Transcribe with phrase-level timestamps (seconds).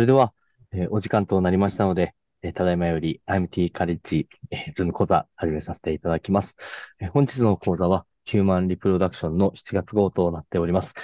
[0.00, 0.32] それでは、
[0.72, 6.56] えーお時間となりましたので、えーただいまより IMT カレッジ、えーズーム講座始めさせていただきます。
[7.00, 10.94] えー本日の講座はヒューマンリプロダクションの7月号となっております。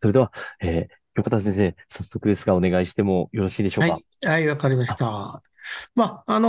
[0.00, 0.30] それでは、
[0.62, 3.94] えー横田先生、早速ですがお願いしてもよろしいでしょうか？
[3.94, 5.42] はい、はい、わかりました。
[5.96, 6.48] まあ、あの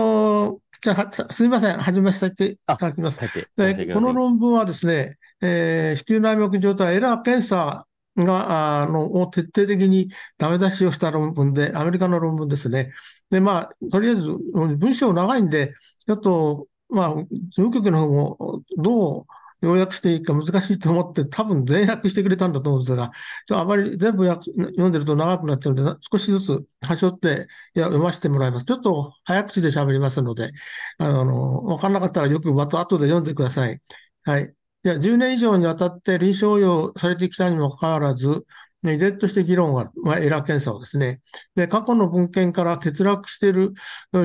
[0.52, 3.20] ーじゃあ、はすみません、始めさせていただきます。
[3.20, 3.26] は
[3.70, 7.87] い、この論文はですね、えー子宮内膜状態エラー検査
[8.18, 12.92] が、あの、を徹底的にダメ出しをした論文で、アメリカの論文ですね。
[13.30, 15.74] で、まあ、とりあえず、文章長いんで、
[16.08, 19.26] ちょっと、まあ、事務局の方もどう
[19.62, 23.12] 要約していいか難しいと思って、多分全訳してくれたんだと思うんですが、
[23.48, 28.66] ちょあまり全部訳読んでると長くなっちゃうので、少しずつ端折っていや読ませてもらいます。
[28.66, 30.52] ちょっと早口で喋りますので、
[31.00, 33.82] あの、わかんなかったらよくまた後で読んでください。
[34.24, 34.57] はい。
[34.88, 38.46] いや、10年以上にわたって臨床用されてきたにもかかわらず、
[38.86, 41.20] 依然として議論がある、まあ、エラー検査をですね。
[41.56, 43.74] で、過去の文献から欠落している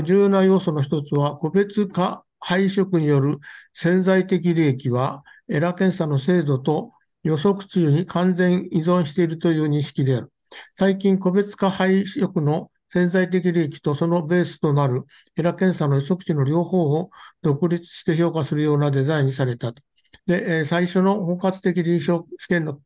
[0.04, 3.40] 重要な要素の一つは、個別化配色による
[3.74, 6.92] 潜在的利益は、エラー検査の精度と
[7.24, 10.32] 予測値に完全依存しているという認識である。
[10.78, 17.10] 最近、個別化配色の潜在的利益とそのベースとなるエラ検査の予測値の両方を
[17.42, 19.82] 独立して評価するようなデザインにされたと。
[20.26, 22.80] で、え最初の包括的臨床試験の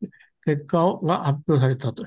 [0.45, 2.03] 結果をが発表されたと。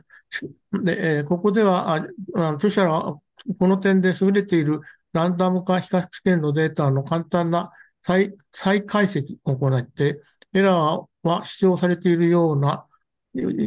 [0.72, 1.94] で、えここでは、
[2.34, 3.20] あ著者らは
[3.58, 4.80] この点で優れている
[5.12, 10.20] ランダム化比較試験のデータの簡単な再再解析を行って、
[10.52, 12.86] エラーは主張されているような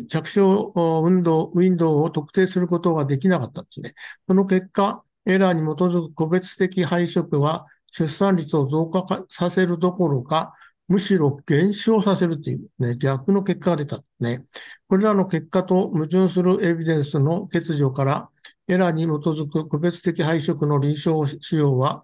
[0.09, 3.93] 着床運動、ウィンドウを特定することができなかったんですね。
[4.27, 10.53] その結果、エラーに基づく個別的配色は出産率を増加させるどころか、
[10.87, 14.45] むしろ減少させるという、ね、逆の結果が出たね。
[14.87, 18.29] これらの結果と矛盾するエビデンスの欠如から、
[18.67, 22.03] エラーに基づく個別的配色の臨床使用は、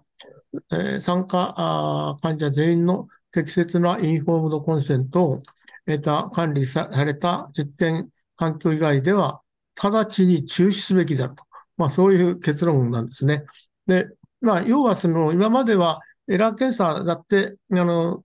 [0.72, 5.42] えー参加患者全員の適切なインフォームドコンセントを
[5.86, 9.40] 得た管理された実験環境以外では、
[9.76, 11.44] 直ちに中止すべきであると。
[11.76, 13.44] まあ、そういう結論なんですね。
[13.86, 14.08] で、
[14.40, 18.22] まあ、要はその、今まではエラー検査だって、あの、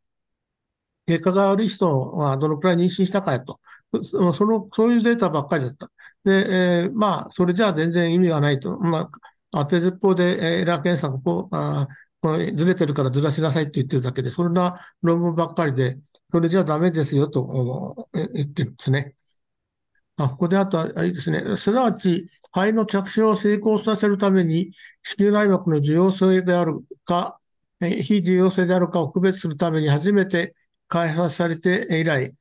[1.05, 3.59] 結果が悪い人はどのくらい妊娠したかやと。
[4.03, 5.91] その、そういうデータばっかりだった。
[6.23, 8.77] で、えーまあ、それじゃあ全然意味がないと。
[8.79, 9.19] まあ、
[9.51, 10.23] 当てずっぽうで
[10.57, 11.87] えーエラー検査がこう、あ
[12.21, 15.99] これずれてるからずらしなさいって言ってるだけで、そんな論文ばっかりで、
[16.31, 19.15] それじゃダメですよと言ってるんですね。
[20.17, 21.57] あ、ここであとは、あれですね。
[21.57, 24.71] すなわち、肺の着床を成功させるために、
[25.03, 27.39] 子宮内膜の受容性であるか、
[27.81, 30.55] 非受容性であるかを区別するために初めて
[30.87, 32.33] 開発されて以来、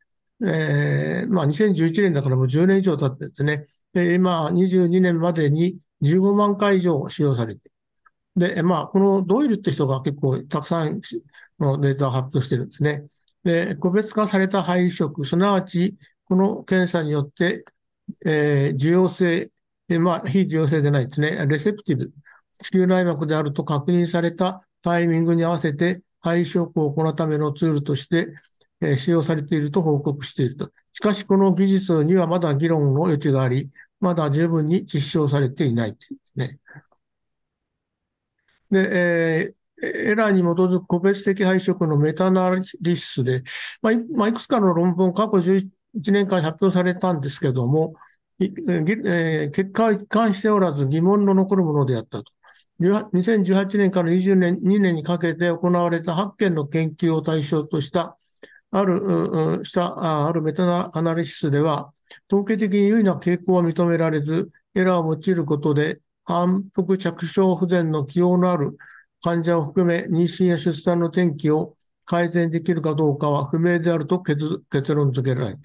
[0.45, 3.67] えーまあ、2011年だからもう10年以上経ってですね。
[3.95, 7.71] 今、22年までに15万回以上使用されて。
[8.37, 11.01] で、まあ、このドイルって人が結構たくさん
[11.61, 13.07] のデータを発表してるんですね。
[13.45, 17.65] で、個別化された肺移植、すなわち、この検査によって、
[18.27, 19.51] えー受容性、
[20.01, 22.13] まあ、非受容性でないですね、レセプティブ、
[22.63, 28.29] 子宮内膜であると確認されたタイミングに合わせて肺移植を行うためのツールとして、
[28.81, 30.73] え使用されていると報告していると。
[30.93, 33.71] しかし、この技術にはまだ議論の余地があり、
[34.01, 36.61] まだ十分に実証されていないというですね。
[38.71, 39.55] で、えー
[39.87, 43.43] エラーに基づく個別的配色のメタナリシスで、
[43.83, 47.95] まあいまあ、いくつかの論文、過去11年間発表されたんですけども、
[48.41, 52.33] えー結果は一貫しておらず疑問の残るものであったと。
[52.81, 58.19] 2018年から20年、2年にかけて行われた8件の研究を対象とした、
[58.71, 61.93] ある、ううした、あるメタアナリシスでは、
[62.31, 68.77] 統計的に優位な傾向は認められず、エラーを用いることで、反復着床不全の起用のある
[69.23, 75.61] 患者を含め、妊娠や出産の転機を改善できるかどうかは不明であると結論付けられた。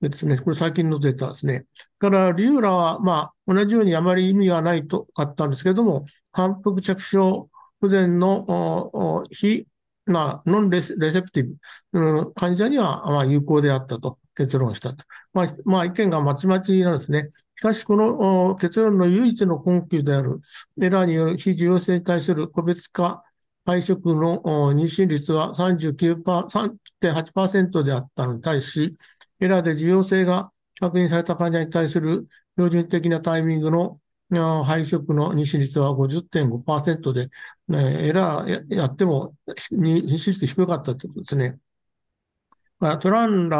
[0.00, 1.66] ですね、これ最近のデータですね。
[1.98, 6.06] から、リューラは、まあ、同じようにあまり意味がないとかったんですけども、
[6.38, 7.48] 反復着床
[7.80, 9.66] 不全の非、
[10.06, 11.52] まあ、ノンレセレセプティ
[11.92, 15.04] ブ患者には、まあ、有効であったと結論したと。
[15.32, 17.30] まあ、まあ、意見がまちまちなんですね。
[17.56, 20.38] しかし、この結論の唯一の根拠である
[20.80, 23.24] エラーによる非受容性に対する個別化
[23.66, 24.40] 配色の
[24.74, 28.96] 妊娠率は39.8%であったのに対し、
[29.40, 33.98] エラーで受容性が確認された患者に対する標準的なタイミングの
[34.30, 37.30] 配色の妊娠率は50.5%で、
[37.70, 39.34] エラーやっても
[39.70, 41.58] に妊娠率低かったということですね。
[43.00, 43.58] トランラ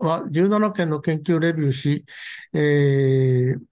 [0.00, 2.04] ーは17件の研究をレビューし、
[2.52, 3.70] えー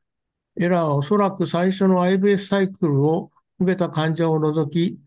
[0.61, 3.31] エラーはおそらく最初の IVF サイクルを
[3.61, 4.99] 受けた患者を除き、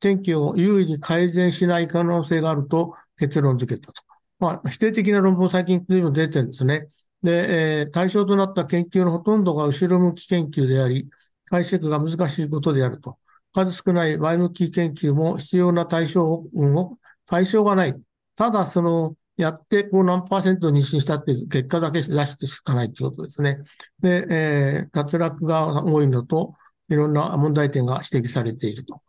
[0.00, 4.02] 天気を優位に改善しない可能性があると結論付けたと。
[4.38, 6.88] まあ、否定的な論文最近随分出てるんですね。
[7.22, 11.08] で、えー、対象となった研究のほとんどが後ろ向き研究であり、
[11.50, 13.18] 解釈が難しいことであると。
[13.52, 17.94] 数少ない前向き研究も必要な対象を、対象がない。
[18.36, 23.58] ただ、その、やってこう何パーセント妊娠したっていう結果だけ出してしかないということですね。
[24.00, 26.54] で、えー、脱落が多いのと、
[26.88, 29.02] いろんな問題点が指摘されていると。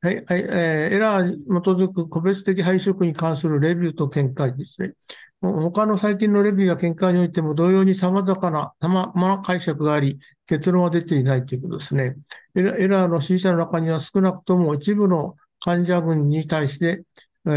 [0.00, 4.94] はい、はい、えー、エラーに基づく個別的配色に関するレビューと見解ですね。
[5.42, 12.16] 他の最近のレビューや見解においても同様に様々な、様々な解釈があり、結論は出ていないということですね。
[12.54, 17.02] エラーの支持者の中には少なくとも一部の患者群に対して、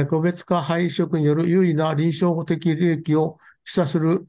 [0.09, 4.27] 個別化配色による有意な臨床的利益を示唆する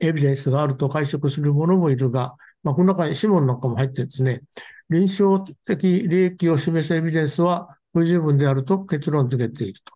[0.00, 4.42] エビデンスがあると解釈する者もいるが、まあ、この中に指紋なんかも入ってですね、
[4.90, 9.94] 臨床的利益を示すエビデンスは不十分であると結論付けていると。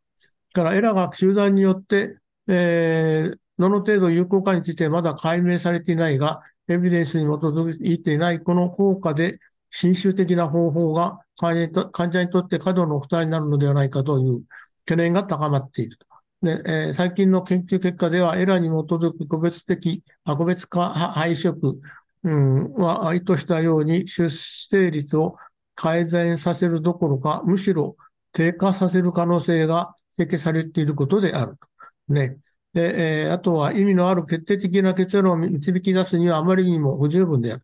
[0.55, 2.17] だからエラーが集団によって
[2.49, 9.39] えー、どの程度有効かについてまだ解明されていないが、エビデンスに基づいていないこの効果で、
[9.71, 11.69] 侵襲的な方法が患
[12.13, 14.43] 者にとって過度の負担になるのではないかという
[14.87, 16.07] 懸念が高まっていると。
[16.43, 21.81] でえー、最近の研究結果では、エラーに基づく個別的、個別化配色、
[22.23, 25.37] うん、は意図したように出生率を
[25.75, 27.97] 改善させるどころか、むしろ
[28.33, 31.74] 低下させる可能性が指摘されていることであると。
[32.09, 32.39] ね。
[32.73, 37.63] で、えー、あとは意味のある決定的な結論を導き出すにはあまりにも不十分である。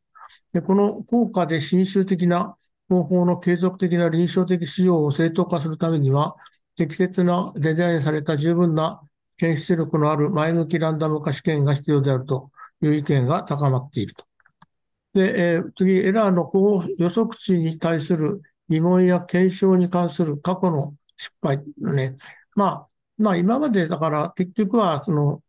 [0.52, 2.56] でこの効果で侵襲的な
[2.88, 6.36] 方法の継続的な臨床的使用を正当化するためには、
[6.76, 9.00] 適切なデザインされた十分な
[9.36, 12.50] 検出力のある前向きランダム化試験が必要であると
[12.82, 14.24] いう意見が高まっていると。
[15.14, 16.50] で、えー、次、エラーの
[16.98, 22.16] 予測値に対する疑問や検証に関する過去の失敗ね。
[22.54, 22.86] まあ、
[23.20, 25.42] まあ今までだから結局はその、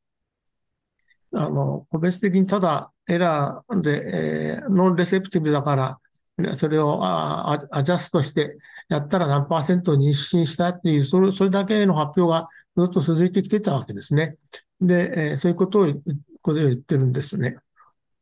[1.33, 5.75] あの、個別的にただエラーで、えー、ノンレセプティブだか
[6.37, 8.57] ら、それをあアジャストして
[8.89, 14.37] やったら何パーセント妊娠したっていう、それそれだけの発表がずっと続いてきてたわけですね。
[14.81, 16.01] で、えー、そういうことをこ
[16.41, 17.57] こで言ってるんですね。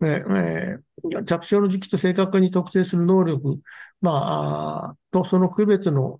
[0.01, 3.59] えー、着床の時期と正確に特定する能力、
[4.01, 6.19] まあ、とその区別の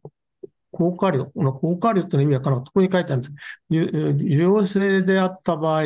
[0.71, 2.63] 効果量、この効果量っての意味わからん。
[2.63, 3.33] ここに書いてあるんです。
[3.69, 5.83] 重要性であった場合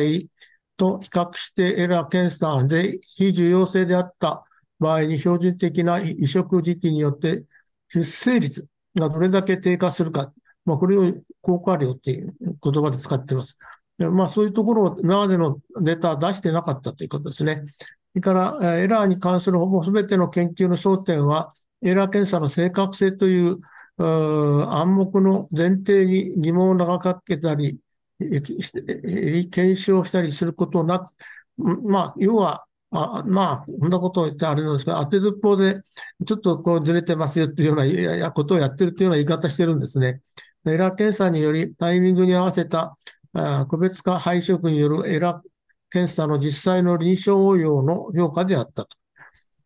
[0.76, 4.44] と比較してエラー検査で非重要性であった
[4.78, 7.44] 場合に標準的な移植時期によって
[7.88, 10.32] 出生率がどれだけ低下するか。
[10.64, 13.56] まあ、これを効果量っていう言葉で使っています。
[13.98, 17.62] まあ、そういうところを今までのデータは出してなかったということですね。
[17.66, 17.86] そ
[18.16, 21.52] れから、エラーに関するほぼ全ての研究の焦点は、
[21.82, 23.60] エラー検査の正確性という
[23.96, 27.78] 暗黙の前提に疑問を長かけたり、
[28.18, 31.12] 検証したりすることなく、
[31.58, 35.82] まあ、要は、まあ、まあ、こんなことを言ってあれなんですが、当てずっぽうで、
[36.26, 40.20] ちょっとこうずれてますよっていうようなことをやってるというような言い方してるんですね。
[40.66, 42.96] エラー検査によりタイミングに合わせた
[43.34, 45.48] あ個別化配色によるエラー
[45.90, 48.88] 検査の実際の臨床応用の評価であったと。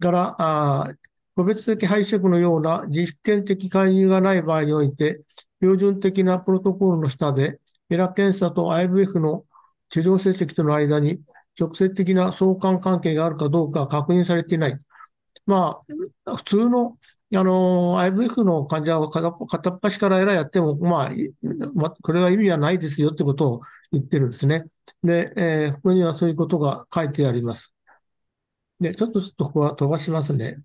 [0.00, 0.93] からあ
[1.38, 5.21] 個別的配色のような実験的介入がない場合において、
[5.61, 9.45] 標準的なプロトコールの下で、エラ検査と IVF の
[9.90, 11.21] 治療成績との間に
[11.57, 14.80] 直接的な相関関係があるかどうか確認されていない。
[15.47, 15.78] ま
[16.26, 16.99] あ、普通の、
[17.33, 19.28] あの、IVF の患者を片
[19.71, 23.61] っ端からエラやっても、まあ、これは意味はないですよってことを
[23.92, 24.64] 言ってるんですね。
[25.04, 27.76] で、えー、ここにはそういうことが書いてあります。
[28.80, 30.59] で、ちょっとちょっとここは飛ばしますね。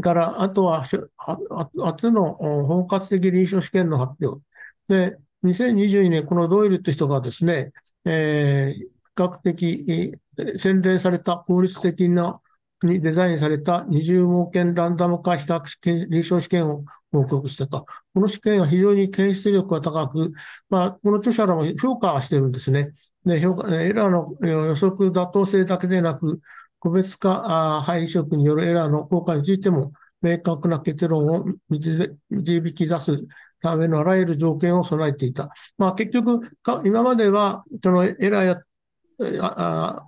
[0.00, 0.84] から、あとは、
[1.18, 4.42] あとの包括的臨床試験の発表。
[4.88, 7.72] で、2022年、このドイルって人がですね、
[8.04, 10.14] えー、比較的
[10.58, 12.40] 洗練された効率的な
[12.82, 17.86] にデザインされた20号件ランダム化比較試験、臨床試験を報告したと。
[18.14, 20.32] この試験は非常に検出力が高く、
[20.68, 22.92] まあ、この著者らも評価はしてるんですね。
[23.24, 26.40] で評価エラーの予測妥当性だけでなく、
[26.82, 33.24] 個別化配色によるエラーの効果についても、明確な結論を導き出す
[33.60, 35.52] ためのあらゆる条件を備えていた。
[35.78, 36.40] まあ、結局、
[36.84, 38.60] 今まではそのエラーや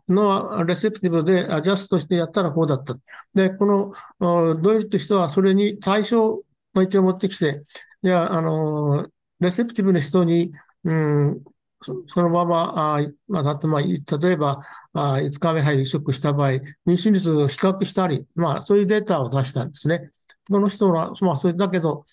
[0.09, 2.97] のレセプティブでアジャストしてやったらこうだった。
[3.35, 6.43] で、このドイルとしてはそれに対象を
[6.83, 7.63] 一応持ってきて、
[8.03, 9.07] じゃあ、あの、
[9.39, 10.53] レセプティブな人に、
[10.83, 11.45] うん、
[11.85, 14.63] そのまま、あまあ、だってまあ、例えば
[14.93, 20.11] あ5日目肺移植した場合、妊娠率を比較したり、まあ、そういうデータを出したんですね。
[20.51, 22.05] この人は、まあ、それだけど、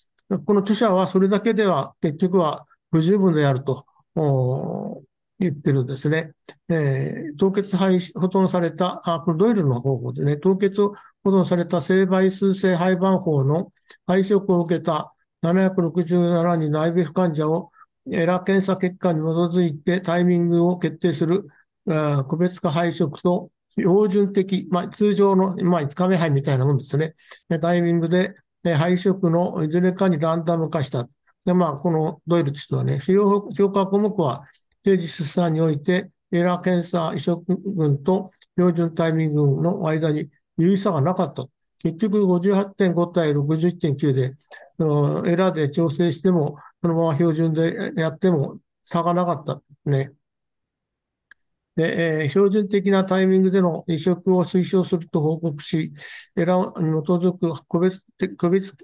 [0.46, 3.86] この著者はそれだけでは結局は不十分であると
[5.40, 6.32] 言ってるんですね。
[6.70, 13.72] えー、凍結肺保存された、あ、これドイルの方法でね、凍結保存された性倍数性肺盤法の
[14.08, 15.14] 肺色を受けた
[15.44, 17.71] 767人の IBF 患者を
[18.10, 21.48] エラー検査結果に基づいてタイミングを決定する
[22.28, 27.16] 個別化配色と標準的、まあ、通常の、まあ、5日目配みたいなもんですね。
[27.62, 31.08] タイミングで配色のいずれかにランダム化した。
[31.46, 34.44] で、まあ、このドイルとしてはね、主要評価項目は、
[34.84, 41.46] 定時出産において、エラー検査移植群と標準タイミングの間に有意差がなかった。
[41.80, 44.36] 結局58.5対61.9で、
[45.32, 50.14] エラーで調整しても、そのまま標準でやっても差がなかったね。
[51.76, 55.94] で、えー、標準的なタイミングでの移植を推奨すると報告し、
[56.36, 58.04] エラーに基づく個別
[58.38, 58.76] 個別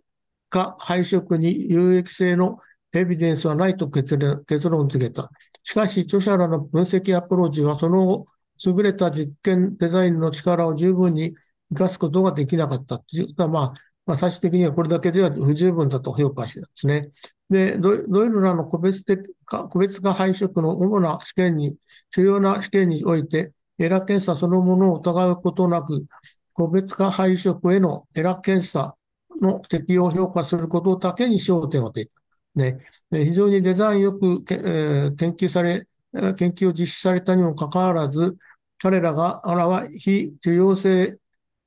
[0.50, 2.60] 化配色に有益性の
[2.94, 5.30] エビデンスはないと結論結論付けた。
[5.64, 8.26] しかし、著者らの分析アプローチは、その後、
[8.66, 11.36] 優れた実験デザインの力を十分に
[11.70, 13.74] 生かすことができなかったという、まあ、
[14.06, 17.10] まあ、最終的にはこれだけでは不十分だと評価してたんですね。
[17.50, 21.78] で、ドイルらの個別的化、個別化配色の主な試験に、
[22.10, 26.06] 主要な試験において、エラ検査そのものを疑うことなく、
[26.54, 28.96] 個別化配色へのエラ検査
[29.42, 32.12] の適用を評価することだけに焦点を当てた。
[32.56, 32.80] ね、
[33.12, 38.36] 非常にデザインよく、えー、研究され、研究を実施されたにもかかわらず、
[38.80, 41.20] 彼らが、あらは非受容性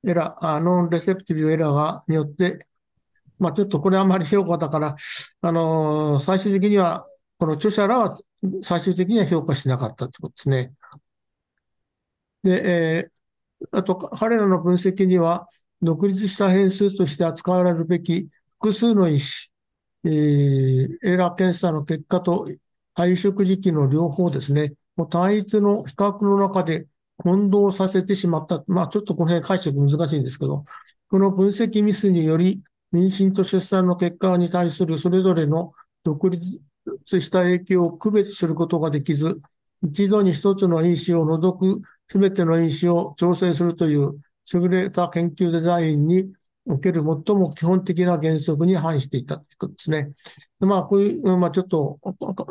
[0.06, 2.66] エラー、ノンレセプティブエラーがによって、
[3.40, 4.97] まあ、ちょっとこれあんまり評価だから、
[5.40, 7.06] あのー、最終的には、
[7.38, 8.18] この著者らは
[8.62, 10.73] 最終的には評価しなかったということですね。
[12.44, 15.49] で、えー、あと、彼らの分析には、
[15.82, 18.28] 独立した変数として扱われるべき
[18.61, 19.20] 複数の意思、
[20.04, 22.49] えー、エラー検査の結果と
[22.94, 28.62] 配色時期の両方ですね、もう単一の比較の中で混同させてしまった。
[28.66, 30.64] まあ、ちょっとこの辺解釈難しいんですけど、
[31.09, 36.61] この分析ミスにより、妊娠と出産の結果に対するそれぞれの独立
[37.20, 39.40] した影響を区別することができず、
[39.82, 44.20] 一度に一つの因子を除くすべての因子を調整するという
[44.52, 46.32] 優れた研究デザインに
[46.66, 50.12] おける最も基本的な原則に反していたということですね。
[50.59, 51.99] まあ、こういう、まあ、ちょっと、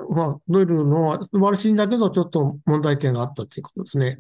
[0.09, 4.17] まあ、ドイルのは素晴らしいんだけど、ちょっと問題点があったということですね。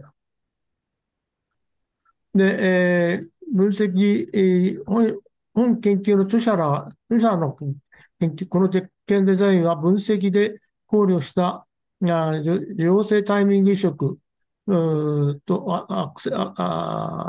[2.35, 5.15] で、えー、分析、えー、
[5.59, 7.55] 本研究の著者ら、著者の
[8.19, 11.65] 研究、この実験デザインは分析で考慮した
[12.01, 14.17] 良性タイミング移植
[15.45, 16.13] とあ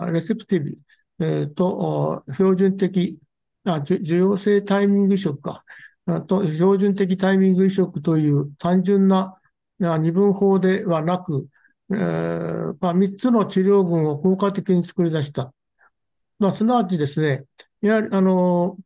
[0.02, 0.78] あレセプティブ、
[1.24, 3.18] えー、と標準的
[3.64, 5.64] あ、受容性タイミング移植か、
[6.26, 9.38] と標準的タイミング移植という単純な
[9.78, 11.48] 二分法ではなく、
[11.90, 15.52] えーまあ、3つの治療群を効果的に作り出した。
[16.38, 17.44] まあ、すなわちですね、
[17.80, 18.76] やはり、あの、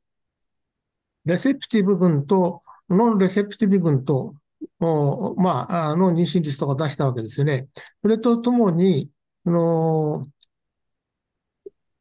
[1.24, 4.34] レセプティブ群とノンレセプティブ群と、
[4.80, 7.68] おまあ、あの妊娠率とか出したわけですよね。
[8.02, 9.10] それとともに、
[9.46, 10.28] あの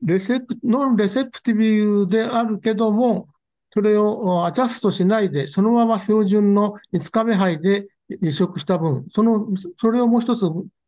[0.01, 3.29] レセプ、ノンレセプティブであるけども、
[3.73, 7.87] それをアジャストしないで、そのまま標準の5日目杯で
[8.21, 9.47] 移植した分、その、
[9.77, 10.41] それをもう一つ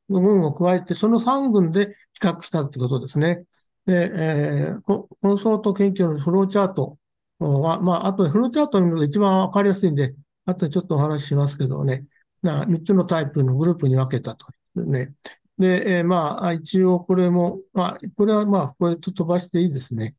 [0.09, 3.45] 群を加えて、その3群で比較したってことですね。
[3.85, 6.97] で、えー、コンソート研究のフローチャート
[7.39, 10.15] は、まあ、あとフローチャートを見るのが一番わかりやすいんで、
[10.45, 12.05] あとちょっとお話ししますけどね、
[12.41, 14.47] な3つのタイプのグループに分けたと。
[14.75, 15.13] ね。
[15.57, 20.15] で、えー、まあ、一応これも、まあ、これはまあ、これと飛ばしていいですね。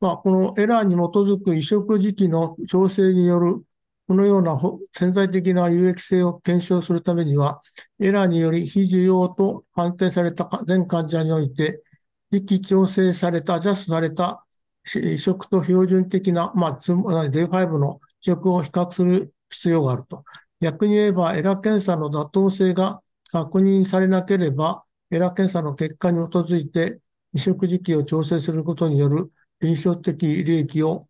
[0.00, 3.64] まあ、このエラーに基づく移植時期の調整による
[4.06, 4.56] このような
[4.96, 7.60] 潜在的な有益性を検証するためには、
[7.98, 11.82] エラーにより非重要と判定された全患者において、
[12.30, 14.44] 時期調整された、アジャストされた
[14.84, 20.24] 移植と標準的な、まあ、つまり D5 の移植を比較する必要があると。
[20.60, 27.00] 逆に言えば、エラー検査の妥当性が確認されなければ、エラー検査の結果に基づいて
[27.32, 31.08] 移植時期を調整することによる臨床的利益を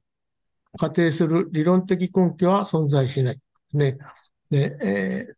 [0.78, 3.40] 仮定する理論的根拠は存在しない。
[3.72, 3.98] ね。
[4.50, 5.34] で、えー、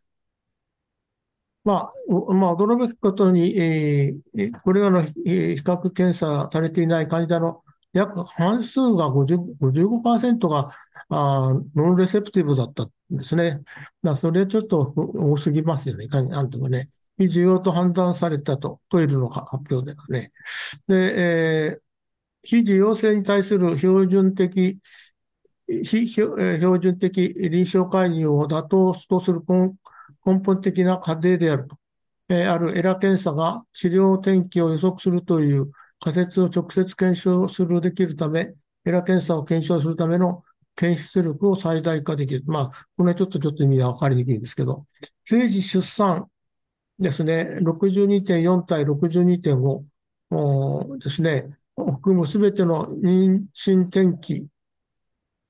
[1.64, 5.12] まあ、まあ、驚くことに、えー、これらの比
[5.64, 10.70] 較検査されていない患者の約半数が50、55%が
[11.08, 13.62] あノンレセプティブだったんですね。
[14.02, 16.06] だそれはちょっと多すぎますよね。
[16.06, 16.90] なんとかね。
[17.18, 20.32] 非需要と判断されたと、トイレの発表ではね。
[20.86, 21.80] で、えー、
[22.44, 24.78] 非需要性に対する標準的、
[25.84, 29.74] 非標準的臨床介入を妥当とする根
[30.40, 31.76] 本的な過程であると。
[32.30, 35.70] あるエラ検査が治療転機を予測するという
[36.00, 38.52] 仮説を直接検証するできるため、
[38.84, 40.44] エラ検査を検証するための
[40.76, 42.42] 検出力を最大化できる。
[42.46, 44.86] まあ、これはちょっとちょっと意味が分かりにくいんですけど、
[45.24, 46.28] 政治出産
[46.98, 54.46] ですね、62.4対62.5ですね、含むすべての妊娠転機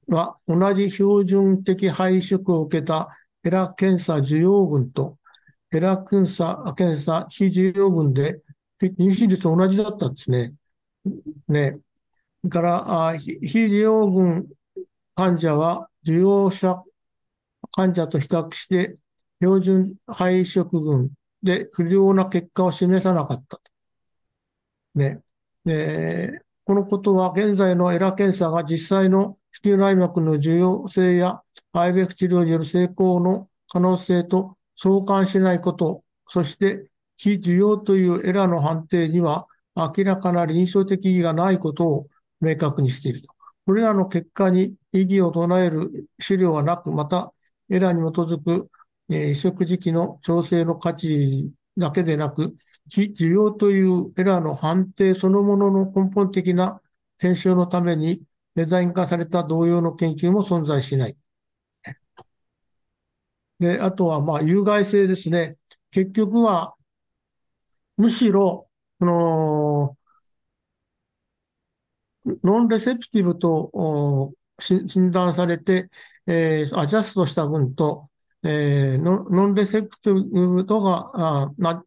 [0.09, 3.09] は同じ標準的配色を受けた
[3.45, 5.19] エラ検査需要群と
[5.71, 8.41] エラ検査検査非需要群で
[8.81, 10.55] 妊娠率同じだったんですね。
[11.49, 11.79] ね。
[12.49, 14.49] から、非需要群
[15.15, 16.83] 患者は需要者
[17.73, 18.97] 患者と比較して
[19.41, 21.11] 標準配色群
[21.43, 23.63] で不良な結果を示さなかったと。
[24.95, 25.21] ね。
[26.65, 42.07] このことは現在のエラ検査が実際の子宮内膜の重要性や IVF 治療による成功の可能性と相関しないこと、そして非需要というエラーの判定には明らかな臨床的意義がないことを
[42.41, 43.29] 明確にしていると。
[43.67, 47.33] これらの結果に意義を唱える資料はなく、また
[47.69, 48.71] エラーに基づく
[49.09, 52.55] 移植時期の調整の価値だけでなく、
[52.89, 56.81] 非需要というエラーの判定そのものの根本的な
[57.19, 58.23] 検証のために
[58.59, 61.17] デザイン化された同様の研究も存在しない。
[63.61, 65.57] で、あとは、まあ、有害性ですね。
[65.93, 66.75] 結局は、
[67.97, 69.97] むしろ、この、
[72.43, 75.89] ノンレセプティブと診断されて、
[76.27, 78.11] えー、アジャストした群と、
[78.43, 81.85] えー、ノンレセプティブとが、あな、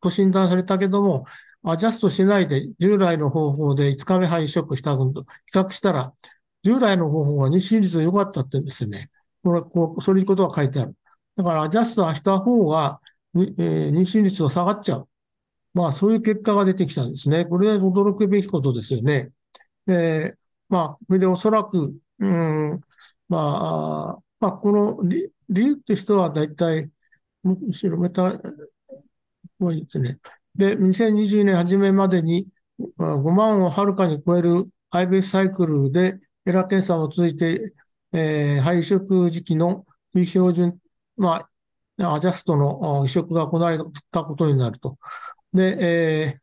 [0.00, 1.26] と診断されたけども、
[1.62, 6.14] アジャストしないで従来の方法で5日目配色した群と比較したら、
[6.62, 9.10] 従来の方法は妊娠率が良かったってですね。
[9.42, 10.96] これ、こう、そういうことが書いてある。
[11.36, 13.00] だからアジャストした方が、
[13.34, 15.08] えー、妊娠率が下がっちゃう。
[15.74, 17.44] まあ、そういう結果が出てきたんですね。
[17.44, 19.30] これは驚くべきことですよね。
[19.86, 20.36] えー、
[20.68, 22.80] まあ、それでおそらく、うん、
[23.28, 26.90] まあ、まあ、この理由って人は大体、
[27.42, 28.40] むしろメタ、
[29.58, 30.18] 多いですね。
[30.60, 32.46] で、2020年初めまでに
[32.98, 37.72] 5万をはるかに超える IBS サイクルでエラー検査を通じて、
[38.12, 40.78] えー、配色時期の非標準、
[41.16, 41.48] ま
[41.98, 43.78] あ、アジャストの移植が行われ
[44.10, 44.98] たことになると。
[45.54, 46.38] で、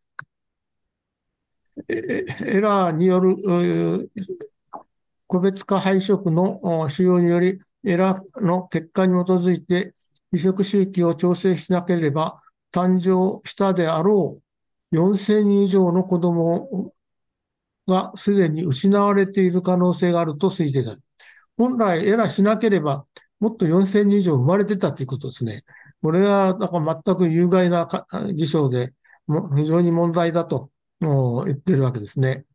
[1.88, 4.10] えー、エラーによる
[5.28, 9.94] 個別化配色の使用により、エラーの結果に基づいて
[10.34, 12.42] 移植周期を調整しなければ、
[12.78, 14.40] 誕生したであろ
[14.92, 16.94] う4000人以上の子供
[17.88, 21.02] がすでに失われている可能性があると推定される。
[21.58, 23.06] 本来エラーしなければ、
[23.40, 25.64] もっと4000人以上生まれてたということですね。
[26.04, 27.88] これは、だか全く有害な
[28.36, 28.94] 事象で、
[29.56, 30.70] 非常に問題だと
[31.02, 32.46] 言ってるわけですね。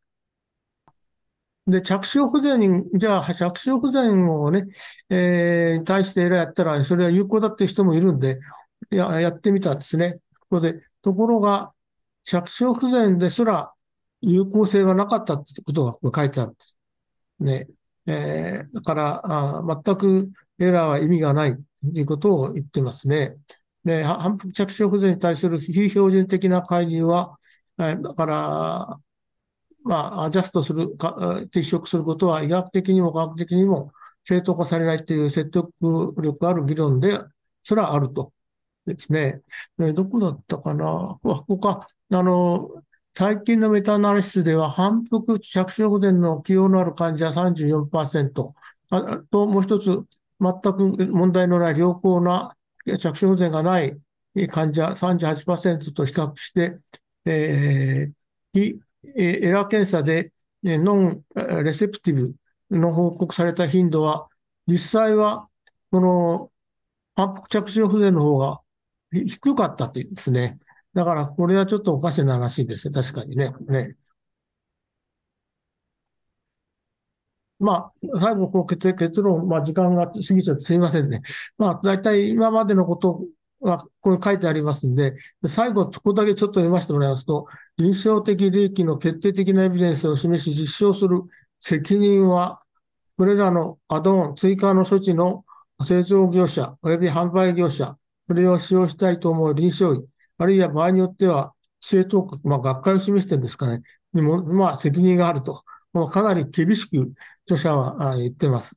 [1.66, 4.66] で、着床不全、じゃあ、着床不全をね、
[5.10, 8.40] えー、対してエラーやったら、それは有効だっていう人もいるんで、
[8.90, 10.20] ややってみたんですね。
[10.40, 11.72] ここで、ところが、
[12.24, 13.72] 着床不全ですら
[14.20, 16.76] 有効性がなかったってことが書いてあるんです。
[17.40, 17.66] ね。
[18.06, 21.62] えー、だからあ、全くエラーは意味がないと
[21.98, 23.36] いうことを言ってますね。
[23.84, 27.38] で、反復着床不全に対する非標準的な介入は、
[27.78, 29.00] え、だから、
[29.84, 31.16] まあ、アジャストするか、
[31.52, 33.92] 撤職することは医学的にも科学的にも
[34.24, 35.72] 正当化されないという説得
[36.22, 37.18] 力ある議論で
[37.64, 38.32] すらあると。
[38.86, 39.40] ですね。
[39.78, 41.18] どこだったかな？
[41.22, 41.86] ここか。
[42.10, 42.70] あの、
[43.16, 48.52] 最近のメタアナリシスでは、反復着床前の起用のある患者34%、
[48.90, 50.02] あともう一つ、
[50.40, 53.96] 全く問題のない良好な着床前がない
[54.48, 56.78] 患者38%と比較して、
[57.24, 58.78] えー、
[59.14, 60.32] エラー検査で
[60.64, 61.22] ノン
[61.62, 64.26] レセプティブの報告された頻度は、
[64.66, 65.48] 実際は
[65.90, 66.50] この
[67.14, 68.61] 反復着床不全の方が
[69.12, 70.58] 低かったって言うんですね。
[70.94, 72.94] だから、これはちょっとおかしな話ですね。
[72.94, 73.52] 確かにね。
[73.68, 73.96] ね
[77.58, 81.22] まあ、最後、こう結結論、まあ、時間が過ぎちゃってすみませんね。
[81.56, 83.24] まあ、大体今までのこと
[83.62, 85.14] が、これ書いてありますんで、
[85.46, 87.46] 最後、ここだけちょっと読ませてもらいますと、
[87.78, 91.22] 臨床的利益の決定的なエビデンスを示し実証する
[91.60, 92.60] 責任は、
[93.16, 95.44] これらのアドオン、追加の処置の
[95.84, 97.96] 製造業者及び販売業者、
[98.28, 100.06] それを使用したいと思う臨床医、
[100.38, 103.82] あるいは場合によっては、規制当局、まあ、学会を示してるんですかね、
[104.12, 107.12] にも、まあ、責任があると、まあ、かなり厳しく
[107.46, 108.76] 著者は言ってます。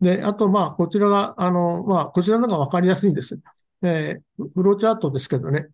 [0.00, 3.38] で、あと、まあ、こちらが、あの、まあ、こちらのがわかりやすいんです。
[3.82, 5.68] えー、フローチャートですけどね。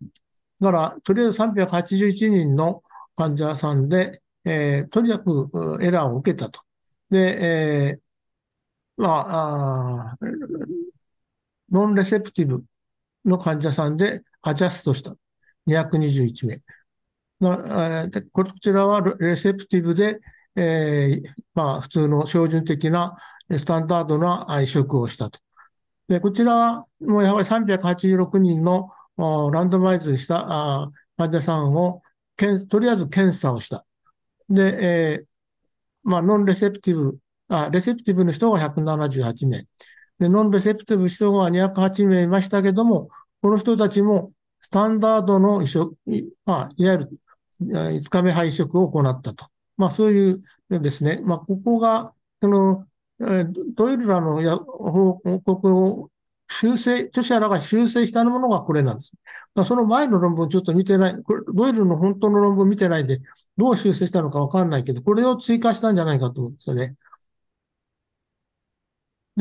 [0.60, 2.82] だから、とりあえず381人の
[3.16, 6.60] 患者さんで、えー、とにかくエラーを受けたと。
[7.10, 10.18] で、えー、まあ、あ
[11.70, 12.64] ノンレセプティブ
[13.24, 15.14] の患者さんでアジャストした。
[15.66, 16.62] 221名。
[18.08, 20.20] でこちらはレセプティブで、
[20.54, 23.16] えー、まあ、普通の標準的な
[23.50, 25.40] スタンダードな移植をしたと。
[26.08, 32.02] で、こちらはもうやはり386人のランドマイズした患者さんを
[32.68, 33.84] とりあえず検査をした。
[34.48, 35.26] で、えー、
[36.04, 39.66] まあ、ノンレセプティブ、あ、レセプティブの人が178名。
[40.22, 43.08] で、ノンレセプティブ人が208名いましたけども、
[43.42, 45.96] この人たちもスタンダードの移植、
[46.46, 47.10] まあ、いわゆる
[47.60, 49.46] 5日目配色を行ったと。
[49.76, 52.86] まあ、そういうですね、まあ、ここが、その、
[53.74, 56.10] ドイルらの報告を
[56.48, 59.12] 修正、著者らが修正したものがこれなんです。
[59.56, 63.20] まその前の論文をちょっと見てない、これドイルの本当の論文を見てないで、
[63.56, 66.94] どう修正したのかわかんないけど、これを追加したんじゃないかと思うんですよね。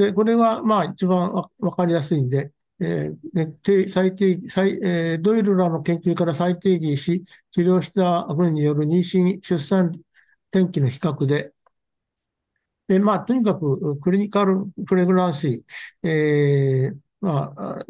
[0.02, 9.92] で、これはまあ一番わかりやすいんで、えー、最低最えー、ドイルらの研究から再定義し、治療した分による妊娠、出産、
[10.52, 11.54] 転機の比較で、
[12.88, 17.86] で、まあ、とにかく、クリニカルプレグランシー、えー、まあ、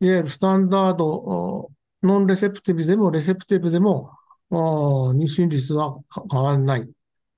[0.00, 1.70] いわゆるスタンダード、
[2.02, 4.12] ノンレセプティブでもレセプティブでも、
[4.50, 5.98] 妊娠率は
[6.30, 6.88] 変わらない。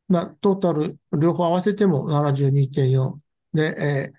[0.08, 4.12] なトータル、両方合わせても72.4で、え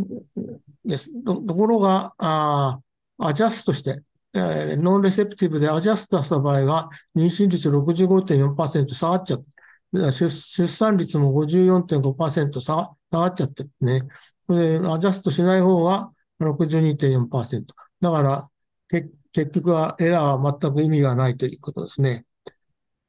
[0.00, 1.34] ー、ですと。
[1.36, 2.80] ころが、あ
[3.18, 4.02] アジャストして、
[4.34, 9.44] えー、ノンレセプティブでアジャストした場合は、妊娠率65.4%下がっちゃった。
[9.92, 14.02] 出出産率も54.5%下がっちゃってるね。
[14.48, 17.64] で、アジャストしない方は62.4%。
[18.00, 18.48] だから、
[18.88, 22.24] 結局はエラーは全く意味がないということですね。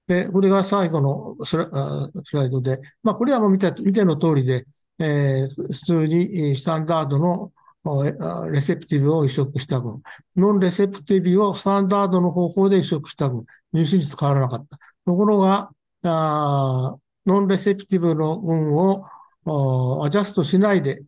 [0.07, 1.69] で、これが最後のスラ
[2.23, 4.65] スライドで、まあ、これはもう見て見ての通りで、
[4.99, 7.51] えー、普通にスタンダードの
[8.51, 10.01] レセプティブを移植した分、
[10.35, 14.77] ノンレセプティブをスタンダードの方法で移植した分、入手率変わらなかった。
[15.05, 15.69] ところが、
[16.03, 19.05] あノンレセプティブの運を
[20.05, 21.03] アジャストしないで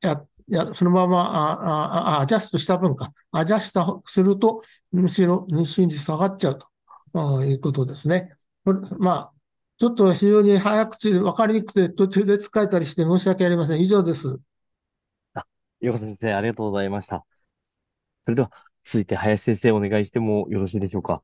[0.00, 4.62] や、やそのままああアジャストした分か、アジャストすると、
[4.92, 6.58] むしろ妊娠率下がっちゃう
[7.12, 8.30] ということですね。
[8.98, 9.32] まあ、
[9.78, 13.80] ちょっと非常に早口で分かりにくくて途中で使えたりして申し訳ありません。
[13.80, 14.38] 以上です。
[15.34, 15.44] あ、
[15.80, 17.26] 横田先生、ありがとうございました。
[18.24, 18.50] それでは、
[18.84, 21.22] 続いて林先生お願いしてもよろしいでしょうか？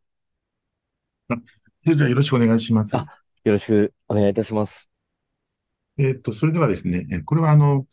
[1.84, 2.94] それではよろしくお願いします。
[2.96, 3.06] あ、
[3.44, 4.90] よろしくお願いいたします。
[5.98, 7.86] えっと、それではですね、これはあの、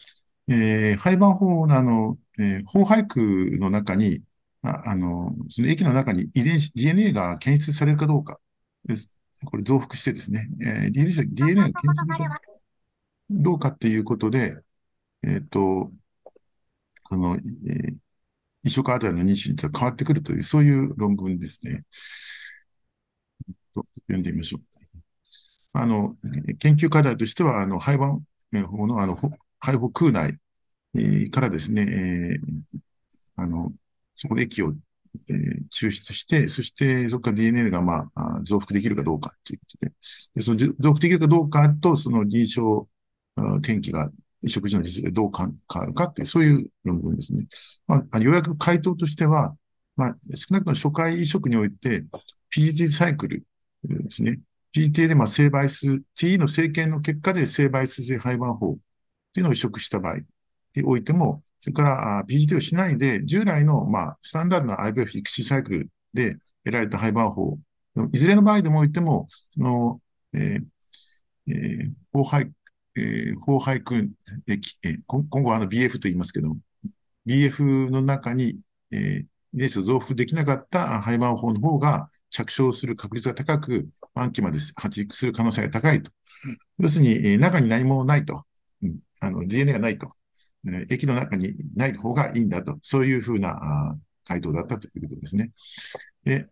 [0.47, 4.23] えー、廃盤法のあの、えー、法俳句の中に、
[4.61, 8.39] ああの、その液の中に遺伝子、DNA が検出されるかどうか
[8.85, 9.09] です。
[9.45, 12.35] これ増幅してですね、えー、DNA, が検
[13.29, 14.57] どうかっていうことで、
[15.23, 15.89] えっ、と、
[17.03, 17.95] この、えー、
[18.63, 21.83] 移植あたりの認知率が変わってくるという、そういう論文ですね。
[23.73, 24.61] と読んでみましょう。
[25.73, 26.15] あの、
[26.59, 28.23] 研究課題としては、あの、廃盤
[28.67, 29.15] 法の、あの、
[29.59, 30.39] 廃法空内、
[31.31, 32.79] からですね、えー、
[33.35, 33.71] あの、
[34.15, 34.73] そこで液を、
[35.29, 39.93] えー、抽出して、そしてそこから DNA が、まあ、増幅できるかどうかということで、
[40.35, 42.87] でその増幅できるかどうかと、その臨床
[43.59, 44.09] 転機が
[44.41, 45.47] 移植時の実でどう変
[45.81, 47.45] わるかっていう、そういう論文ですね。
[47.87, 49.55] まあ、ようやく回答としては、
[49.95, 52.05] まあ、少なくとも初回移植において、
[52.55, 53.43] PGT サイクル
[53.83, 54.39] ですね。
[54.71, 54.91] P.
[54.91, 55.07] T.
[55.07, 58.77] でまあ生倍数、TE の政権の結果で生倍数性廃盤法っ
[59.33, 60.17] ていうのを移植した場合
[60.75, 67.57] においても、それから PGT をしないで、従来のまあスタンダードな IVF 育児サイクルで得られた廃盤法
[68.11, 70.01] いずれの場合でもおいても、その、
[70.33, 72.51] えー、えー、法廃、
[72.95, 74.11] えー、法廃君、
[74.47, 76.57] えー、今後はあの BF と言いますけども、
[77.27, 78.59] BF の中に、
[78.91, 79.19] えー、
[79.53, 86.11] 遺伝子を増幅できなかった廃盤法の方が、着床する確率が高く、満期まで発育する可能性が高いと。
[86.79, 88.45] 要するに、えー、中に何もないと。
[88.83, 90.13] うん、あの、DNA がないと。
[90.67, 92.77] えー、液の中にない方がいいんだと。
[92.81, 93.57] そういうふうな
[93.91, 95.51] あ回答だったということですね。
[96.23, 96.47] で、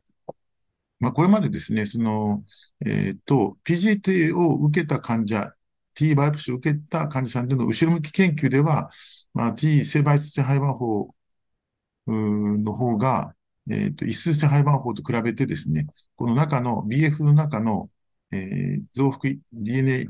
[0.99, 2.43] まあ、これまでですね、その、
[2.85, 5.53] えっ、ー、と、PGT を受けた患者
[5.93, 8.89] T バイプスを受けた患者さんでの後ろ向き研究では、
[9.33, 11.13] まあ、T 性媒質性肺盤法
[12.07, 13.35] の方が、
[13.69, 17.89] えっ、ー、と、異数性肺盤法と比べてですね、この中の BF の中の、
[18.31, 20.07] えー、増幅 DNA、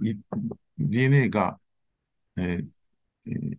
[0.77, 1.59] DNA が、
[2.37, 2.67] えー、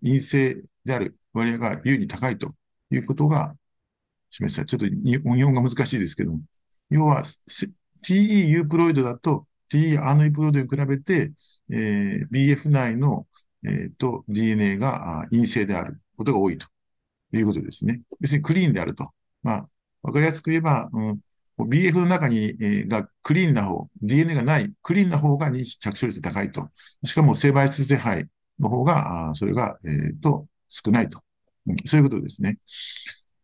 [0.03, 2.53] 陰性である割合が優に高いと
[2.91, 3.55] いうことが
[4.31, 6.41] 示されちょっと日本が難しいですけども、
[6.91, 7.25] 要は、
[8.05, 8.15] TE
[8.47, 11.33] ユープロイドだと TE アノイプロイドに比べて、
[11.71, 13.27] えー、BF 内の、
[13.65, 16.67] えー、と DNA が陰性であることが多いと
[17.33, 18.03] いうことですね。
[18.21, 19.11] 別にクリーンであると。
[19.43, 19.69] まあ、
[20.03, 21.21] わかりやすく言えば、うん、
[21.59, 26.71] BF の中に、えー、がクリーンな方、DNA がない、クリーンな方が着床率高いと。
[27.05, 28.27] しかも生媒質性肺
[28.61, 31.23] の方が、あそれが、えー、と少ないと。
[31.87, 32.59] そういうことですね。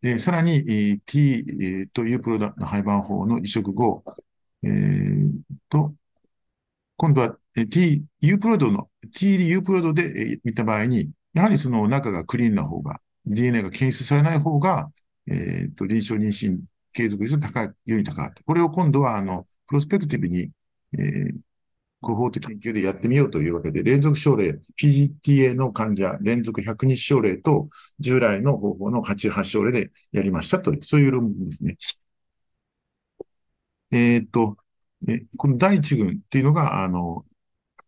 [0.01, 4.03] で、さらに、え、T、というプロダの廃盤法の移植後、
[4.63, 5.31] えー、
[5.69, 5.95] と、
[6.97, 7.37] 今度は、
[7.71, 14.91] T、U プロドの、T、U プロドで、え、見た場合に、やはりその中がクリーンな方が、DNA が検出されない方が、
[15.27, 16.59] えっ、ー、と、臨床妊娠
[16.93, 18.31] 継続率が高い、より高い。
[18.45, 20.51] これを今度は、あの、プロスペクティブに、
[20.93, 21.35] えー、
[22.05, 31.77] コホート研究でやってみようというわけで、連続症例、PGTA の患者、連続120症例と、従来の方法の88症例でやりましたという、そういう論文ですね。
[33.91, 34.57] えっ、と、
[35.07, 37.25] えこの第一群っていうのが、あの、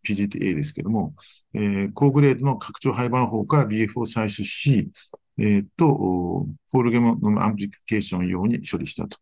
[0.04, 1.16] PGTA ですけども、
[1.54, 4.92] えー、高グレードの拡張胚盤胞から BF を採取し、
[5.38, 9.20] えっ、と、 whole genome amplification 用に処理したと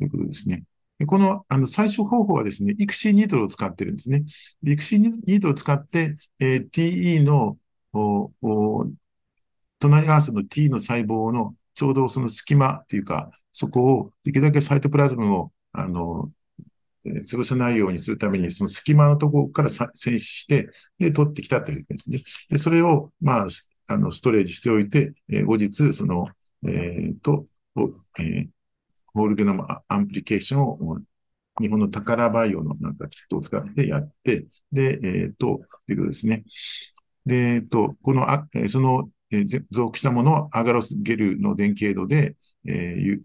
[0.00, 0.64] いうことですね。
[1.06, 4.24] この、あの、最初方法はですね、イクシーニートルを使ってるんですね。
[4.62, 7.58] イクシーニートルを使って、えー、TE の、
[7.92, 8.86] おお
[9.78, 16.32] 隣合わせの T の細胞のちょうどその隙間っていうか、そこをできるだけサイトプラズムを、あの、
[17.04, 22.18] えー、潰さないようにするために、その隙間のところから選取して、で、取ってきたというわけですね。
[22.50, 23.48] で、それを、まあ、
[23.86, 26.26] あの、ストレージしておいて、えー、後日、その、
[26.66, 27.46] えー、と、
[28.18, 28.48] えー、
[29.14, 30.98] ホールゲノムアンプリケーションを
[31.60, 36.44] 日本の宝バイオのなんかキットを使ってやって、で、えっ、ー、と、ということですね。
[37.24, 43.20] で、えっ、ー、と、この、あその、えー、増幅したものをアガロスゲルの電経度で、えー、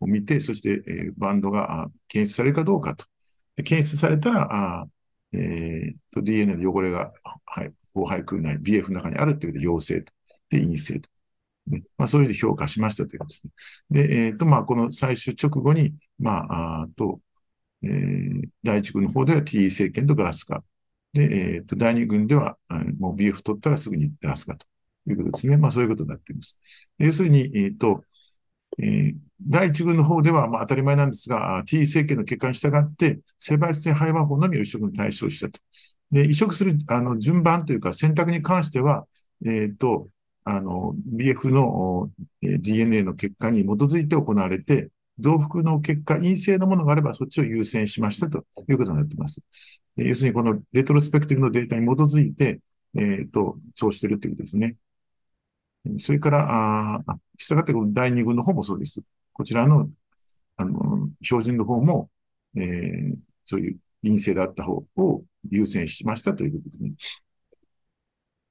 [0.00, 3.06] を見て、そして、えー、バンドが検出されるかどうかと。
[3.64, 4.88] 検出されたら、あ
[5.32, 7.12] えー、と DNA の汚れが、
[7.44, 10.12] はい、後排空内、BF の中にあるということで陽性と。
[10.50, 11.08] で、陰性と。
[11.66, 13.52] ね、まあ、そういうふうに評価しましたというですね。
[13.90, 17.20] で、えっ、ー、と、まあ、この最終直後に、まあ、あと、
[17.82, 20.64] えー、第一軍の方では TE 政権とガラス化。
[21.12, 22.58] で、えっ、ー、と、第二軍では、
[22.98, 24.66] もう BF 取ったらすぐにガラス化と
[25.08, 25.56] いうことですね。
[25.56, 26.58] まあ、そういうことになっています。
[26.98, 28.02] 要するに、えっ、ー、と、
[28.78, 35.60] えー、第一軍の方では、まあ、当たり前なんですが、T 政権の結果に従って、生物性肺盤法のみを移植に対象したと。
[36.10, 39.06] で、移植する、あの、順番というか選択に関しては、
[39.44, 40.08] えっ、と、
[40.48, 42.08] あの、BF の
[42.40, 49.42] DNA の結果に基づいて行われて、増幅の結果、陰性のものがあれば、そっちを優先しましたということになっています。
[49.96, 52.60] 要するに、このレトロスペクティブのデータに基づいて、
[52.94, 54.76] えっ、ー、と、そうしてるということですね。
[55.98, 59.02] それから、あ、したがって、この第2群の方もそうです。
[59.32, 59.90] こちらの、
[60.58, 62.08] あの、標準の方も、
[62.56, 66.92] えー、そういう陰性であった方を優先しましたということですね。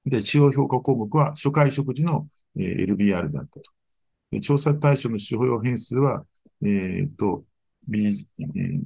[0.05, 4.41] で、使用評価項目は初回食事の、えー、LBR だったと。
[4.41, 6.25] 調査対象の司法用変数は、
[6.61, 7.45] えっ、ー、と、
[7.87, 8.81] B、えー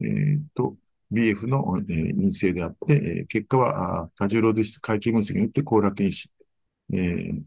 [0.00, 0.76] えー、と、
[1.12, 6.30] BF の、えー、陰性であって、えー、結果は、多重労働質回帰分析によって高楽因子、
[6.92, 7.42] えー、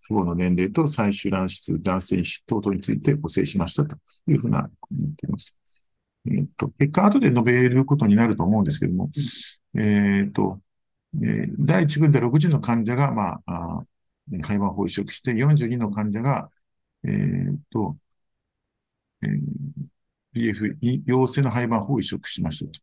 [0.00, 5.56] 父母の年齢と最終卵子、男性子等々について補正しましたというふうな、言っています。
[6.26, 9.10] えっ、ー、と、結果後で述べることになると思うんですけども、
[9.74, 10.60] えっ、ー、と、
[11.14, 13.84] えー、第1群で60の患者が、まあ、あ
[14.42, 16.50] 肺盤法移植して、42の患者が、
[17.04, 17.96] えー、と、
[19.22, 19.40] えー、
[20.34, 22.80] BF 陽性の肺盤法を移植しましたと。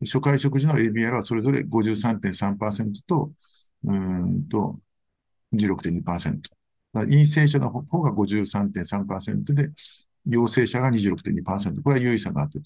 [0.00, 3.32] 初回食事の ABR はそれぞれ53.3%と、
[3.84, 4.78] うんと、
[5.52, 6.40] 16.2%。
[6.92, 9.70] 陰性者の方が53.3%で、
[10.26, 11.82] 陽性者が26.2%。
[11.82, 12.60] これは有意差があって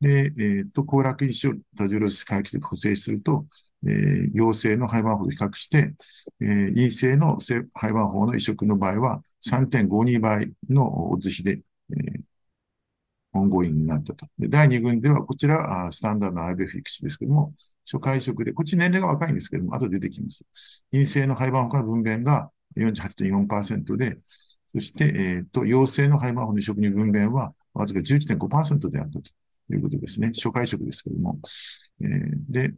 [0.00, 3.46] で、えっ、ー、と、交絡因子を多重ロス回帰で補正すると、
[3.86, 5.94] えー、陽性の胚盤胞と比較して、
[6.40, 12.20] え、陰性の胚盤胞の移植の場合は3.52倍のオッズ比で、えー、
[13.32, 14.26] ongoing になったと。
[14.38, 17.54] で第2群では、こちら、スタンダードの IBF 育種ですけども、
[17.90, 20.44] 初回移植で、こっち年齢が若いんですけども、後で出てきます。
[20.90, 24.18] 陰性の肺盤法の分娩が48.4%で、
[24.74, 29.30] そして、えっ、ー、と、陽性の肺盤法の移植に分娩は、わずか11.5%であったと
[29.70, 30.28] いうことですね。
[30.28, 31.38] 初回移植ですけども。
[32.00, 32.74] えー、で、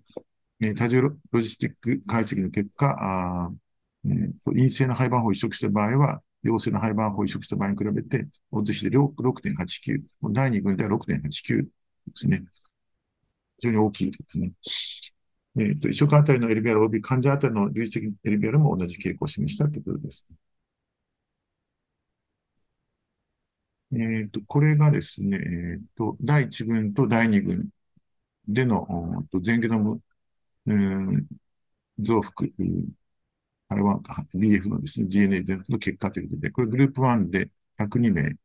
[0.63, 3.51] え多重ロジスティック解析の結果、あ
[4.05, 11.71] えー、陰性の廃盤法を移植した場合は、陽性の廃盤法を移植した場合に比べて、オッズ比で6.89、第2群では6.89で
[12.15, 12.45] すね。
[13.59, 14.53] 非常に大きいですね。
[15.59, 20.27] えっ、ー、と、移植あたりの LBR 及び患者あたりの累積 LBR も同じ傾向を示したということです。
[23.93, 27.69] えっ、ー、と、これがですね、えっ、ー、と、第1群と第2群
[28.49, 28.87] での、
[29.43, 30.01] 全ゲノム、
[30.67, 31.25] えー、
[31.99, 32.33] 増幅、
[33.69, 34.03] 台湾、
[34.35, 38.37] BF のですね、DNA での結果ということで、これグループ1で102名。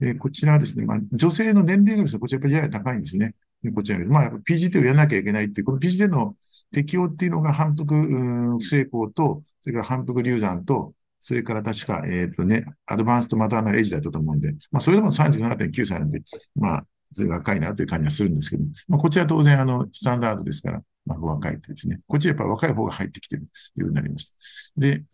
[0.00, 3.34] えー、こちらはですね、まあ、女性の年齢がですね、こちらやっぱりやや高いんですね。
[3.74, 6.36] こちらまあ、やっぱ PGT をやらなきゃいけないっていう、この PGT の
[6.72, 16.22] 適用っていうのが反復、うん不成功と、それから反復流産と、それから確か、えっ、ー、とね、アドバンストマターナルエイジだったと思うんで、まあ、それでも37.9歳なんで、
[16.54, 22.00] まあ、ずい若いなという感じはするんですけど、まあ、こちら当然、あの、スタンダードですから、まあ、若いとですね。
[22.06, 24.34] こっちはやっぱ若い方が入ってきてるようになります。
[24.76, 25.04] で、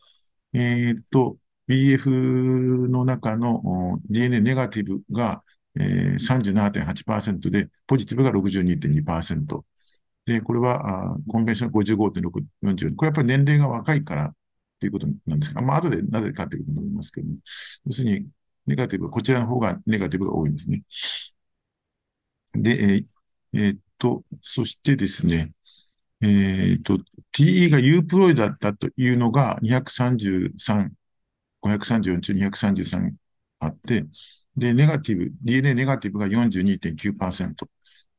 [0.54, 1.36] えっ、と、
[1.68, 5.42] BF の中の DNA ネガティブが、
[5.78, 9.64] えー、37.8%で、ポジティブが62.2%。
[10.26, 12.96] で、これは、あコンベンション55.6、40。
[12.96, 14.34] これやっぱり年齢が若いからっ
[14.80, 17.36] ていうことなんですが、まあ、後でなぜかということになりますけども、
[17.86, 18.26] 要するに、
[18.66, 20.82] ネガティブ、こちらの方がネガティブが多いんですね。
[22.54, 23.04] で、えー
[23.54, 25.52] えー、っと、そしてですね、
[26.22, 26.98] えっと、
[27.32, 30.92] TE が U プロイドだったというのが233、
[31.62, 33.12] 534中233
[33.60, 34.06] あって、
[34.56, 37.68] で、ネガティブ、DNA ネガティブが42.9%、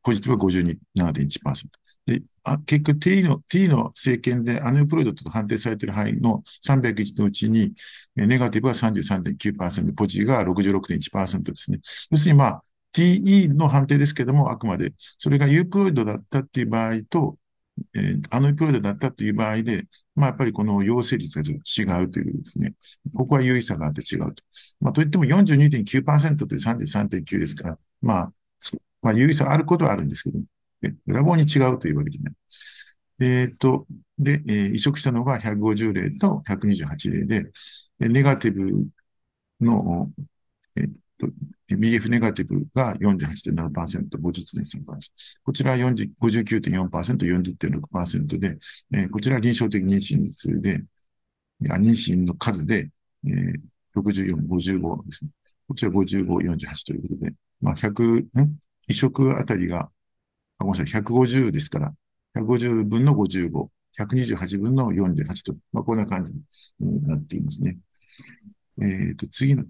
[0.04, 1.70] ポジティブが57.1%。
[2.06, 7.74] で、あ結局 T の、T の政権でアヌープロイドと判定されている範囲の301のうちに、
[8.16, 11.80] ネガティブが33.9%、ポジティブが66.1%ですね。
[12.12, 17.38] 要するにまあ、TE の判定ですけども、あくまで、それが U プロイドだったっていう場合と、
[17.93, 22.74] えー、アノイプロイドだったという場合で、まあ、やっぱりこの陽性率が違うというですね。
[23.15, 24.43] ここは有意差があって違うと。
[24.80, 28.34] まあ、といっても42.9%で33.9ですから、まあ、
[29.02, 30.39] まあ、有意差あることはあるんですけど、
[31.08, 32.34] 裏棒に違うというわけじゃない。
[33.19, 37.52] えっ、と、で、えー、移植したのが150例と128例で、
[38.00, 38.88] ネガティブ
[39.62, 40.12] の、
[40.76, 41.28] えっ、と、
[41.78, 44.84] BF ネガティブが48.7%、50.3%。
[45.44, 48.58] こちらは59.4%、40.6%で、
[48.94, 50.84] えー、こちら臨床的妊娠率で、
[51.62, 52.90] 妊娠の数で、
[53.26, 55.32] えー、64、55ですね。
[55.68, 58.58] こちら55、48ということで、まあ、100、ん？
[58.88, 59.90] 移植あたりが、
[60.58, 61.94] あごめんなさい、150ですから、
[62.36, 66.34] 150分の55、128分の48と、まあ、こんな感じ
[66.80, 67.78] になっていますね。
[68.82, 69.64] えっ、ー、と、次の、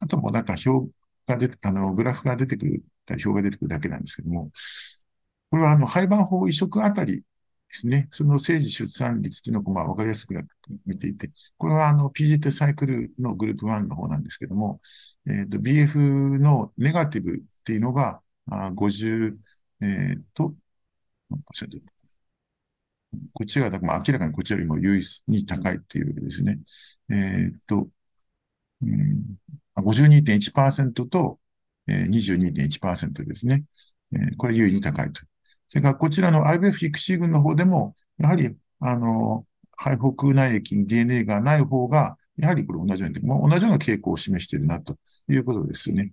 [0.00, 0.90] あともなんか表
[1.30, 4.50] が出、あの、グラフが出てくる、表が出てくるだけなんですけども、
[5.50, 7.24] これはあの、廃盤法移植あたりで
[7.70, 8.08] すね。
[8.12, 10.34] その政治出産率っていうのをまあ分かりやすく
[10.86, 14.80] 見ていて、これはあの PGT サイクルのグループ1の方なんですけども、
[15.26, 19.38] えっ、ー、と、BF のネガティブっていうのが、あ50、
[19.82, 20.54] えっ、ー、と、
[23.32, 26.60] こっちが、まあ、明らかにこっちよりも優位に高いっていうわけですね。
[27.10, 27.88] えっ、ー、と、
[28.82, 29.36] うん、
[29.76, 31.38] 52.1%と、
[31.86, 33.64] えー、22.1%ですね。
[34.12, 35.22] えー、これ優位に高いと。
[35.68, 46.12] それからこちらの IBF 育児群の方でも、やはり、あの、肺北内液に DNA がない方が、やはりこれ同じように、もう同じような傾向を示しているなということですよね。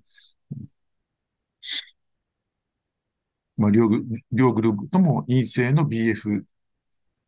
[3.57, 3.89] まあ、両
[4.31, 6.43] 両グループとも陰性の BF、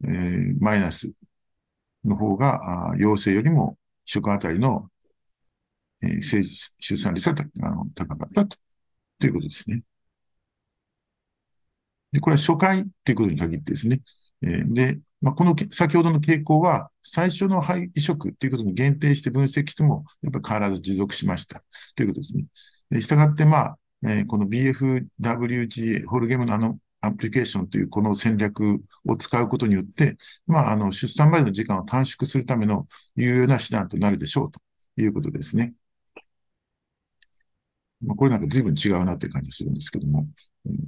[0.03, 1.11] えー、マイナス
[2.05, 4.89] の方が、あ陽性よりも食あたりの
[6.03, 8.57] えー、生出産率があの高かったと
[9.19, 9.83] ということですね。
[12.11, 14.01] で、これは初回ということに限ってですね。
[14.41, 21.63] えー、で、まあ、この先ほどの傾向は、最初の肺移植ということに限定して分析しても、やっぱり変わらず持続しました
[21.95, 22.45] ということですね。
[22.91, 34.59] えしたがって、まあ、えー、この BFWGA、ホルゲムのあのアプリケーションというこの戦略を使うことによって、まあ、あの、出産までの時間を短縮するための有用な手段となるでしょうと
[34.97, 35.73] いうことですね。
[38.01, 40.27] まあ、これなんか随分違うなって感じするんですけども、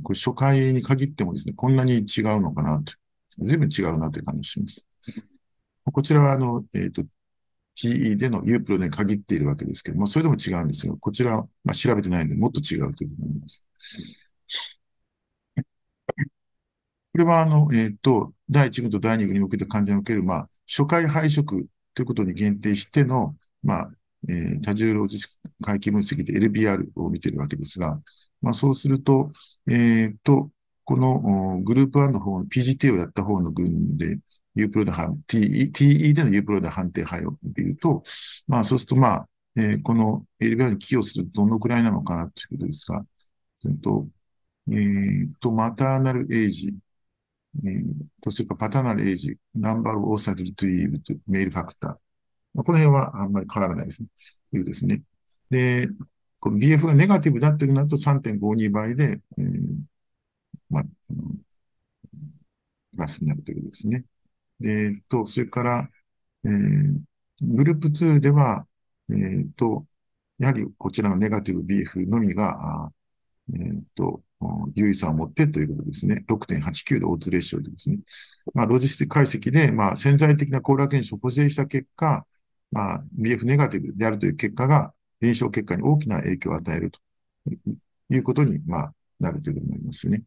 [0.04, 2.94] これ初回に限ってもですね、こんなに違うのかなって、
[3.40, 4.88] 随分違うなって感じします。
[5.84, 7.04] こちらはあの、えっ、ー、と、
[7.76, 13.66] GE での U プロに限っているわけですけども、それでも違うんですが、こちらは、まあ、調べてないので、もっと違うということになります。
[17.14, 23.92] これは、あの、えっ、ー、と、第1群と第2群に向けて患者における、まあ、初回配色ということに限定しての、まあ、
[24.30, 25.18] えー、多重ロジ
[25.62, 28.00] 回帰分析で LBR を見てるわけですが、
[28.42, 29.32] まあそうすると、
[29.70, 30.52] えっ、ー、と、
[30.84, 34.20] このグループ1の方の、PGT をやった方の群で、
[34.56, 38.04] U プロで判、TE, TE での U プロで判定配を見ると、
[38.48, 43.06] まあそうするとまあ、えー、この LBR に寄与するとどのくらいなのかなということですが、
[43.66, 44.08] えっと、
[44.70, 46.76] えー、と、マターナルエイジ、
[47.66, 52.11] えー、それからパターナルエイジ、ナンバーオーサイドリトリーブとメールファクター。
[52.54, 54.10] まあ、この辺はあんまり変わらないですね。
[54.54, 55.04] いうですね。
[55.50, 55.88] で、
[56.40, 59.48] この BF がネガティブだっていうのだと3.52倍で、えー、
[60.70, 60.84] まあ
[61.14, 61.36] の、
[62.94, 64.06] プラスになるということですね。
[64.64, 65.90] えっと、それから、
[66.46, 67.00] えー、
[67.42, 68.68] グループ2では、
[69.10, 69.86] えっと、
[70.40, 72.92] やはりこちらのネガティブ BF のみが、
[73.54, 74.22] えっと、
[74.76, 76.24] 優位さを持ってということですね。
[76.28, 78.00] 6.89でオーツレーションでですね。
[78.54, 82.26] まあ、ロジスティック解析で、まあ、潜在的なコーラ検証を補正した結果、
[82.72, 87.00] まあ、BF ネガティブであるという結果が、臨床結果に大きな影響を与えると
[88.10, 90.24] いうことに、まあ、なるということになりますね。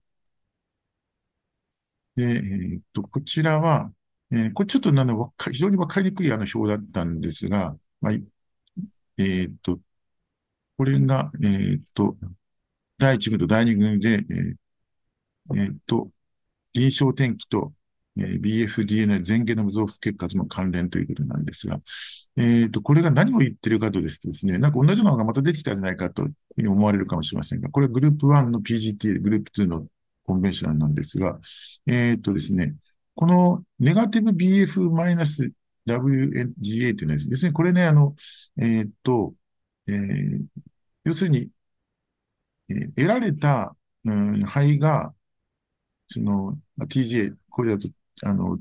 [2.17, 3.93] で、えー、っと、こちらは、
[4.31, 8.13] えー、これちょっとなん非常にわかりにくいあの表だったんですが、まあ、
[9.19, 9.81] えー、っと、
[10.77, 12.17] これが、え、っと、
[12.99, 14.25] 第1群と第2群で、
[15.57, 16.11] え、っと、
[16.73, 17.73] 臨床転機と、
[18.17, 21.81] えー、BFDNA 全ゲノム増幅結果との関連ということなんですが、
[22.37, 29.87] えっ、と、これが何を言ってるかとですとですね、なんか同じのがまた出てきたんじゃないかと思われるかもしれませんが、これはグループ1の PGT、グループ2の
[30.25, 31.39] コンベンショナルなんですが、
[31.87, 32.75] えっ、とですね、
[33.15, 38.15] このネガティブ BF-WGA というのはですね、要するにこれね、あの、
[38.61, 39.35] えっ、と、
[39.87, 40.45] えー、
[41.05, 41.51] 要するに、
[42.69, 45.15] えー、得られた、うん、肺が、
[46.09, 47.89] その、TGA、これだと、
[48.23, 48.59] あの、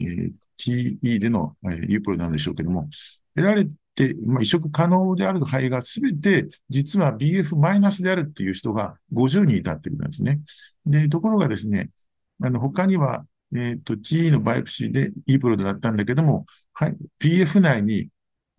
[0.00, 2.88] えー、TE での、えー、ユープロなんでしょうけども、
[3.34, 10.40] 得られて、まあ、移植可能である肺がすべて、実は BF マイナスであるっていう人が50人いたってことなんですね。
[10.86, 11.90] で、ところがですね、
[12.42, 18.08] あの、他には、えっ、ー、と、TE のバイプシーで E プロだったんだけども、はい、PF 内に、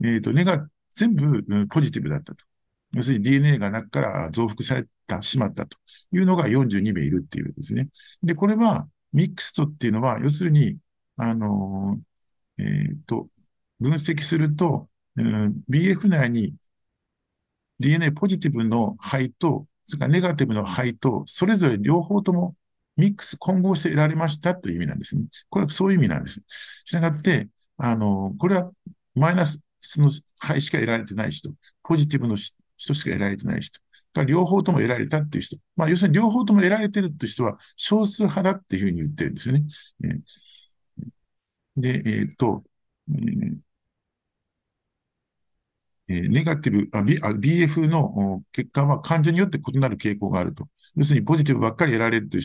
[0.03, 2.43] えっ、ー、と、根が全部、うん、ポジティブだったと。
[2.93, 5.77] 要するに DNA が中から増幅された、しまったと
[6.13, 7.89] いうのが42名いるっていうことですね。
[8.23, 10.77] で、これは、ミックストっていうのは、要するに、
[11.17, 11.99] あの
[12.57, 13.29] えっ、ー、と、
[13.79, 16.55] 分析すると、うん、BF 内に
[17.79, 22.55] DNA ポジティブの肺と、それからネガティブの肺と、それぞれ両方とも
[22.97, 25.25] ミックス、混合して得られましたという意味なんですね。
[25.49, 26.41] これはそういう意味なんです。
[26.85, 28.71] したがって、あの、これは
[29.13, 29.61] マイナス
[29.97, 31.51] の肺しか得られてない人、
[31.83, 33.79] ポジティブの人しか得られてない人、
[34.23, 35.57] 両方とも得られたっていう人。
[35.75, 39.63] まあ、要するに両方とも得られてるっていう人は少数派だっていうふうに言ってるんですよね。
[40.03, 40.19] えー
[41.77, 42.63] で、えっ、と、
[46.07, 50.67] えー、ネガティブ、あ、B、BF の結果は患者によって異なる傾向があると。
[50.95, 52.41] 要するにポジティブばっかり得られるという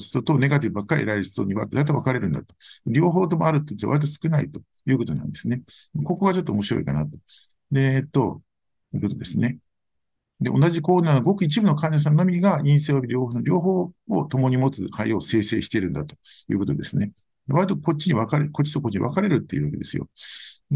[0.00, 2.54] 人と、ネガティブばっかり得られる人には、だいたい分かれるんだと。
[2.86, 5.62] 両方ともあるって言って割と少ないということなんですね。
[6.04, 7.16] ここがちょっと面白いかなと。
[7.70, 8.42] で、えっと、
[8.94, 9.58] いうことですね。
[10.40, 16.14] で、同じコーナーのごく一部の患者さんのみが陰性を両方の、両方を共に持つ肺を生成しているんだと
[16.48, 17.12] いうことですね。
[17.48, 20.08] 割とこっちに分かれ、こっちとこっちに分かれるっていうわけですよ。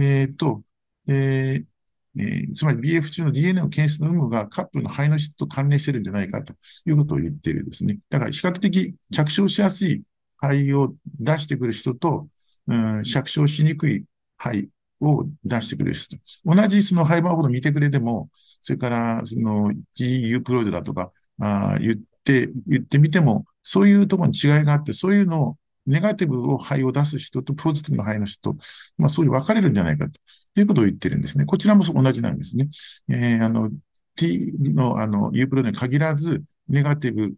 [0.00, 0.62] えっと、
[1.06, 1.72] えー
[2.18, 6.54] えー、つまり BF 中の DNA の検出の有無がカップの肺の質と関連してるんじゃないかと
[6.86, 7.98] いうことを言っているんですね。
[8.10, 10.02] だから比較的着床しやすい
[10.36, 12.28] 肺を出してくる人と、
[12.66, 14.04] うん、着床しにくい
[14.36, 14.68] 肺
[15.02, 16.16] を出してくれる人。
[16.44, 18.30] 同じその肺盤ほど見てくれても、
[18.60, 28.56] それからその GU プロイドだとか、あ言って、言ってみても、そういうところに違いがあって、そういうのをネガティブを肺を出す人とポジティブの肺の人、
[28.96, 30.06] まあそういう分かれるんじゃないか
[30.54, 31.44] ということを言ってるんですね。
[31.44, 32.68] こちらも同じなんですね。
[33.08, 33.70] えー、あの、
[34.16, 37.34] T のあの U プロに限らず、ネガティブ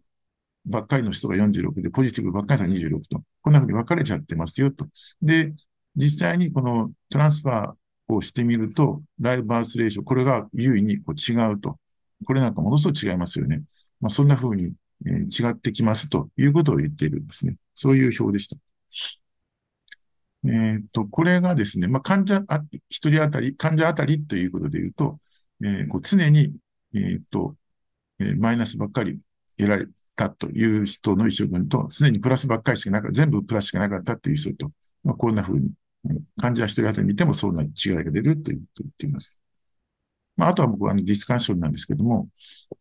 [0.65, 4.87] ばっかりの人が46で、ポジティブばっかりが26と、こんな風に分かれちゃってますよと。
[5.21, 5.53] で、
[5.95, 11.79] 実際にこのトランスファーをしてみると、ライブバースレーション、これが優位にこう違うと。
[12.25, 13.63] これなんかものすごく違いますよね。
[13.99, 14.73] まあ、そんな風に、
[15.05, 17.57] え、違ってきますということを言っているんですね。
[17.73, 18.57] そういう表でした。
[20.47, 25.19] えっ、と、これがですね、まあ、患者あ、一人当たり、患者当たりということで言うと、
[25.63, 26.53] えー、こう常に、
[26.93, 27.55] えっ、と、
[28.19, 29.19] え、マイナスばっかり
[29.57, 34.71] 得られたという人の一緒分と、常にプラスばっかりしかなかった、全部プラスしかなかったという人と、
[35.03, 35.71] まあ、こんな風に、
[36.37, 39.39] 患者一人当たり見てもそうな違いが出るというと言っています。
[40.37, 42.29] まあ、あとは僕はあのディスカッションなんですけども、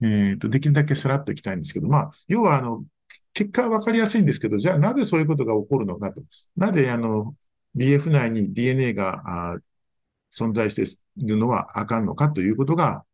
[0.03, 2.85] えっ、ー、と、できるだけさらっといきたいんですけど、まあ、要はあの、
[3.33, 6.23] 結果はわかりやすいんですけど、じゃあなぜそういうことが起こるのかと。
[6.57, 7.35] なぜあの、
[7.77, 9.59] BF 内に DNA が
[10.33, 10.83] 存在して
[11.17, 13.05] いるのはあかんのかということが、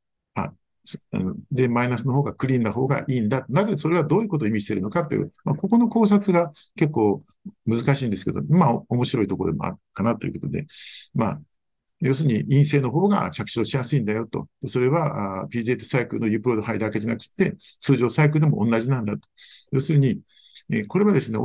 [1.51, 3.45] で、マイナスの方がクリーンな方がいいんだ。
[3.49, 7.23] なぜそれはどういうことを意味しているのかという、まあ、ここの考察が結構
[7.67, 10.67] 難しいんですけど、まあ、面白いところでもあるかなということで、
[11.15, 11.41] まあ、
[12.01, 14.49] 要するに陰性の方が着床しやすいんだよと。
[14.67, 19.29] それは PJ サイクルの U プロード肺だけじゃなくて、通常サイクルでも同じなんだと。
[19.73, 20.23] 要するに、
[20.89, 21.39] これはですね、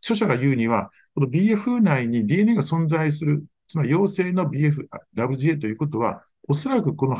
[0.00, 7.16] 著者が言うには、この BF 内に DNA が存在する、つまり陽性の BF、WGA ということは、おそらくこの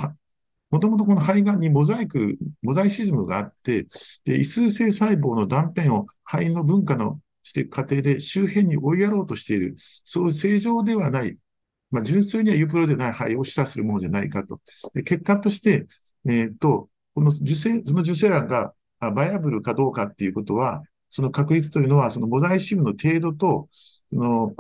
[0.72, 3.86] もともとこの肺がんにモザイク、モザイシズムがあって、
[4.24, 11.36] で異数性細胞の断片を肺の文化のしていく過程で周辺に追いやろうとしている、そういう正常ではない、
[11.90, 14.60] まあ、純粋にはユープロでない肺を示唆するものじゃないかと。
[14.94, 15.86] で結果として、
[16.26, 18.72] えっ、と、この受精、その受精卵が
[19.12, 23.68] バイアブルかどうかっていうことは、その確率というのは、そのモザイシムの程度と、
[24.10, 24.54] その、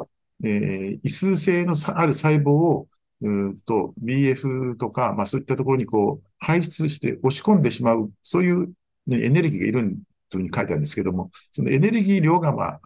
[0.44, 2.88] えー、異数性のある細胞を
[3.22, 8.72] うんと BF とか、まあそういったところにこう排出して押し込んでしまう、そういう、
[9.10, 9.96] エネルギーがいる
[10.28, 12.80] というふうに書いてあるんですけども、そのエネルギー量がまあ、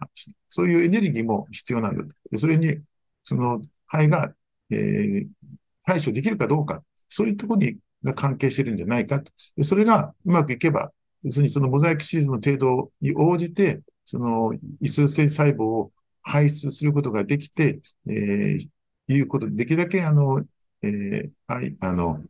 [0.49, 2.37] そういうエネルギーも必要なんだと。
[2.37, 2.79] それに、
[3.23, 4.33] その肺が、
[4.71, 5.27] えー、
[5.85, 9.31] 対処できるかどうか、そういうところにが関係してるんじゃないかと。
[9.63, 10.91] それがうまくいけば、
[11.23, 18.67] 要するにそのモザイクシーズンの程度に応じて、その異数性細胞を排出することができて、えー、
[19.07, 20.43] いうことで、できるだけ、あの、
[20.81, 22.23] えー、はい、あの、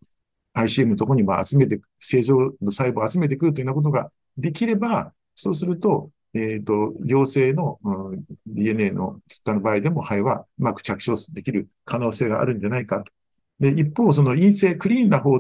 [0.53, 13.11] ICM のところにも集めて、正常の細胞を集めてくるというようなことができれば、そうすると、えっ、ー、と、陽性の、うん、DNA の結果の場合でも肺はうまく着床できる可能性があるんじゃないかと。
[13.59, 15.39] で、一方、その陰性、クリーンな方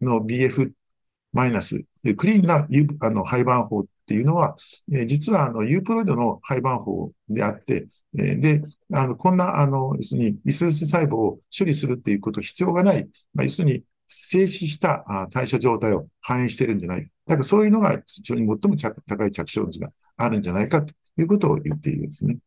[0.00, 0.72] の BF
[1.32, 1.84] マイナス、
[2.16, 2.66] クリーンな
[3.00, 4.56] あの肺盤法っていうのは、
[4.92, 17.10] えー、実はあのユープロイドの廃盤法であって、えー、で、あの、こんな、あの、要するに、異数子細胞を処理するっていうこと必要がない、まあ、要するに、静止した代謝状態を反映してるんじゃないか。
[17.26, 22.38] だからそういうのが非常に最も高い着床率があるんじゃないかということを言っているんですね。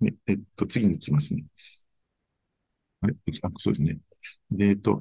[0.00, 1.44] ねえっと、次に行きますね。
[3.00, 3.14] あれ？
[3.42, 3.98] あそうですね。
[4.50, 5.00] で、えっと、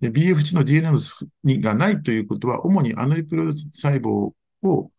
[0.00, 0.98] BF 値の DNA の
[1.60, 4.32] がないということは、主にアノイプロ細胞
[4.70, 4.90] を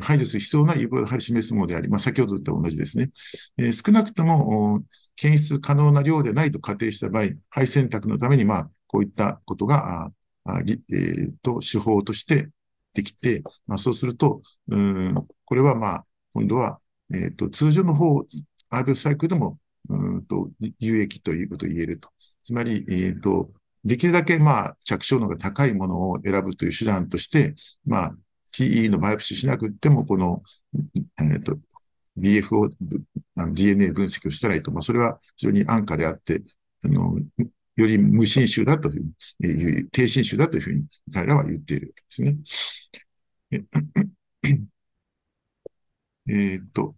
[0.00, 3.10] 排除する必要な有効度を示すものであり、まあ、先ほどと同じですね。
[3.58, 4.82] えー、少なくとも、
[5.16, 10.10] 検出可能な量でないと仮定した場合、肺選択のために、まあ、こういったことが、
[10.44, 12.50] あえー、と、手法として
[12.92, 16.80] できて、まあ、そうすると、うん、これはまあ、今度は、
[17.12, 18.24] え、ー、と、通常の方、
[18.70, 19.58] RBF サイクルでも、
[19.88, 22.08] うんと、有益ということを言えると。
[22.42, 23.50] つまり、えっ、ー、と、
[23.84, 27.54] できるだけ、まあ、着床能が高いものを選ぶという手段として、
[27.86, 28.16] まあ、
[28.56, 30.42] TE のバイオプシーしなくても、この、
[31.20, 31.58] えっ、ー、と、
[32.16, 32.70] BF を、
[33.52, 34.70] DNA 分析をしたらいいと。
[34.70, 36.42] まあ、それは非常に安価であって、
[36.84, 37.18] あの、
[37.76, 39.02] より無侵襲だという
[39.40, 42.36] ふうに、低侵襲だというふうに彼らは言っているわけですね。
[46.28, 46.94] えっと、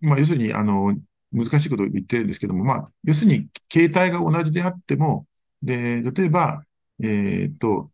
[0.00, 0.96] まあ、要するに、あの、
[1.32, 5.26] 難しいことを言ってるんですけども、まあ、要するに、形態が同じであっても、
[5.62, 6.64] で、例えば、
[7.02, 7.90] えっと、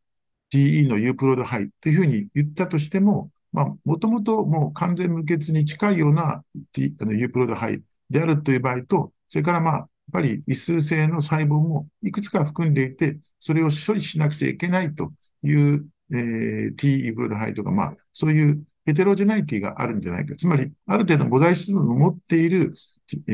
[0.52, 20.36] TE の U プロード肺というふうに言ったとしても、まあ、もともともう完全無欠に近いような T あの U プロード肺であるという場合と、それからまあ、やっぱり異数性の細胞もいくつか含んでいて、それを処理しなくちゃいけないという、えー、T プロード肺とか、まあ、そういうヘテロジェナイティがあるんじゃないか。
[20.36, 22.72] つまり、ある程度の母材質分を持っている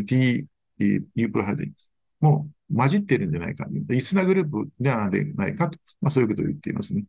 [0.07, 0.47] T、
[0.79, 1.73] U プロハイ
[2.21, 3.67] も混じってるんじゃないか。
[3.91, 5.79] 異スなグループではないかと。
[6.01, 7.05] まあそういうことを言っていますね。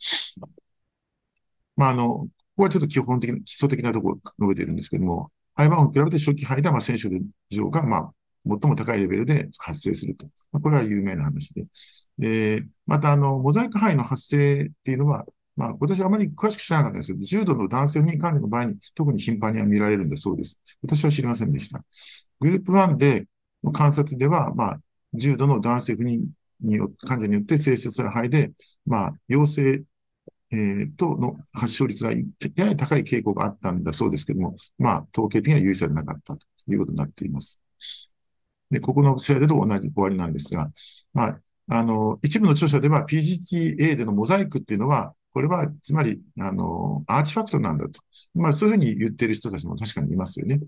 [1.75, 7.09] まああの、ここはちょっと基本的な、基礎的なところを述べているんですけども、肺盤を比べて初期肺では、まあ、選手
[7.55, 8.13] 上が、まあ、
[8.45, 10.27] 最も高いレベルで発生すると。
[10.51, 11.65] まあ、これは有名な話で。
[12.17, 20.59] で、また、あの、モザイク肺の発生っていうのは、まあ、私はあまり詳しく知らなかったんですけど、重度の男性不妊患者の場合に特に頻繁には見られるんだそうです。
[20.81, 21.83] 私は知りませんでした。
[22.39, 23.27] グループ1で
[23.63, 24.79] の観察では、まあ、
[25.13, 26.21] 重度の男性不妊
[26.61, 28.51] によ患者によって生出される肺で、
[28.85, 29.83] まあ、陽性、
[30.51, 32.17] えー、との発症率がや
[32.55, 37.59] や高い傾向があったんだそうですけども、まあ、統計的には有意されなかったということになっています。
[38.71, 40.71] で、ここのスライドと同じ終わりなんですが、
[41.13, 41.39] まあ、
[41.69, 48.01] あの、一部の著者では PGTA でのモザイクっていうのは、これは、つまり、あの、アーチファクトなんだと。
[48.35, 50.59] まあ、そういうふうに言ってる人たちも確かにいますよね。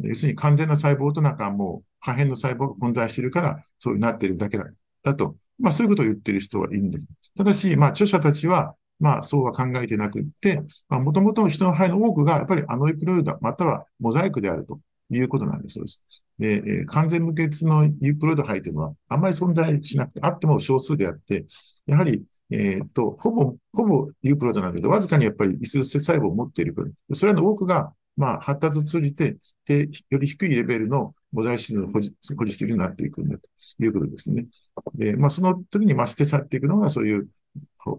[0.00, 4.64] 要するに完全な細胞となんかもう破片の細胞が混在しているから、そういうなっているだけだ
[5.02, 5.36] だと。
[5.58, 7.06] まあ、そういうことを言ってる人はいるんです。
[7.36, 14.80] ただし、まあ、著者たちは、まあ、そうは考えてなくって、まあ、もともと人の肺の多くが、やっぱりアノイプロイド、またはモザイクであると
[15.10, 15.74] いうことなんです。
[15.74, 16.02] そうです。
[16.38, 21.46] で、えー、完全無欠のユープロイド肺というのは、あんまり存在しなくて、あっても少数であって、
[21.86, 29.36] やはり、えっ、と、ほぼ、ほぼユープロトなんだけど、わずかにやっぱり異数性細胞を持っているから、それらの多くが、まあ、発達を通じて、
[29.68, 33.48] で、より低いレベルのモザイシズを保持保持しているようになっていくんだと
[33.78, 34.46] いうことですね。
[34.94, 37.28] で、まあ、その時に増して去っていくのが、そういう、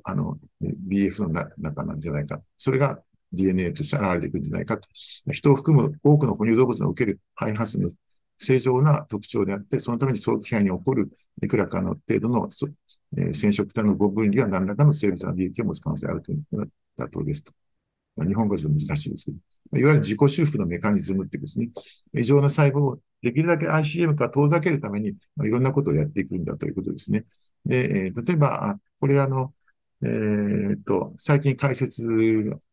[0.04, 2.42] あの、BF の中なんじゃないか。
[2.58, 3.00] それが
[3.34, 4.88] DNA として現れていくんじゃないかと。
[5.32, 7.90] 人を含む多くの哺乳動物の受ける肺発の
[8.40, 11.12] 正常な特徴であって、そのために早期肺に起こる
[11.44, 12.50] いくらかの程度の、
[13.16, 16.66] えー、染色体の分離が何らかの生物の利益を持つ可能性があるというのが
[16.98, 17.52] 妥当ですと。
[18.16, 19.38] まあ、日本語では難しいですけど、
[19.74, 21.70] いわゆる自己修復のメカニズムってですね、
[22.14, 25.16] 異常な細胞をできるだけ ICM から遠ざけるために、い
[25.50, 27.26] ろんなことをやっていくんだということですね。
[27.66, 29.54] で、えー、例えば、これあの、
[30.02, 32.08] えー、っと、最近解説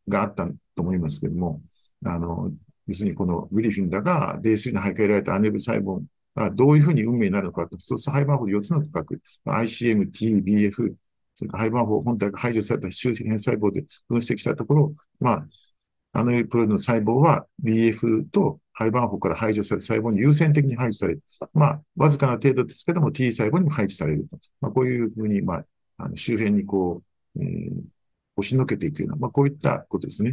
[0.09, 1.63] があったと思いますけども、
[2.05, 2.51] あの、
[2.87, 6.03] 要するにこのグリフィンだが、泥水に徘徊られたアネブ細胞
[6.35, 10.95] がどういうふうに運命になるのかと、そうするとハイバー法4つの区画、ICM、T、BF、
[11.35, 15.47] それからハイバー法本体が排除された周辺細胞で分析したところ、まあ、
[16.17, 21.23] あのプロイドの細胞は BF とハイバー法から排除され細胞に優先的に排除される。
[21.53, 24.39] まあ、わずかな程度ですけども T 細胞にも配置されると。
[24.63, 25.67] まあ、こういうふうに、まあ、
[25.99, 27.03] あの周辺にこ
[27.37, 27.71] う、えー、
[28.37, 30.33] 押しのけていくような、まあ、こういったことですね。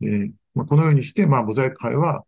[0.00, 2.24] えーまあ、このようにして、まあ、モザイク肺は、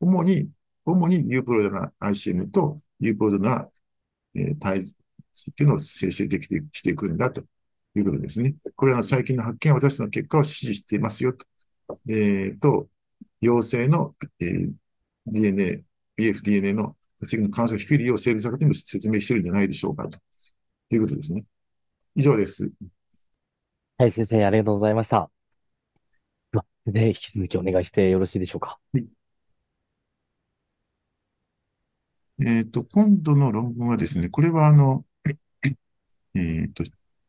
[0.00, 0.48] 主に、
[0.84, 3.68] 主にユープロイドな ICM とユープロイドな、
[4.36, 4.94] えー、対比
[5.50, 7.42] っていうのを生成できてしていくんだと
[7.96, 8.54] いうことですね。
[8.76, 11.46] これは最近の発見は私の結果を支持していますよと。
[12.08, 12.88] えー、と、
[13.40, 14.72] 陽性の、えー、
[15.26, 15.84] DNA、
[16.18, 20.18] BFDNA の次の関数が低いよう生物学でも説明しているんじゃないでしょうかと
[20.90, 21.44] いうことですね。
[22.14, 22.70] 以上です。
[23.98, 25.30] はい、先生、ありがとうございました。
[26.86, 28.78] で、引き続きお願いしてよろしいでしょうか。
[28.92, 29.06] はい。
[32.44, 35.04] えっと、今度の論文はですね、これはあの、
[36.34, 36.82] えっと、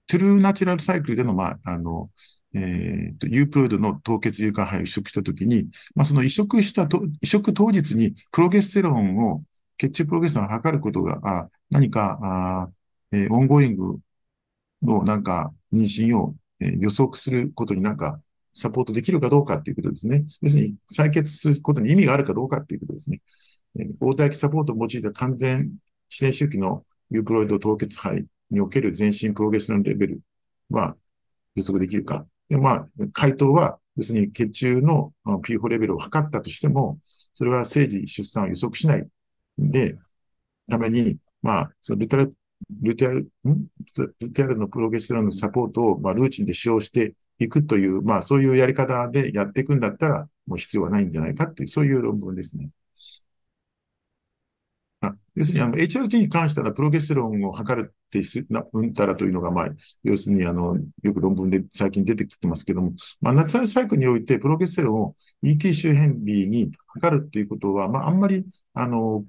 [0.07, 2.09] true natural cycle での、まあ、あの、
[2.55, 9.43] えっと、 euploid の凍結融解胚を移植したときに、まあ、その移植したと、移植当日にプロゲステロンを、
[9.77, 12.69] 血中プロゲステロンを測ることが、あ何か、あ
[13.11, 13.99] えー、 ongoing
[14.81, 18.19] のなんか妊娠を、えー、予測することになんか
[18.53, 20.25] サポートできるかどうかっていうことですね。
[20.41, 23.21] 要するに採血することに意味があるかどうかっていうことですね。
[23.79, 25.71] えー、黄体期サポートを用いた完全
[26.09, 30.21] 自然周期のユープロイド凍結肺における全身プロゲステロンレベル
[30.69, 30.95] は
[31.55, 32.25] 予測できるか。
[32.49, 35.13] でまあ、回答は、要するに血中の
[35.43, 36.99] P4 レベルを測ったとしても、
[37.33, 39.07] それは生児出産を予測しない。
[39.57, 39.97] で、
[40.69, 42.25] ために、まあ、そのルテラ
[42.81, 43.67] ル、テアル、ん？
[44.19, 52.69] ルテアルのプロゲステロンのサポートを、まあ、ルーチンで使用していくという、まあ、そういうやり方でやっていくんだったら、もう必要はないんじゃないかっていう、そういう論文ですね。
[55.35, 59.69] 要するに、あの、HRT に関しては、プロゲステロンを測るってす、な、うんたらというのが、まあ、
[60.03, 69.25] 要するに、あの、よく論文で最近出てきてますけども、まあ、ナチュラルサイクルにおいて、プロゲステロンを ET 周辺日に測るっていうことは、まあ、あんまり、あの、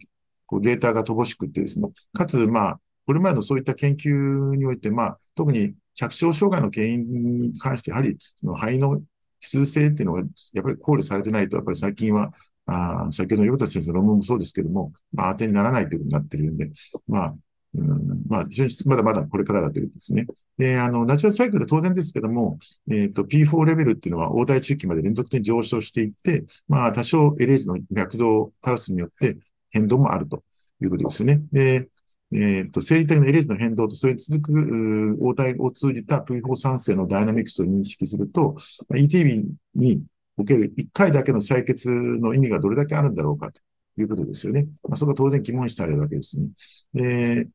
[0.47, 9.01] こうデータが乏しくてですね、かつ、まあ、これまでのそういった研究において、まあ、特に着床障害の原因に関して、やはり、その肺の
[9.41, 10.23] 奇数性っていうのが、
[10.53, 12.33] やっぱり考慮されてないと、やっぱり最近は、
[12.67, 16.71] あ先ほど横田先生の論文もそうですけども、まあ、当てにならないということになっているんで、
[17.07, 17.35] まあ、
[17.75, 20.27] うん、まあ、非常にまだまだこれからだということですね。
[20.57, 22.59] で、あの、ナチュラルサイクルで当然ですけども、
[22.89, 29.37] えっ、ー、と、P4 レベルっていうのは、大台中期まで連続的に上昇していって、まあ、多少エレージの脈動パラスによって
[29.71, 30.45] 変動もあると
[30.81, 31.43] いうことですね。
[31.53, 31.89] で、
[32.33, 38.55] えっ、ー、と、生理体のエレージの変動と、それに続く、応体を通じた P4 酸性のダイナミクスを認識すると、
[38.89, 39.45] まあ ETB
[39.75, 40.05] に
[40.37, 43.61] おける1回だけの採血の意味がどれだけあるんだろうかと
[44.01, 44.67] いうことですよね。
[44.83, 46.49] まあ、そこは当然疑問視されるわけですね。
[46.95, 47.49] で、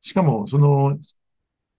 [0.00, 0.98] しかも、その、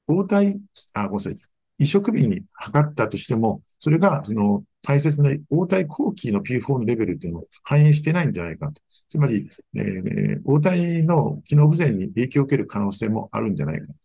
[0.07, 0.59] 応体、
[0.93, 1.49] あ、ごめんなさい。
[1.77, 8.81] 移植日に測ったとしても、それが、その、大切な応体後期の P4 のレベルっていうのを反映してないんじゃないかと。
[9.09, 13.95] つまり、えー、応体の機能不全に影響を受ける可能性もあるんじゃないかとい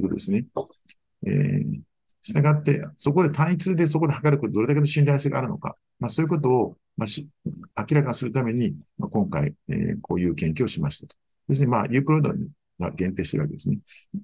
[0.00, 0.46] うことですね。
[1.26, 1.80] えー、
[2.22, 11.16] したがって、そこで単一でそこで測ることどれだけの信頼性があるのか、まあ、そういうことを、まあ、し明らかにするために、まあ、今回、えー、こういう研究をしましたと。
[11.48, 12.34] 要するに、まあ、ユークロード
[12.78, 13.78] が限定してるわけですね。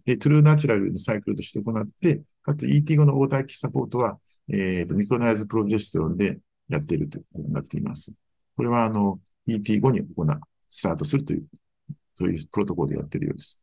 [0.05, 4.19] で、トゥルーナチュラルのサイクルとして行って、かつ ET 後の応体期サポートは、
[4.49, 6.39] えー、とミクロナイズプロジェステロンで
[6.69, 8.13] やっているということになっています。
[8.57, 11.47] これは、あの、ET 後に行う、スタートするという、
[12.17, 13.61] そういうプロトコルでやっているようです。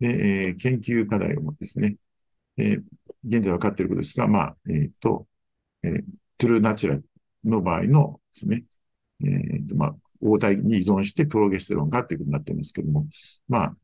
[0.00, 1.96] で、えー、研究課題をですね、
[2.56, 2.82] えー、
[3.24, 5.26] 現在分かっていることですが、まあ、えっ、ー、と、
[5.82, 6.04] えー、
[6.38, 7.04] トゥルーナチュラル
[7.44, 8.64] の場合のですね、
[9.22, 13.06] えー、と、まあ、応体に依存してプロゲステロンがということになっていますけれども、
[13.48, 13.76] まあ、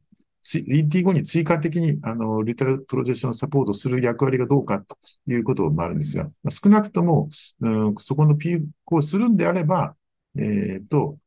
[0.44, 7.28] ET5 に追加的に、あの、リタルプロジェクションサポートする役割がどうかということもあるんですが、まあ、少なくとも、
[7.60, 9.96] うん、そこの P をするんであれば、
[10.36, 11.18] えっ、ー、と、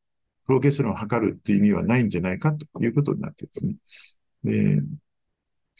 [0.46, 3.74] プロゲステロンを測るっていう意味はないんじゃないかということになってですね。
[4.44, 4.82] で、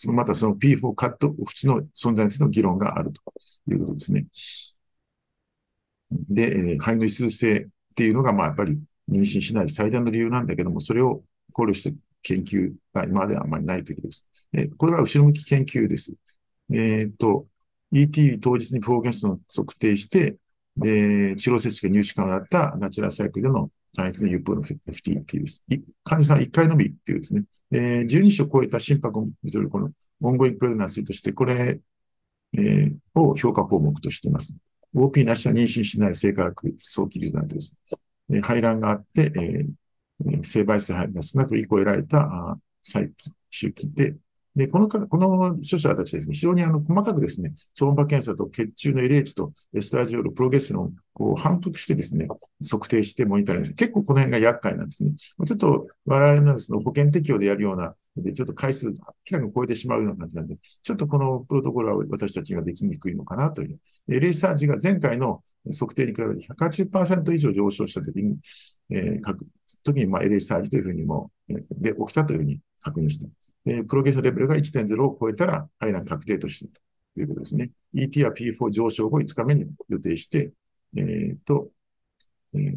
[0.01, 3.21] そのまたその P4 カット縁の存在についての議論があると
[3.69, 4.27] いうことですね。
[6.13, 8.79] で、えー、肺の異数性っていうのが、まあ、やっぱり
[9.11, 14.29] 妊娠しない最大の理由なんだけども、それを考慮して研究が今まではあまりないということです。
[14.53, 16.15] え、これは後ろ向き研究です。
[16.73, 17.49] えっ、と、
[17.91, 20.37] ET 当日にプロゲスを測定して、
[20.85, 25.65] えー、治療設置が入手可能だったナチュラルサイクルでの単一の UPO の FT っていうです。
[26.05, 27.43] 患者さん1回のみっていうですね、
[27.73, 29.91] えー、12種を超えた心拍を見るこの
[30.23, 31.81] オンゴインプレグナンシーとして、これ、
[32.57, 34.55] えー、を評価項目としています。
[34.95, 37.77] OP なしは妊娠しない性化学早期流産とです
[38.29, 39.33] ね、排卵があって、
[40.23, 44.15] えー、性倍数排が少なく1個得られた再期、周期で、
[44.59, 52.27] で、このか、この著者たちですね、非常にあの、細かくですね、超音波検査と血中の LH とエスタジオール、プロゲステロンを反復してですね、
[52.69, 55.13] 測定してモニタリング、結構この辺が厄介なんですね。
[55.15, 58.95] ちょっと我々のですね、保険適用でやるような、で、ちょっと回数、明
[59.31, 63.79] らかに超えてしまうような感じなんで、ちょっとこのプロトコルは私たちができにくいのかなという。
[64.09, 68.39] レイサージが前回の測定に比べて180%以上上昇したときに、
[68.91, 69.47] えー、書く、
[69.85, 71.31] 時に、まあ、LA サージというふうにも、
[71.71, 73.31] で、起きたというふうに確認して、
[73.69, 76.73] えー、プロゲーションレベルが1.0を超えたら、排卵確定として
[77.15, 77.71] ということですね。
[77.95, 80.53] ET は P4 上昇後5日目に予定して、
[80.97, 81.69] えっ、ー、と、
[82.55, 82.75] えー、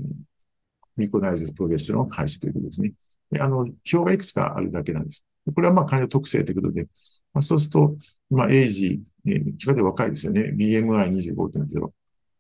[0.98, 2.94] ミコナイズプロゲステロンを開始ということですね。
[3.40, 5.24] あの、表がいくつかあるだけなんです。
[5.56, 6.88] これはまあ患者特性ということで、
[7.34, 7.96] まあ、そうすると、
[8.30, 10.54] まあ、エイジ、えー、比較で若いですよね。
[10.58, 11.82] BMI25.0。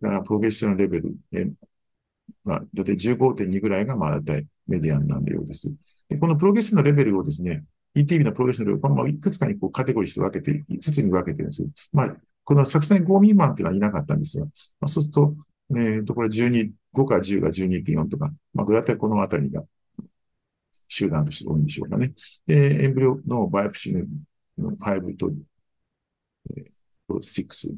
[0.01, 1.53] だから、プロゲステロンレベル、えー、
[2.43, 5.73] まあ、だいたい15.2ぐらいが、まあ、だいたいメディアンなんでようです。
[6.09, 7.63] でこのプロゲステロンレベルをですね、
[7.95, 11.67] ETB のプロゲステロンレベル、このいくつかにこうカテゴリーして分けて、5つに分けてるんですよ。
[11.91, 14.45] まあ、この採卵5未満っていうのはいなかったんですよ。
[14.79, 15.35] まあ、そうすると、
[15.71, 19.63] えっ、ー、と、これ12、5から10が12.4とか、まあ、だいたいこのあたりが
[20.87, 22.13] 集団として多いんでしょうかね。
[22.45, 24.05] で、 embryo の biopsy
[24.57, 25.31] の5と、
[26.49, 27.75] えー、6、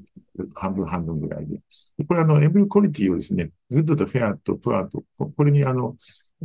[0.55, 1.59] 半分半分ぐらいで。
[2.07, 5.95] これあの、 embryo quality をですね、 good と fair と poor と、これにあの、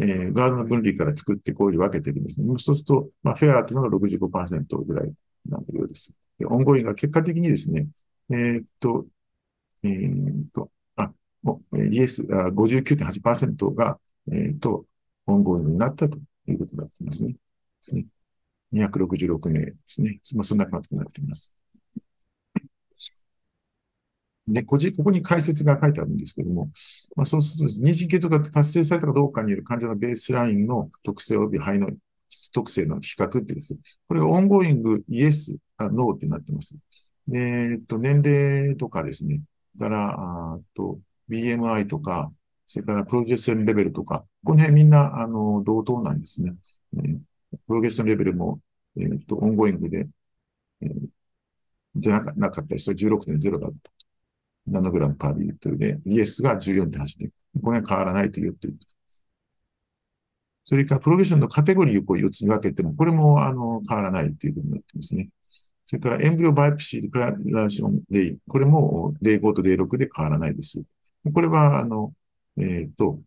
[0.01, 2.47] えー、ガードナーの分類から作ってこういう分けてるんですね。
[2.59, 5.13] そうすると、まあ、フェアというのが65%ぐらい
[5.49, 6.13] なようです。
[6.39, 7.89] でオンゴインが結果的にですね、
[8.31, 9.07] えー、っと、
[9.83, 11.11] えー、っと、あ、
[11.91, 13.99] イエス、59.8%が、
[14.31, 14.85] えー、っと、
[15.27, 17.33] オンゴインになったということになってますね。
[17.33, 17.39] で
[17.83, 18.07] すね。
[18.73, 20.21] 266名ですね。
[20.35, 21.53] まあ、そんな感じになっています。
[24.49, 26.71] で、こじここに解説が書いてあるんですけども、
[27.17, 31.91] まあ、そうするとです、ね、妊娠継続が達成されたかどうかによる患者のベースラインの特性及び肺の
[32.29, 36.77] 質特性の比較ってですね、これ ongoing、yes、no ってなってます。
[37.33, 39.41] えっと、年齢とかですね、
[39.79, 40.15] から、
[40.55, 40.99] あと、
[41.31, 42.33] BMI とか、
[42.67, 46.55] それからプロジェステロン level とか、この辺みんな、あの、同等なんですね。
[46.95, 47.19] えー、
[47.67, 48.61] プロゲステロン level も、
[48.97, 50.09] えっ、と、 ongoing で、
[50.83, 51.09] えー、
[51.97, 53.98] じゃなかった人は16.0だった。
[54.71, 57.31] ナノグラム per ミリリットルで、 yes が14.8で、
[57.63, 58.79] これは変わらないと言っている。
[60.63, 65.31] それから、 progression のカテゴリーをこう4つに分けても、これも、あの、変わらないということになってますね。
[65.87, 70.83] それから、 embryo biopsy、クララションデイ、これも、 day 5と day 6で変わらないです。
[71.33, 72.13] これは、あの、
[72.59, 73.19] えっ、ー、と、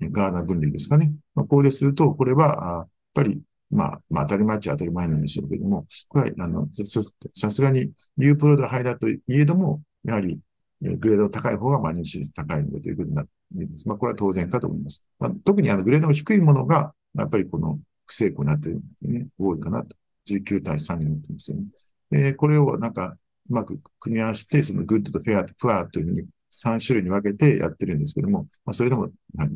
[0.00, 1.12] ガードナー分類ですかね。
[1.34, 10.38] まあ、こうですると、これは、やっぱり、まあ、まあ、当たり前っちゃ当たり前なんでしょうけども、これは、あの、さすがに、 euploid 胚だといえども、やはり、
[10.80, 13.30] グレード高い方が、まあ、妊娠率高いのでということになって
[13.64, 13.88] います。
[13.88, 15.02] まあ、これは当然かと思います。
[15.18, 19.96] まあ、特に、あの、グレードの低いものが、やっぱりこの、不成功になっているね、多いかなと。
[20.28, 21.64] 19対3になってますよね。
[22.12, 23.16] えー、これをなんか、
[23.48, 29.08] うまく組み合わせて、その good と fair と poor というふうに3種類に分けてやってるんですけども、まあ、それでも、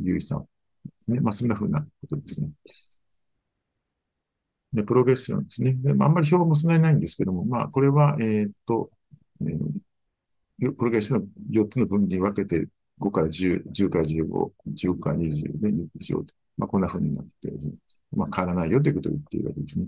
[0.03, 0.47] 有意差、
[1.09, 2.51] ね、まあ、そんな風なことですね。
[4.73, 5.75] で、 progression ですね。
[5.75, 8.91] であんまり表もそんなにないんですけども、まあ、これは、えー、っと、
[9.41, 9.59] えー、
[10.61, 11.27] プログレッションの
[11.65, 12.69] 4つの分に分けて、
[13.01, 16.35] 5から10、10から15、15から20で20と。
[16.59, 17.51] まあ、こんな風になって、
[18.13, 19.87] まあ、変わらないよということを言っているわけですね。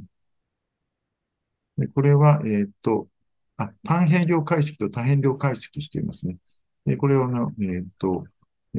[1.76, 3.08] でこれは、えー、っと、
[3.56, 6.36] あ、単変量解析と多変量解析していますね。
[6.86, 8.24] で、これをの、えっ、ー、と、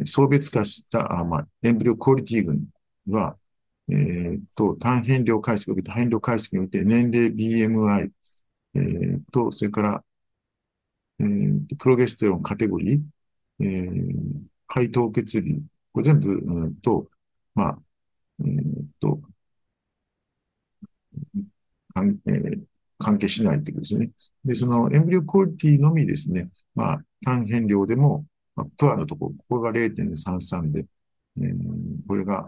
[0.06, 2.66] 層別化した、あまあ、エンブリオクオリティ群
[3.08, 3.38] は、
[3.89, 8.12] えっ、と、単変量解析、多変量解析において、年齢、BMI、
[8.76, 10.04] えっ、と、それから、
[11.24, 13.01] えー、プロゲステロンカテゴリー、
[13.61, 14.13] えー、
[14.67, 15.61] 肺凍結日、
[15.93, 17.07] これ全部、うんと、
[17.55, 17.80] まあ、
[18.45, 19.21] えっ、と、
[21.93, 22.61] 関えー、
[22.99, 24.11] 関係しないということですね。
[24.45, 30.86] で、そのエンブリオクオリティのみですね、まあ、単変量でも、まあ、プアのところ、これが0.33で、
[31.38, 31.55] えー、
[32.07, 32.45] これが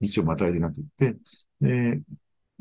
[0.00, 1.16] 1をまたいでなくて、
[1.60, 2.00] で、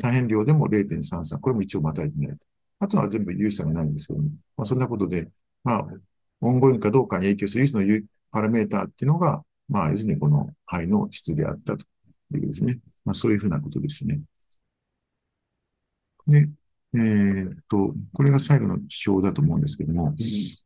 [0.02, 2.46] 単変量でも0.33、これも1をまたいでないと。
[2.86, 5.28] あとは全部有差がないんですけども、まあ、そんなことで、
[5.64, 5.88] まあ、
[6.42, 11.86] オンゴインかどうかに影響する唯一のパラメーターっていうのが、まあ、要するにこの肺の質であったと
[12.36, 12.80] いうですね。
[13.04, 14.22] まあ、そういうふうなことですね。
[16.28, 16.50] で、
[16.94, 20.14] えー、っと、これが最後の表だと思うんですけども、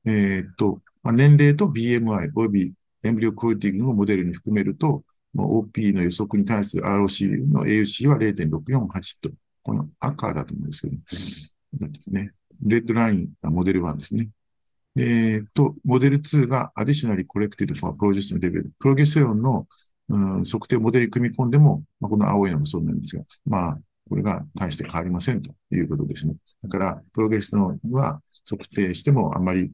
[0.06, 5.04] えー、っと、まあ、年齢と BMI 及びエンブリオクオリティングをモデルに含めると、
[5.34, 9.30] まあ、OP の予測に対する ROC の AUC は0.648と、
[9.64, 10.98] この赤だと思うんですけど、
[11.78, 12.32] なんですね。
[12.62, 14.30] レッドラインがモデル1ですね。
[14.98, 18.70] えー、と、モデル2が Additionally Collected for Progestin Level。
[18.80, 19.68] プロゲステロンの、
[20.10, 26.36] うん、測定モデルに組み込んでも、まあ、この青いのもそうなんですが、まあ、これが大して変わりませんということですね。
[26.64, 29.72] だから、プロゲステロンは測定してもあまり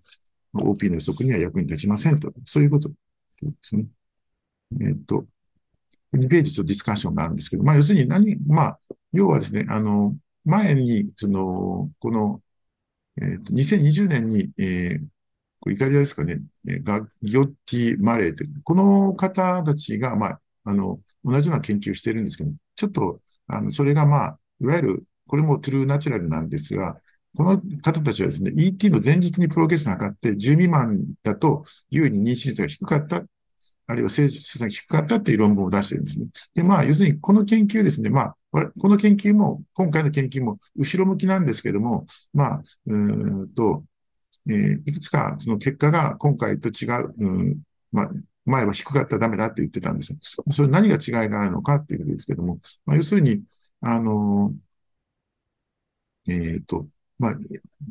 [0.54, 2.32] OP の予測には役に立ちませんと。
[2.44, 2.96] そういうことで
[3.62, 3.88] すね。
[4.82, 5.26] えっ、と、
[6.14, 8.80] 2ページとディスカッションがあるんですけど、まあ、要するに何、まあ、
[9.14, 10.16] 要はですね、あの、
[10.46, 12.42] 前に、その、この、
[13.22, 16.42] えっ、ー、と、2020年に、えー、イタリアですかね、
[16.84, 27.02] ガギオッティ・マレーって、この方たちが、まあ、あの、同じような研究をしてるんですけど、ちょっと、あの、それがまあ、いわゆる、これもトゥルーナチュラルなんですが、
[27.36, 33.26] この方たちはですね、ET の前日にプロゲスト測って、10未満だと、優位に妊娠率が低かった
[33.88, 36.28] あるいは生産が低かったっていう論文を出してるんですね。
[36.56, 38.36] で、まあ、要するにこの研究ですね、まあ、
[38.80, 43.84] この研究も、今回の研究も後ろ向きなんですけども、まあ、うんと、
[44.48, 47.60] えー、いくつかその結果が今回と違う、うん、
[47.92, 48.12] まあ、
[48.46, 50.20] 前は低かったらダメだって言ってたんですよ。
[50.52, 53.44] それ何が違いがあるのかっていうことですけども、まあ、要するに、
[53.82, 54.54] あの、
[56.28, 56.88] えっ、ー、と、
[57.20, 57.36] まあ、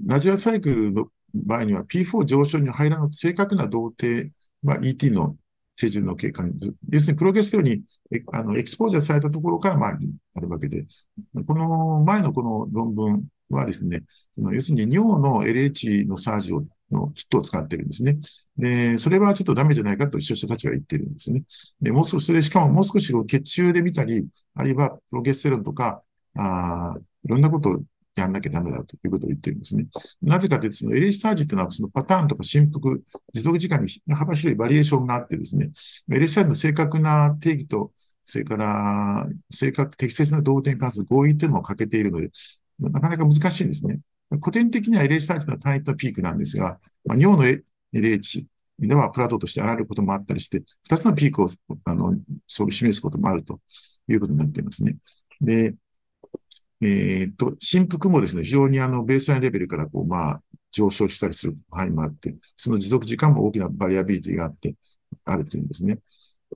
[0.04, 4.30] ナジュラサイクルの場合には P4 上昇に入らない正確な同定、
[4.62, 5.36] まあ、ET の
[5.76, 6.52] 成熟の経過に、
[6.90, 7.82] 要するにプロゲステロンに
[8.32, 9.98] あのエクスポージャーされたところからまあ
[10.34, 10.86] あるわけで、
[11.46, 14.02] この前のこの論文はですね、
[14.36, 18.18] 要するに尿の LH のサージをのキットを使ってるんですね。
[18.56, 21.42] で、それはちょっとダメじゃないかと一緒者たちが言ってるんですね。
[21.80, 26.02] で、もう少し、それしかももう少し血中で見たり、あるいはプロゲステロンとか、
[26.36, 26.94] あ
[27.24, 27.82] いろんなことを
[28.20, 29.86] やんなきゃダメだということを言ってるんですね。
[30.22, 32.96] なぜかというと、その LH サージっていうのはそのパターンとか振幅、
[33.32, 35.70] 持続時間に幅広いバリエーションがあってですね、
[36.08, 37.92] LH サージの正確な定義と、
[38.22, 42.30] それから正確、適切な動点関数合意っていうのも欠けているので、
[42.78, 44.00] なかなか難しいんですね。
[44.40, 47.44] 古典的には LH サージの単一のピークなんですが、まあ、尿の
[47.92, 48.46] LH
[48.78, 51.48] ではプラトとして上がることもあったりして、二つのピークを、
[51.84, 53.60] あの、そう示すこともあると
[54.08, 54.96] いうことになっていますね。
[55.40, 55.74] で、
[56.86, 64.74] えっ、と、振幅もですね、非常にあの、ベースラインレベルからこう、まあ、上昇したりする範囲もあって、その持続時間も大きなバリアビリティがあって、
[65.24, 65.98] あるというんですね。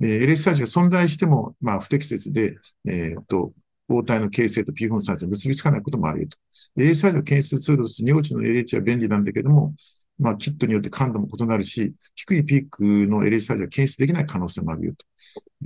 [0.00, 2.56] で、LS サイズが存在しても、まあ、不適切で、
[2.86, 3.52] えっ、と、
[3.88, 6.38] 応体の形成と P フォンサイズが結びつかないこともあり得る
[6.76, 6.82] と。
[6.82, 9.74] LS サイズを検出ツールとして、尿地の LH は便利なんだけども、
[10.18, 15.06] まあ、キットによって感度も異なるし、低いピークの LH サイズは検出できない可能性もあるよと。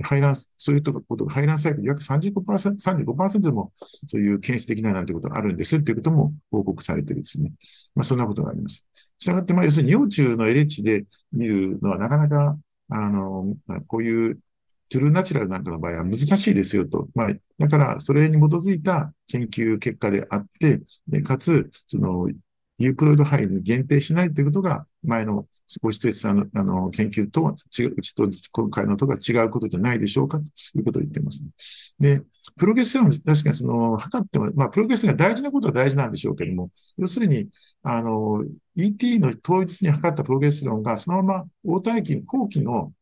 [0.03, 3.71] 排卵、そういうこと排卵サイクル約35%、35%でも
[4.07, 7.51] そういう検出できないなんてことがあるんですっていうことも報告されてるんですね。
[7.95, 8.87] まあ、そんなことがあります。
[9.19, 12.57] したがって、まあ、要するに幼虫の LH で見るのはなかなか、
[12.89, 13.55] あの、
[13.87, 14.39] こういう
[14.89, 17.07] トゥルーナチュラルなんかの場合は難しいですよと。
[17.15, 22.29] まあ、だから、それに基づいた研究結果であって、でかつ、その、
[22.77, 25.45] ユークロイド範囲に限定しないということが、前の
[25.81, 30.45] ご指摘さんのあの研究とは違う、うちと今回のとが違うことじゃないでしょうかと
[30.75, 31.49] いうことを言っていますね。
[31.99, 32.21] で、
[32.57, 37.49] プロゲステロン、確かにその、測っても、まあ、プロゲステロンが大事なことは大事なんでしょうけども、要するに、
[37.83, 38.43] あの、
[38.75, 42.93] ET の当日に測ったプロゲステロンが、そのまま応体期、後期の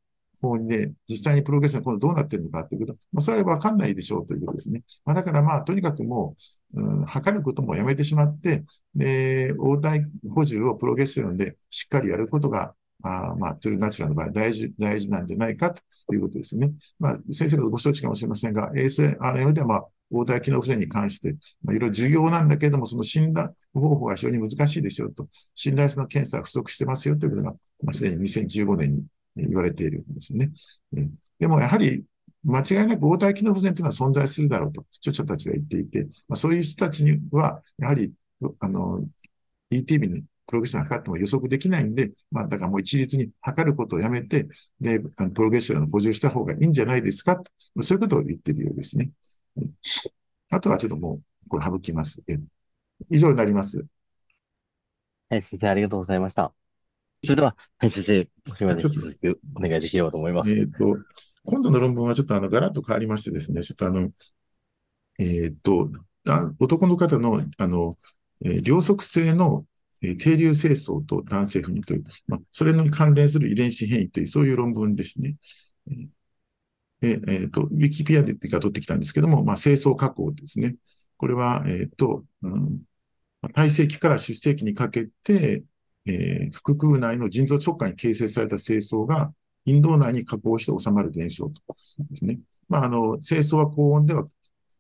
[0.42, 4.84] 方にね、実際にプログレッション今度どうなってるのかっていうこと、まあ、それはわかんないでしょうということですね。
[5.06, 6.36] まあ、だからまあ、とにかくも
[6.74, 8.64] う、うん、測ることもやめてしまって、
[8.96, 12.74] で、応体補充をプロゲステロンでしっかりやることが、
[13.04, 15.74] あまあ、トゥルナチュラルの場合大事、大事なんじゃないか
[16.08, 16.72] ということですね。
[17.00, 27.52] まあ、先生がご承知かもしれませんが、衛星 RM ではまあ、応体機能不全に関して、まあ、いろいろ重要なんだけれども、その診断方法が非常に難しいですよと、信頼性の検査は不足してますよということが、
[27.84, 29.06] まあ、すでに2015年に
[29.36, 30.52] 言われているんですね。
[31.40, 32.04] でもやはり、
[32.44, 38.12] 間違いなく応体機能不全というのは存在するだろうと、著者たちが言っていて、まあ、そういう人たちには、やはり、
[38.60, 39.04] あの、
[39.70, 44.48] ETB にプロゲッションを測っても予測できないんで、まあ、だからもう一律に測ることをやめて、
[44.80, 47.52] で、あのプロゲッションを補充した方がいいんじゃないですかと、
[47.84, 49.12] そういうことを言ってるようですね。
[50.50, 52.22] あとはちょっともう、これ省きます。
[53.10, 53.86] 以上になります。
[55.30, 56.54] はい、先生、ありがとうございました。
[57.24, 60.52] それでは、はい、先生、もしまで引き続きお願いできればと思います。
[60.52, 60.98] えっ、と、
[61.46, 64.10] 今度の論文はちょっとあの、ガラッと変わりましてですね、ちょっとあの、
[65.20, 65.92] えっ、と、
[66.60, 68.00] 男の方の、あの、
[68.44, 69.66] えー、両側性の、
[70.02, 75.36] えー、低流清掃と男性不妊という、まあ、それに関連する遺伝子変異という、そういう論文ですね。
[77.04, 80.76] えー、えー、と、ウィキペアでが取ってきたんですけども、まあ、清掃加工ですね。
[81.18, 82.82] これは、えっ、と、うん、
[83.54, 85.64] 体積から出生期にかけて、
[86.06, 89.34] えー、腹腔内の腎臓直下に形成された清掃が、
[89.66, 91.62] 陰道内に加工して収まる現象と
[92.10, 92.40] ですね。
[92.68, 94.26] まあ、あの、清掃は高温では、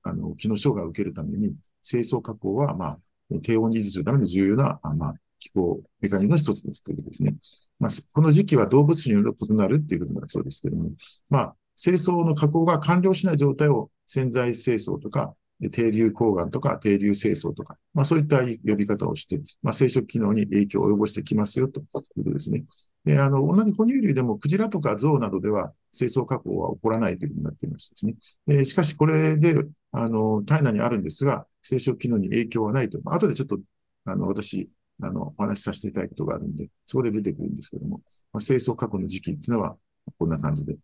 [0.03, 2.99] あの、機能障害を受けるために、清掃加工は、まあ、
[3.43, 7.35] 低温に維持するための重要な、あまあ、気候メカニズムの一つですということですね。
[7.79, 10.91] まあ、この時期は動物による異なるっていうことだそうですけども、
[11.29, 15.33] まあ、清掃の加工が完了しない状態を潜在清掃とか、
[15.69, 22.63] 低流抗がんとか低流清掃とか、まあそういった呼び方をして、まあ生殖機能に影響を及ぼしてきますよということですね。
[23.05, 28.15] で、あの、同じ哺乳類でもクジラとかゾウなどでは清掃加工は起こらないというふうになっていますですね。
[28.47, 29.55] でしかしこれで、
[29.91, 32.99] あの、体内にあるんですが、生殖機能に影響はないと。
[33.03, 33.59] まあ、後でちょっと、
[34.05, 34.69] あの、私、
[35.01, 38.01] あの、お話しさせていただくことがあるんで、そこで出てくるんですけども、
[38.31, 39.77] まあ、清掃加工の時期っていうのは、
[40.17, 40.75] こんな感じで違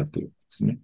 [0.00, 0.78] っているんですね。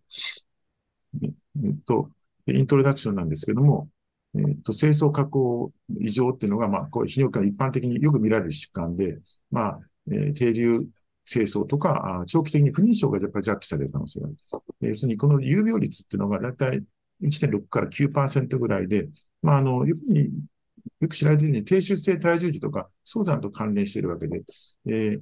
[1.22, 1.28] え
[1.70, 2.11] っと、
[2.53, 3.88] イントロダクションなんですけども、
[4.34, 9.18] えっと、清掃加工異常っていうのが、まあ、こう、泌尿器科一般的によく見られる疾患で、
[9.51, 9.80] まあ、
[10.11, 10.86] えー、低流
[11.24, 14.36] 清掃とか、長期的に不妊症がやっぱり弱気される可能性がある。
[14.82, 16.82] え要するに、この有病率っていうのが、だいたい
[17.22, 19.09] 1.6から9%ぐらいで、
[19.42, 20.30] まあ、あの、よくに、
[21.01, 24.42] よく知られているように、低出生体重児とか、早産と関連しているわけで、
[24.86, 25.20] えー、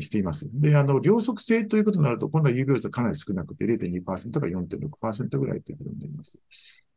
[0.00, 0.48] しています。
[0.60, 6.38] で、あの、両側性ということになると、今度は有病率はかなり少なくて、0.2%か4.6%ぐらいということになります。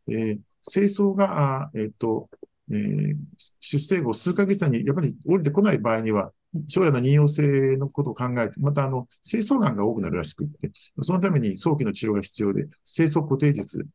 [0.07, 2.29] えー、清掃が、えっ、ー、と、
[2.71, 3.15] えー、
[3.59, 6.31] 出生後数ヶ月内にやっぱり降りてこない場合には、
[6.67, 10.71] 将来の妊用性のことを考えて、またあの、清掃がんが多くなるらしくって、
[11.01, 13.85] そのために早期の治療が必要で、清掃固定術で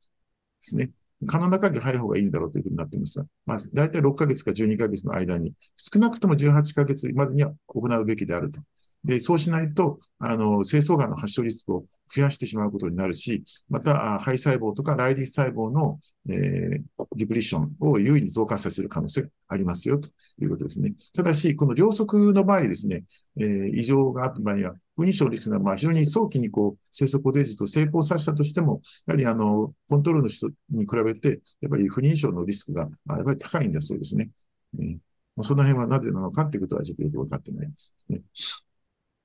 [0.60, 0.90] すね。
[1.26, 3.18] 可能な限り早い方がいいんだろうというふうになっています。
[3.18, 8.60] が、まあ、大体6ヶ月か12ヶ月の間に、少なくとも18ヶ月までには行うべきであると。
[9.04, 11.84] で、そうしないと、あの、清掃がんの発症リスクを
[12.14, 16.82] 増やしてしまうことになるし、また、肺細胞とかライディス細胞の、えー、
[17.16, 20.92] ディプリッションを優位に増加させる可能性がありますよ、ということですね。
[21.14, 23.04] ただし、この両側の場合ですね、
[23.38, 34.30] えー、異常があった場合には、不妊症リスクが、まあ、非常に早期にこう、生息固定術を成功させたとしても、やはりあの、コントロールの人に比べて、やっぱり不妊症のリスクが、あ、やっぱり高いんだそうですね。
[34.78, 34.98] えー
[35.42, 38.20] その辺はなぜなのかということはちょっとよくわかってないです、ね。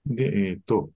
[0.06, 0.90] で、えっ、ー、と、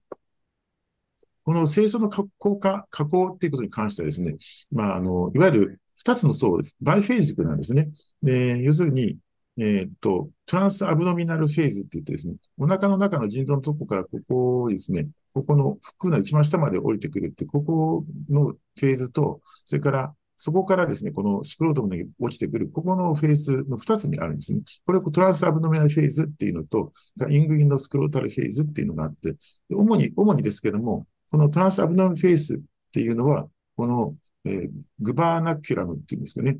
[1.44, 4.36] この清掃の加工化、加工っていうことに関してはですね、
[4.70, 7.90] まあ、あの、いわゆる二つの層、バイフェーズなんですね。
[8.22, 9.18] で、要するに、
[9.58, 24.62] えっ、ー、と、トランスアブドミナルフェーズって言ってですね、お腹の中の腎臓のとこからここをですね、ここの腹の一番下まで降りてくるって、ここのフェーズと、それからそこからですね、このスクロートムに落ちてくる、ここのフェーズの2つにあるんですね。
[24.86, 26.94] これをトランスアブノミナルフェーズっていうのと、
[27.28, 29.36] イングインドスクロータルフェーズっていうのがあって、
[29.68, 34.16] 主に、主にですけども、このトランスアブノミナルフェーズっていうのは、この、
[34.46, 34.70] えー、
[35.00, 36.56] グバーナキュラムっていうんですかね。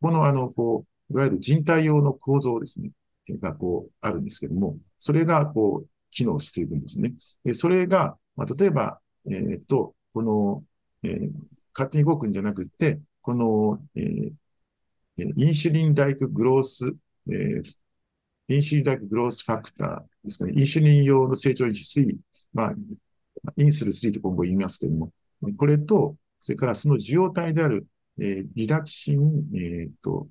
[0.00, 2.92] このあの、こう、いわゆる人体用の構造ですね。
[3.40, 7.14] がこう、あるんですけども、それがこう、機能しているんですね。
[7.44, 10.62] でそれが、まあ、例えば、えー、っと、この、
[11.02, 11.30] えー、
[11.74, 16.94] 勝手に動くんじゃなくて、この、えー、インシュリンダイクグロース、
[17.30, 17.74] えー、
[18.48, 20.52] インシュリンダイクグロースファクターですかね。
[20.54, 22.16] インシュリン用の成長因子3、
[22.52, 22.74] まあ、
[23.56, 25.12] インスル3と今後言いますけれども、
[25.56, 27.86] これと、それからその受容体である、
[28.20, 30.28] えー、リラキシン、えっ、ー、と、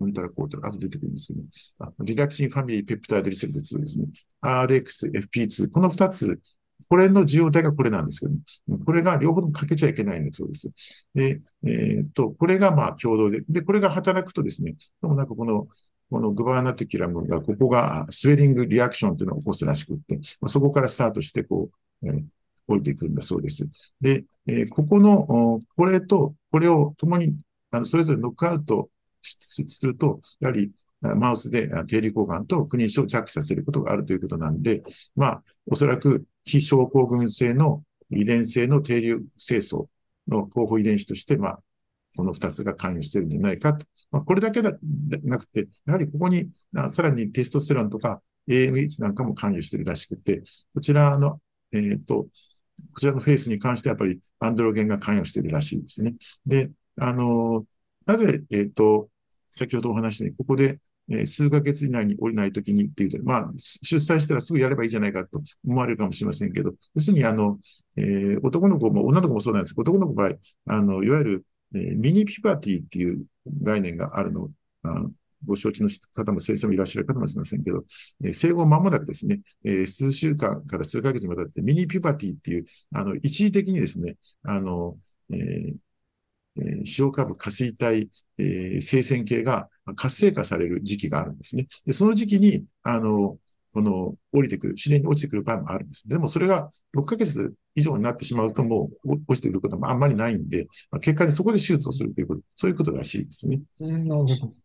[0.00, 1.42] モニターコード、後出てくるんですけど、
[1.78, 4.06] あリラキシンファミリーペプタイドリセプト2ですね。
[4.42, 6.40] RX、FP2、この二つ
[6.88, 10.70] これの受容体がこれなんですけど、これが両方ともかけちゃいけないんだそうです。
[11.14, 15.66] で、えー、っと、これがまあ共同で、で、これが働くとですね、でもなんかこの、
[16.10, 21.70] このグバーナテキラムが、ここがスウェリングリアクションっていうのを起こすらしくって、まあ、そこからスタートして、こ
[22.02, 22.24] う、えー、
[22.68, 23.68] 降りていくんだそうです。
[24.00, 27.36] で、えー、ここの、これと、これを共に、
[27.72, 28.90] あの、それぞれノックアウト
[29.22, 30.70] すると、やはり、
[31.00, 34.82] マウスで定理交換と不妊症を着させることがあるということなんで、
[35.14, 39.86] まあ、おそらく非症候群性の遺伝性の定流清掃
[40.28, 41.58] の候補遺伝子として、まあ、
[42.16, 43.86] この二つが関与しているんじゃないかと。
[44.10, 44.72] まあ、これだけで
[45.24, 46.48] なくて、やはりここに、
[46.90, 50.42] さらにテストステロンとか AMH なんかも関与しているらしくて、
[50.72, 51.40] こちらの、
[51.72, 52.26] えっ、ー、と、
[52.94, 56.14] こちらのフェイスに関してはやっぱりアンドロゲンが関与しているらしいですね。
[56.46, 57.66] で、あの、
[58.06, 59.08] なぜ、えっ、と、
[59.50, 60.78] 先ほどお話しに、ここで、
[61.10, 67.58] えー数ヶ月以内に降りないときにっていうと、まあ、出産したらすぐやればいいじゃないかと思われるかもしれませんけど、要するに、あの、
[67.96, 69.74] えー男の子も女の子もそうなんです。
[69.74, 70.32] けど、男の子の場合、
[70.66, 73.24] あの、いわゆる、えーミニピパティっていう
[73.62, 74.50] 概念があるの
[74.82, 75.04] あ
[75.46, 77.84] ご承知の方も先生もいらっしゃるかもしれませんけど、
[78.24, 84.98] えー生後間もなくですね、えー数週間から数ヶ月にわたってミニピパティっていう、あの、一時的にですね、あの、
[85.30, 85.74] えー
[86.58, 91.66] えー塩化部下垂体、えー生鮮系が活性化される時期があるんですね。
[91.86, 93.38] で、その時期に、あの、
[93.72, 96.08] この降りてくる、自然に落ちてくる場合もあるんです。
[96.08, 103.60] でもそれが6ヶ月以上になってしまうともうお落ちてくることもあんまりないんで、まあ結果でそこで手術をするということ、そういうことらしいですね。
[103.80, 104.56] うんなるほど。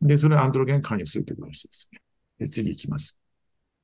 [0.00, 1.98] で、それはアンドロゲン関与するということらしいですね。
[2.38, 3.18] で次行きます。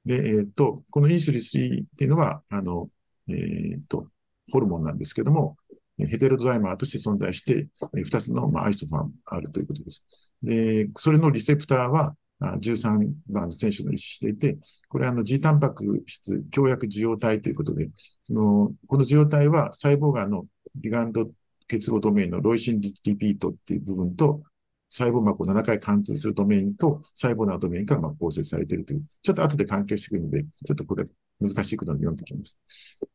[0.04, 2.90] で、えーっと、このインスリ3っていうのは、あの、
[3.28, 4.08] えーっと、
[4.52, 5.56] ホルモンなんですけども、
[5.98, 10.04] ヘテロドライマーとして存在して、えー二つの、アイソファンあるということです。
[10.42, 17.88] で、それのリセプターは、13番の選手の意思していて、これはあの G タンパク質強薬受容体ということで、
[18.24, 21.30] その、この受容体は細胞がのリガンド
[21.66, 24.42] 結合ドメインのロイシンリピートっていう部分と、
[24.88, 31.04] 細胞膜を7回貫通するドメインと細胞内ドメインからま構成されているという、ちょっと後で関係してくるので、ちょっとこれ
[31.40, 32.58] 難しいことを読んできます。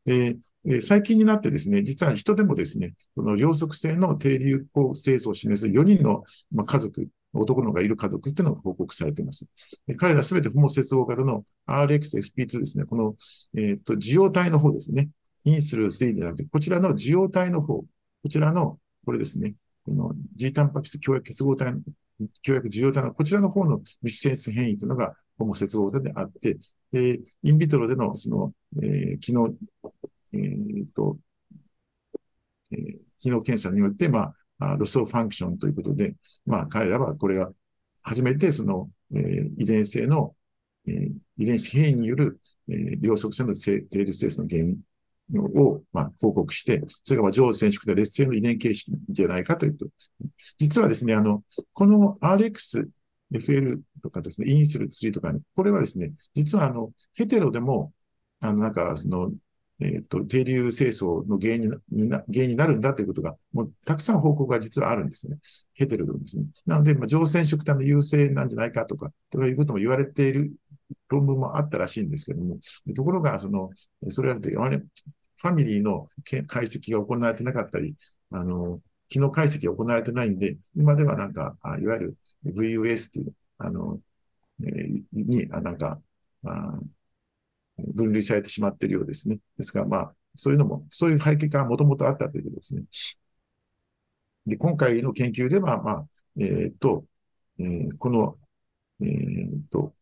[0.04, 9.46] で、え最近になってですね、実は人でもですね、この両側性の低流行性素を示す4人の、まあ、家族、男の子がいる家族っていうのが報告されています。
[9.98, 13.16] 彼らすべてホモ接合型の RXSP2 ですね、この、
[13.56, 15.08] えっ、と、受容体の方ですね、
[15.44, 17.86] インスルー3ではなくて、こちらの受容体の方、こ
[18.28, 19.54] ちらの、これですね、
[19.84, 21.80] この G タンパク質強薬結合体の、
[22.42, 26.58] 強薬受容体のこちらの方の密接変異というのがホモ接合型であって、
[26.92, 29.54] で、インビトロでの、その、えー機能、
[30.32, 31.18] えーと、
[32.72, 37.52] えー機能検査によって、まあ、ロスオファンクションということで、まあ、彼らはこれが
[38.02, 40.34] 初めてその、えー遺伝性の、
[40.88, 44.80] えー遺伝子変異による、えー両側性の定律性の原因
[45.38, 49.86] を、まあ、報告して、それがまあ上染色で劣性の遺伝形式じゃないかというと。
[50.58, 52.88] 実はですね、あの、この RX、
[53.32, 57.92] FL とかですね、インスル3とかね、これはですね、実はあの、ヘテロでも、
[58.40, 59.32] あの、なんか、その、
[59.80, 65.38] えっ、と、低流清掃の原因にな原因になるんだということが、もうたくさん報告が実はあるんですね。
[65.74, 66.44] ヘテロでもですね。
[66.66, 70.52] なので、まあ、上染色体の優勢なんじゃないかとか、ということも言われている
[71.08, 72.58] 論文もあったらしいんですけども、
[72.94, 73.70] ところが、その、
[74.10, 76.08] それは、ファミリーの
[76.46, 77.96] 解析が行われてなかったり、
[78.30, 84.00] あの、機能解析が行われてないんで、今ではなんか、いわゆる VUS っていう、あの、
[84.62, 86.00] えーに、あなんか、
[86.44, 86.80] あ
[87.94, 89.38] 分類されてしまっているようですね。
[89.58, 92.84] ですから、まあ、そういうのも、そういう背景がもともとあったということですね。
[94.46, 96.06] で、今回の研究では、まあ、
[96.38, 97.04] えーっと、
[97.58, 98.38] えーこの、
[99.00, 99.94] えーっと、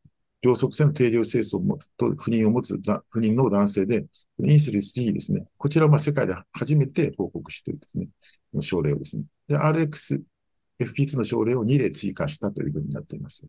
[0.42, 2.78] 両側性の定量清掃を持つと不妊を持つ
[3.10, 4.06] 不妊の男性で、
[4.44, 5.46] インスリ3ですね。
[5.58, 8.08] こちらは世界で初めて報告しているですね、
[8.62, 9.24] 症例をですね。
[9.48, 10.22] で、RX、
[10.80, 13.46] FP2 の症例を2例追加したということになっています。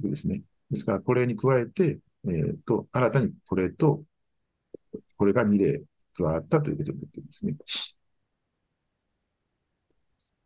[0.00, 0.42] ですね。
[0.70, 4.02] ですから、これに加えて、えーっと、新たにこれと、
[5.16, 5.82] これが2例
[6.14, 7.56] 加わったということになっていますね。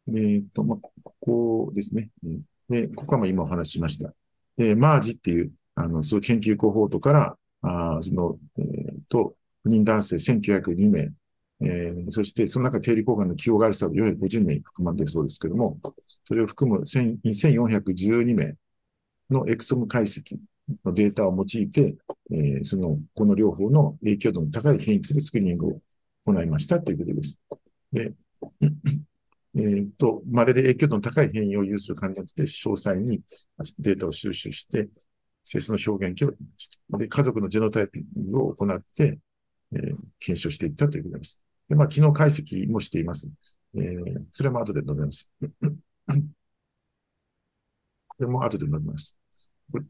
[0.08, 2.10] えーっと、まあ、ここですね。
[2.68, 4.12] で、ここはまあ今お話ししました。
[4.56, 11.10] で、マージっていう、あの、そういう研究コホートから、あその、えーっと、不妊男性1902名、
[11.62, 15.78] えーそしてその中定理交換の起用がある人は450名含まれているそうですけども、
[16.24, 18.56] それを含む1412名
[19.30, 20.36] のエクソム解析
[20.84, 21.96] のデータを用いて、
[22.30, 25.80] えーその、この両方の影響度の高い変異についてスクリーニングを
[26.26, 27.40] 行いましたということです。
[27.92, 28.14] で、
[29.56, 33.20] えっと、稀で影響度の高い変異を有する患者について詳細に
[33.78, 34.88] データを収集して、
[35.42, 39.18] 性質の表現をで、家族のジェノタイピングを行って、
[39.72, 41.40] えー検証していったということです。
[41.70, 43.30] で、まあ、機能解析もしています。
[43.76, 45.30] えーそれも後で述べます。
[48.08, 49.16] これも後で述べます。
[49.72, 49.84] これ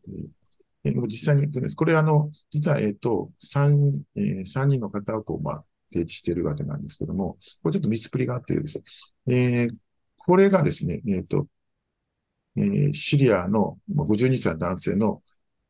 [0.85, 1.77] えーもう実際に行くんです。
[1.77, 8.83] これあの、実は、えっ、と、三、えー三人の方をこう、まあ、提示しているわけなんですけども、これちょっと見つくりがあってです。
[9.29, 9.77] えー
[10.23, 11.47] これがですね、えっ、と、
[12.57, 15.23] えーシリアのまあ52歳男性の、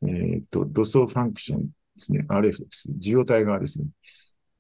[0.07, 2.91] えっ、と、 loss function ですね、RF です。
[2.93, 3.87] 受容体側ですね。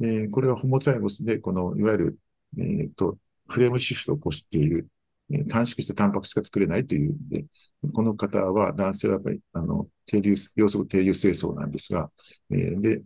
[0.02, 2.18] えーこれは homozygous で、この、いわゆる、
[2.58, 3.18] えっ、と、
[3.48, 4.88] frameshift を起こしている、
[5.32, 7.46] え短縮したタンパク質が作れないというので、
[7.92, 12.10] この方は、男性はやっぱり、あの、停留、要素停留精巣なんですが、
[12.50, 13.02] えーで、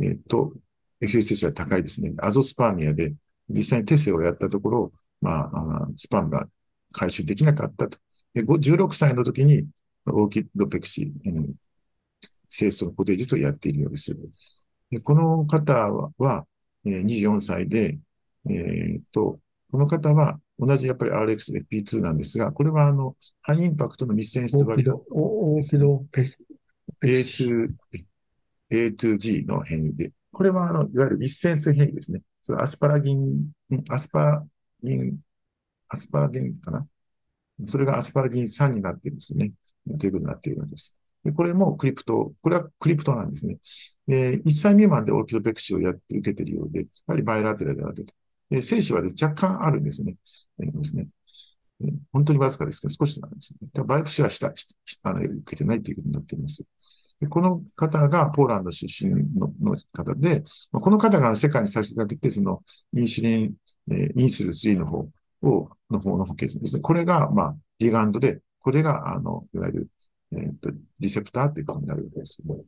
[0.00, 0.52] えっ、と、
[1.00, 2.12] FSH 値は高いですね。
[2.18, 3.14] azoospermia で、
[3.48, 6.48] 実際に TESE をやったところ、まあ、あ sperm が
[6.92, 7.98] 回収できなかったと。
[8.34, 9.66] で16歳の時に、
[10.06, 11.54] オーキッドペクシー、うん、
[12.48, 14.16] 清掃固定術をやっているようです。
[14.90, 15.74] でこの方
[16.18, 16.46] は、
[16.84, 17.98] えー、24歳で、
[18.48, 19.38] えー、っと、
[19.70, 26.36] この方は同じやっぱり RXFP2 なんですが、これはあの、ハイインパクトの密栓質割り、大き度ペク
[27.02, 27.68] A2、
[28.70, 32.22] A2G の変異で、これはあの、いわゆる密栓性変異ですね。
[32.44, 33.50] それアスパラギン、
[33.88, 34.46] アスパラ
[34.82, 35.18] ギン、
[35.88, 36.86] アスパラギンかな
[37.66, 39.52] それがアスパラギン3になっているんですね。
[39.98, 40.96] ということになっているんです。
[41.24, 43.58] でこれもクリプト、これはクリプトなんですね。
[44.06, 48.14] で、1歳未満でオーキドペクシーをやって受けているようで、やはりバイラテラであると。
[48.50, 50.16] で、精子は、ね、若干あるんですね。
[50.58, 51.08] ですね。
[52.12, 53.84] 本当にわずかですけど、少しなんですね。
[53.84, 54.52] バイクシーはした、
[55.02, 56.64] あの、受けてないということになっています。
[57.20, 60.42] でこの方がポーランド出身のの方で、
[60.72, 62.62] この方が世界に先駆けて、その
[62.94, 63.54] インシリン、
[63.92, 65.06] え、 INSL3の方
[65.42, 66.82] を、の方の保険ですね。
[66.82, 69.90] これが、まあ、リガンドで、これが、あの、いわゆる、
[70.32, 72.64] えっ、と、 receptor ということになるわけですけど。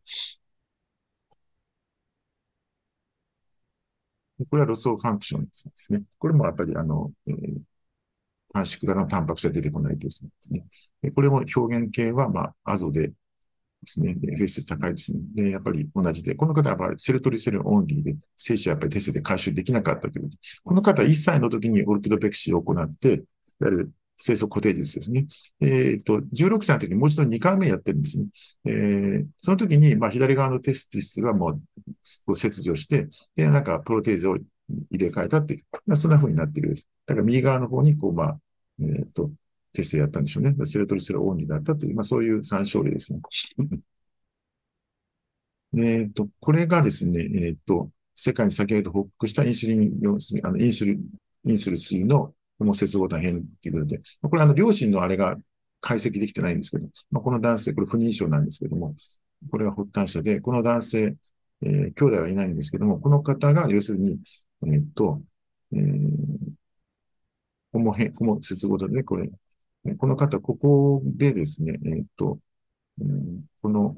[4.51, 6.02] これは loss of function ですね。
[6.18, 7.60] これもやっぱり、あの、えー、
[8.52, 10.64] 短縮型のタンパク質が出てこないですね。
[11.14, 13.14] これも表現型は、まあ、 azo でで
[13.86, 14.14] すね。
[14.14, 15.20] で、 FSH 高いですね。
[15.34, 20.30] で、やっぱり同じで、この方はやっぱり Sertoli cell only で、精子はやっぱり TESE で回収できなかったという
[20.64, 23.24] こ、の方は1歳の時に orchidopexy を行って、いわ
[23.64, 23.93] ゆる
[24.24, 25.27] 精巣固定術ですね。
[25.61, 28.27] えっ、と、16歳の時にもう一度2回目やってるんですね。
[28.65, 31.61] えー、その時に、まあ、左側の testis がも
[32.27, 34.47] う切除して、で、なんかプロテーゼを入
[34.99, 36.86] れ替えたっていう、まあそんな風になってるです。
[37.07, 38.39] だから右側の方に、こう、まあ、
[38.81, 39.31] えっ、と、
[39.72, 40.55] TESE やったんでしょうね。
[40.66, 43.20] Sertoli cell only だったという、まあそういう3症例ですね。
[45.74, 49.93] えっと、これがですね、えっ、と、世界に先ほど報告したインスリン、
[50.43, 51.01] あのインスル、
[51.44, 55.36] INSL3のホモ接合体変っていうことで、これあの、両親のあれが
[55.80, 58.94] 解析できてないんですけど、まあ、この男性、これ不妊症なんですけども、
[59.51, 61.16] これは発端者で、この男性、
[61.62, 64.20] えー、兄弟はいないんですけども、この方が要するに、
[64.66, 65.22] えっ、と、
[65.72, 66.18] えー、
[67.72, 69.28] ホモ変、ホモ接合体で、これ、
[69.98, 72.39] この方、ここでですね、えっ、と、
[73.01, 73.97] うん、この、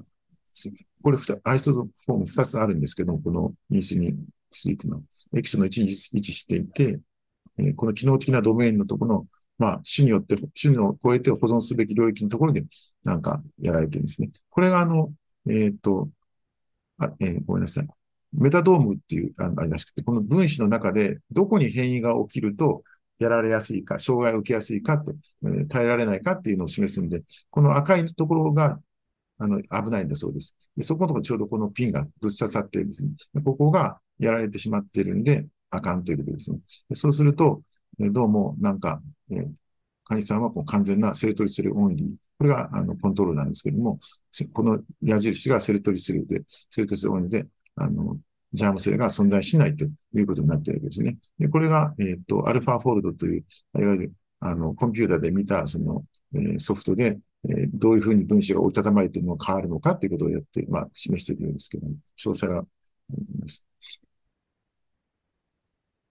[1.03, 4.15] これアイソトフォーム2つあるんですけども、この2 c 2
[4.53, 4.97] 3というの。
[4.99, 5.03] は、
[5.36, 7.01] エキスの1に位置していて、
[7.59, 9.26] え、この機能的なドメインのところの、
[9.59, 12.64] まあ、種によって、種を超えて保存すべき領域のところで、
[13.05, 14.31] なんか、やられてるんですね。
[14.51, 15.12] これが、あの、
[15.47, 16.10] えっ、ー、と、
[16.98, 17.89] あ、えー、ごめんなさい。
[18.32, 22.82] MetaDome っていう、あの、ありまして、この分子の中で、どこに変異が起きると、
[23.18, 25.14] やられやすいか、障害を受けやすいかと、
[25.44, 28.81] えー、耐えられないかっていうのを示すんで、この赤いところが、
[29.39, 30.56] あの、危ないんだそうです。
[30.76, 33.10] でそこのところちょうどこのピンがぶっ刺さってるんですね。
[33.44, 36.59] ここがやられてしまってるんで、あかんということですね。
[36.89, 37.63] でそうすると、
[38.01, 39.53] えどうもなんか、えー、
[40.05, 42.09] 患者さんはこう完全な Sertoli cell only。
[42.37, 43.99] これがあのコントロールなんですけども、
[44.53, 47.47] この矢印が Sertoli cell で、 Sertoli cell only で、
[47.77, 48.19] あの、
[48.53, 51.17] germ cell が存在しないということになっているわけですね。
[51.39, 53.45] で、これが、えっ、ー、と、 AlphaFold という、
[53.79, 57.19] いわゆる、あの、コンピューターで見た、その、えー、ソフトで、
[57.49, 62.65] えー、どういうふうに分子が折りたたまれているのが変わるのかということをやって、まあ、示しているんですけども、詳細があ
[63.11, 63.65] ります。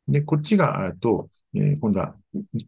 [0.07, 2.15] で、こっちが、えっと、えー、今度は、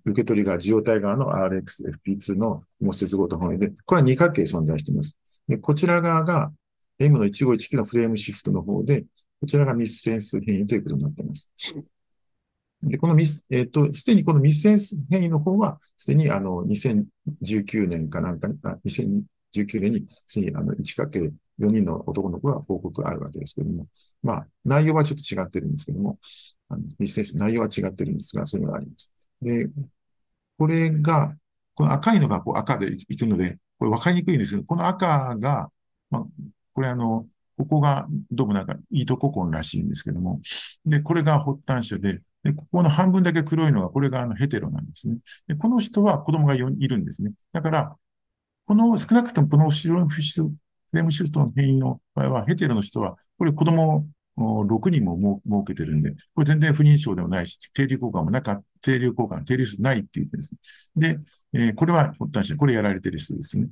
[0.06, 5.18] 受け取りが受容体側の RxFP2 の模接合と本位で、これは二角形存在しています。
[5.48, 6.52] で、こちら側が
[6.99, 9.06] M の1519のフレームシフトの方で、
[9.41, 11.52] こちらがミスセンス変異ということになっています。
[12.84, 19.26] で、このミス、えっ、ー、と、すでにこのミスセンス変異の方は、すでにあの、2019年かなんかに、あ2019
[19.80, 23.88] 年に、すでにあの、1×4 人の男の子が報告あるわけですけれども、
[24.22, 26.20] まあ、内容はちょっと違ってるんですけども、
[26.70, 29.12] あのミスセンス、内容は違ってるんですが、そういうのがあります。
[29.42, 29.70] で、
[30.58, 31.36] これが、
[31.76, 35.70] この赤いのがこう赤でいくので、これ分かりにくいんですけど、この赤が、
[36.10, 36.24] まあ、
[36.74, 37.28] これあの、
[37.58, 40.40] ここがどうもなんか糸ココンらしいんですけども、
[40.86, 45.18] で、これが発端者で、で、ここの半分だけ黒いのが、これがあのヘテロなんですね。
[45.48, 47.32] で、この人は子供がいるんですね。
[47.52, 47.96] だから、
[48.66, 50.52] この、少なくともこの後ろのフィッシュ、フ
[50.94, 60.53] レームシフトの変異の場合は、ヘテロの人は、これ子供6人もも設けてるんで、これ全然不妊症でもないし、定流交換もなかった、定流交換、定流数ないって言ってです
[60.95, 61.18] ね。
[61.18, 61.20] で、
[61.53, 63.68] えー、これは発端者、これやられてる人ですね。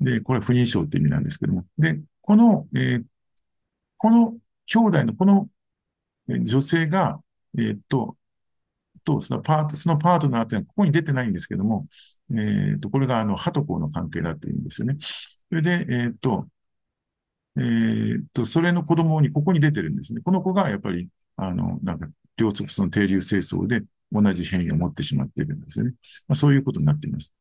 [0.00, 1.66] で、これは不妊症って意味なんですけども。
[1.78, 3.04] で、この、えー、
[3.98, 4.36] この
[4.66, 5.48] 兄弟のこの
[6.28, 7.20] 女性が、
[7.58, 8.16] えー、っと、
[9.06, 11.86] と、そのパート、そのパートナーっていうのはここに出てないんですけども、
[12.32, 14.96] えー、っと、これがあの、ハトコの関係だというんですよね。
[14.98, 16.48] それで、えー、っと、
[17.58, 20.20] え、っと、それの子供にここに出てるんですね。
[20.22, 25.92] この子がやっぱり、あの、なんか、両側その定流清掃で、同じ変異を持ってしまっているんですね。
[26.28, 27.34] まあ、そういうことになっています。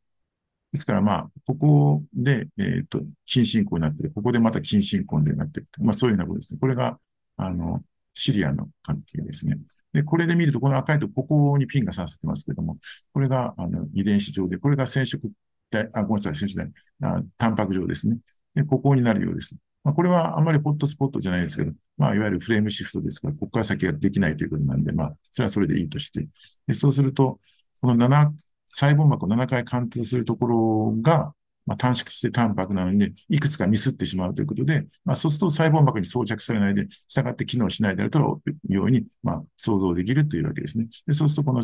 [0.71, 6.59] ですから、まあ、ここで、えっ、と、近親交になって、ここでまた近親交になっていくまあ、そういうようなことですね。
[6.59, 6.99] これが、
[7.37, 7.83] あの、
[8.13, 9.57] シリアの関係ですね。
[9.93, 12.77] で、これで見ると、この赤いとここにピンが刺さってますけども、
[13.13, 15.31] これが、あの、遺伝子上で、これが染色
[15.69, 18.17] 体、あ、ごめんなさい、染色体、あタンパク上ですね。
[18.55, 19.55] で、ここになるようです。
[19.85, 26.27] まあ、これはあんまりホットスポットじゃないですけど、まあ、いわゆるフレームシフトですから、ここから先ができないということなんで、まあ、それはそれでいいとして。
[26.67, 27.39] で、そうすると、
[27.81, 28.31] この7、
[28.67, 31.33] 細胞膜を7回貫通するところが、
[31.67, 40.87] まあ、短縮してタンパクなのに、ね、いくつかミスってしまうということで、まあ、そうすると細胞膜に装着されないで、従って機能しないであるというように、まあ、想像できるというわけですね。
[41.05, 41.63] でそうすると、この、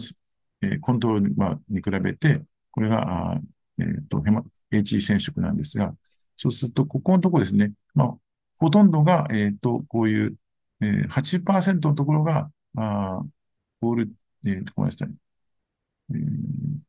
[0.61, 3.41] えー、コントロール、まあ、に比べて、これが、あ
[3.79, 5.93] えっ、ー、と、ヘマ、HE 染色なんですが、
[6.41, 8.17] そうすると、ここのところですね、まあ、
[8.57, 10.35] ほとんどが、えっ、ー、と、こういう、
[10.81, 13.21] えー、80%のところが、あ
[13.79, 14.11] ボール、
[14.47, 15.09] えー、と、ごめんなさい。
[16.09, 16.19] えー、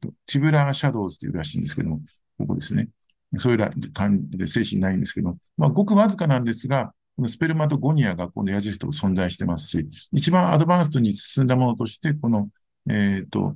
[0.00, 2.00] と、ティブラーシャドウズというらしいんですけども、
[2.38, 2.88] ここですね。
[3.36, 12.48] そういう感じで精神ないんですけど、まあ、ごくわずかなんですが、このスペルマトゴニアがこの矢印と存在してますし、一番アドバンストに進んだものとして、この、
[12.88, 13.54] えっ、と、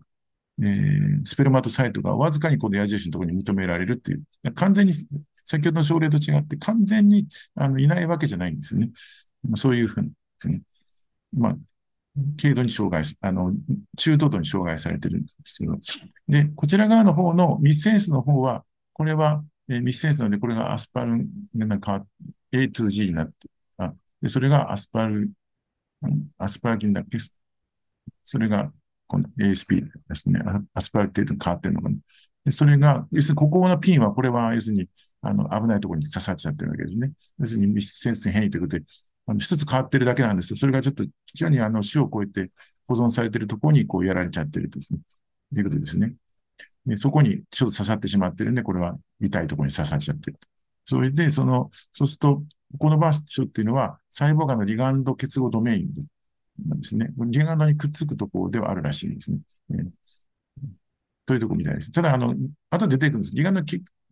[0.60, 4.92] えー、スペルマトサイトがわずかにこの矢印のところに認められるっていう、完全に
[5.46, 8.90] 先ほどの症例と違って完全にあのいないわけじゃないんですね。
[9.54, 10.60] そういうふうにですね。
[11.32, 11.56] まあ、
[12.40, 13.52] 軽度に障害、あの、
[13.96, 15.78] 中等度に障害されてるんですけど。
[16.28, 22.04] で、こちら側の方のミスセンスの方は、これは、え、ミスセンスなので、これがアスパルなんか
[22.52, 23.32] A to G になって、
[23.78, 25.30] あでそれがアスパル、
[26.38, 27.18] アスパラギンだっけ
[28.24, 28.72] それが、
[29.06, 30.40] この ASP ですね。
[30.74, 31.96] アスパルテートに変わってるのかな。
[32.44, 34.88] でそれが、要するにここのピンは、これは要するに、
[35.28, 37.12] あの、危ないところに刺さっちゃってるわけですね。
[37.38, 38.84] 要するに密接性変異ということで、
[39.26, 40.56] あの一つ変わってるだけなんですよ。
[40.56, 42.50] それがちょっと、非常にあの、種を超えて
[42.86, 45.00] 保存されてるところにこうやられちゃってるとですね。
[45.52, 46.14] ということですね。
[46.86, 50.48] で、そこにちょっと刺さってしまってるんで、これは痛いところに刺さっちゃってると。
[50.84, 52.44] それで、その、そうすると、
[52.78, 55.88] この場所っていうのは、細胞間のリガンド結合ドメイン
[56.68, 57.10] なんですね。
[57.26, 59.38] リガンドにくっつくところではあるらしいですね。
[61.26, 61.90] というところみたいです。
[61.90, 62.34] ただ、あの、
[62.70, 63.34] 後で出てくるんです。
[63.34, 63.62] リガンド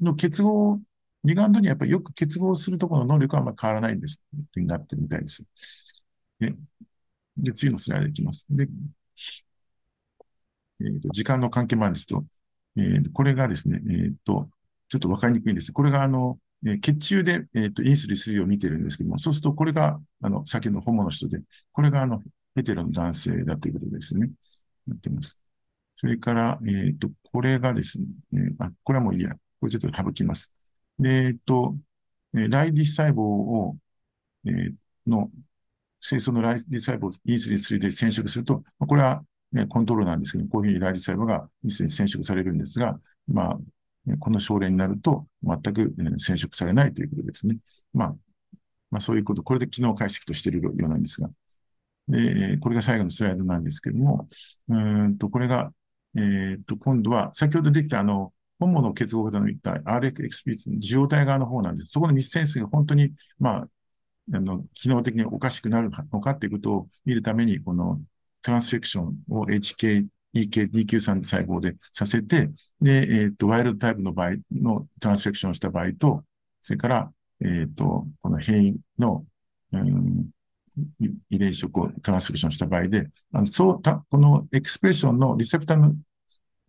[0.01, 0.81] の結合、
[1.25, 4.23] リガンドにやっぱりよく結合するところの能力はあんまり変わらないんです。
[4.57, 5.45] になってるみたいです。
[6.39, 6.55] で、
[7.37, 8.47] で次のスライドいきます。
[8.51, 8.69] で、
[10.81, 12.25] えーと、時間の関係もあるんですと、
[12.77, 14.49] えー、これがですね、えっ、ー、と、
[14.89, 15.73] ちょっとわかりにくいんです。
[15.73, 21.41] これがあの、えー、血中で、え、ー、と、インスリン3を見てるんですけども、そうするとこれが、あの、先のホモの人で、
[21.73, 22.23] これがあの、
[22.55, 24.31] ヘテロの男性だということですね。
[24.87, 25.39] なってます。
[25.97, 27.99] それから、えっ、ー、と、これがです
[28.33, 29.35] ね、あ、これはもういいや。
[29.61, 30.54] これちょっと省きます。
[30.99, 31.77] で、えっ、と、
[32.33, 33.77] ライディ細胞を、
[34.47, 34.75] えー、
[35.07, 35.31] の、
[36.01, 42.99] 清掃のライディ細胞をインスリン3で染色すると、これは、ね、コントロールなんですけど、こういうふうにライディ細胞がインスリン染色されるんですが、
[43.29, 43.59] まあ、
[44.19, 47.57] この症例になると全く染色されないということですね。
[47.93, 48.17] まあ、
[48.91, 51.31] まあそういうこと、これで機能解析としているようなんですが。
[52.09, 54.27] で、これが最後のスライドなんですけども、
[54.69, 55.73] うんと、これが
[56.17, 58.33] えっ、と、今度は、先ほどできたあの、
[58.65, 61.89] 本物結合型の言った RXP の受容体側の方なんです。
[61.89, 63.69] そこの密センスが本当に、まあ、
[64.33, 68.01] あの、機能的におかしくなるのかっていうことを見るために、この
[68.43, 72.51] トランスフェクションを HK、EK、DQ3 細胞でさせて、
[72.81, 76.25] で、えっ、と、ワイルドタイプの場合のトランスフェクションをした場合と、
[76.63, 79.27] それから、えっ、と、この変異の、
[79.73, 80.31] うん、
[81.31, 81.69] 遺伝子を
[82.03, 85.95] トランスフェクションした場合で、あのそうたこのエクスプレッションのリセプターの、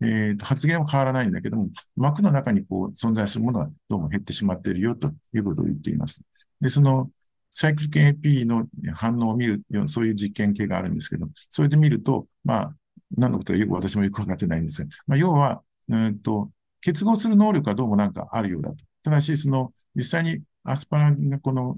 [0.02, 6.22] えー、と発現は変わらないんだけども、膜の中にこう存在するものはどうも減ってしまっているよということを言っています。
[6.60, 7.10] で、その
[7.50, 12.76] サイクル系 AP の反応を見るような、そういう実験系があるんですけど、それで見ると、まあ、
[13.16, 16.50] 何のことかよく私もよくわかってないんですが、まあ、要は、うんと、
[16.80, 18.76] 結合する能力はどうもなんかあるようだと。
[19.02, 21.76] ただし、その、実際にアスパラがこの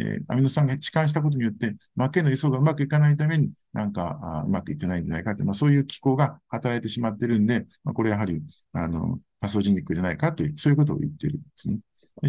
[0.00, 8.40] えー、アミノ酸が置換したことによって、膜への輸送がうまくいかないために、なんか、あうまくいってないんじゃないかって、まあ、そういう機構が働いてしまってるんで、まあ、これやはり、
[8.72, 11.80] あの、パソジニックじゃないかという、そういうことを言ってるんですね。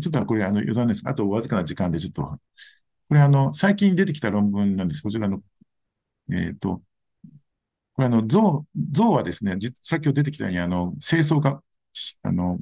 [0.01, 1.03] ちょっとこれ、あの、余談です。
[1.05, 2.39] あと、わずかな時間でちょっと、こ
[3.11, 5.01] れ、あの、最近出てきた論文なんです。
[5.03, 5.41] こちらの、
[6.31, 6.81] えっ、ー、と、
[7.93, 11.61] これ、あの、象、象はですね、さっき出てきたように、あの、清掃が、
[12.23, 12.59] あの、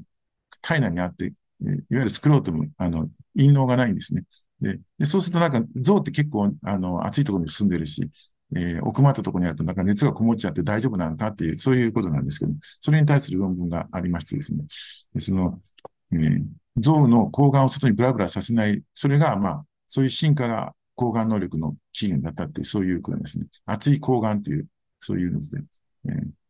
[0.62, 4.26] 体内にあって、いわゆるスクロートム、あの、陰嚢がないんですね。
[4.64, 8.10] で、でそうするとなんか象って結構あの暑いところに住んでるし、
[8.56, 14.66] えー、奥まったところにあるとなんか熱がこもっちゃって大丈夫なのかっていう、そういうことなんですけど、それに対する論文がありましてですね、
[15.20, 15.60] その、
[16.12, 16.44] えー、
[16.78, 23.48] 象の抗がんを外にブラブラさせない、それがまあ、そういう進化が抗がん能力の起源だったっていう、そういうことですね。
[23.66, 24.68] 熱い抗がんっていう、
[25.00, 25.46] そういうので、
[26.06, 26.44] えー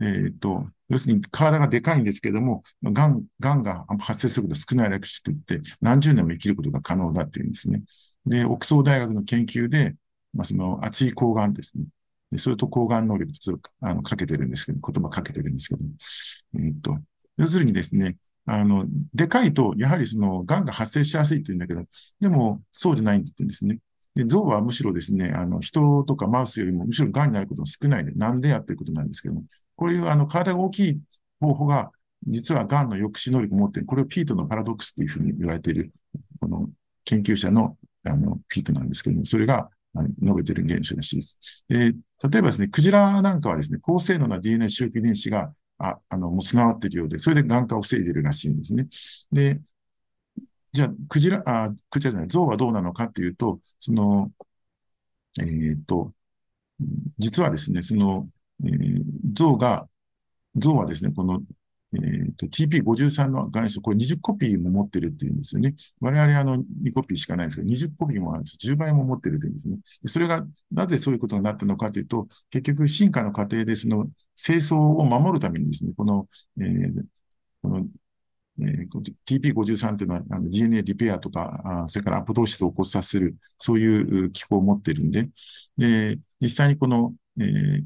[0.00, 7.82] えー、っと、要するに体がでかいんですけども、がん、がんが発生すること少ないらしくって、何十年も生きることが可能だっていうんですね。
[8.26, 9.94] で、オックスフォード大学の研究で、
[10.34, 11.84] まあ、その厚い抗がんですね。
[12.30, 15.80] でそれと抗がん能力普通、あの、かけてるんですけど、言葉かけてるんですけど、
[16.54, 16.96] えー、っと、
[17.36, 18.16] 要するにですね、
[18.46, 21.84] あの、でかいと、やはりその、癌が発生しやすいって言うんだけど、
[22.20, 23.78] でも、そうじゃないって言うんですね。
[24.14, 29.44] で、象はむしろですね、あの、人とかマウスよりも、むしろ癌になることが少ないで、なんでやっていうことなんですけども、
[29.76, 31.00] こういう、あの、体が大きい
[31.40, 31.90] 方法が、
[32.26, 33.86] 実は癌の抑止能力を持っている。
[33.86, 35.92] これをピートのパラドックスというふうに言われている、
[36.40, 36.68] この
[37.04, 41.64] 研究者の、あの、ピートなんですけども、それが、述べている現象らしいです。
[41.68, 48.86] で、例えばですね、クジラなんかはですね、高性能な DNA 周期遺伝子があ、あの、もう備わっているようで、それで眼科を防いでいるらしいんですね。
[49.32, 49.60] で、
[50.72, 54.30] じゃあ、クジラ、あ、クジラじゃない、象はどうなのかっていうと、その、
[55.40, 56.12] えっ、ー、と、
[57.18, 58.28] 実はですね、その、
[58.64, 59.02] えー、
[59.32, 59.88] 象が、
[60.56, 61.42] 象はですね、この
[61.92, 65.74] えー、と、TP53 の元素、これ20コピーも持ってるっていうんですよね。
[66.00, 68.58] 我々あの2コピーしかないんですけど、20コピーもあるんです。
[68.60, 69.78] 10倍も持ってるっていうんですね。
[70.06, 74.06] それがなぜそういうことになったのかというと、結局進化の過程でその
[74.36, 76.28] 清掃を守るためにですね、この、
[76.60, 77.04] えー、
[77.62, 77.86] この
[78.62, 78.88] えー、
[79.26, 85.30] TP53 っていうのはあの DNA リペアとか、あそれからアポトーシスを起こさせる、そういう機構を持ってるんで、
[85.78, 87.84] で、実際にこの、えー、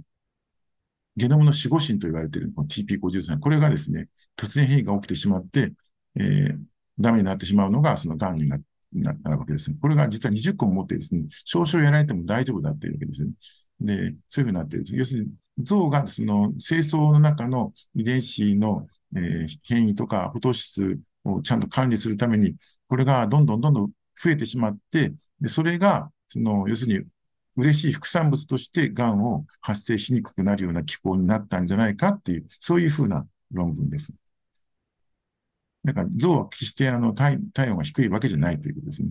[1.16, 5.72] ゲノムの守護神と言われているこの TP53、これがですね、突然変異が起きてしまって、
[6.16, 6.58] えー、
[6.98, 8.58] ダメになってしまうのが、その癌にな
[8.94, 9.76] なるわけですね。
[9.80, 13.32] これが実は20個も持ってですね、少々やられても大丈夫だっていうわけですね。
[13.80, 14.96] で、そういうふうになっている。
[14.96, 18.86] 要するに、像がその清掃の中の遺伝子の、
[19.16, 22.54] えー、変異とか、不糖質をちゃんと管理するために、
[22.88, 27.04] これがどんどんどんどん増えてしまって、で、それが、その、要するに
[27.56, 34.12] 嬉しい副産物として癌を発生しにくくなるような気候になったんじゃないかっていう、そういうふうな論文です。
[35.84, 39.10] だから、象は決してあの体体温が低いわけじゃないということですね。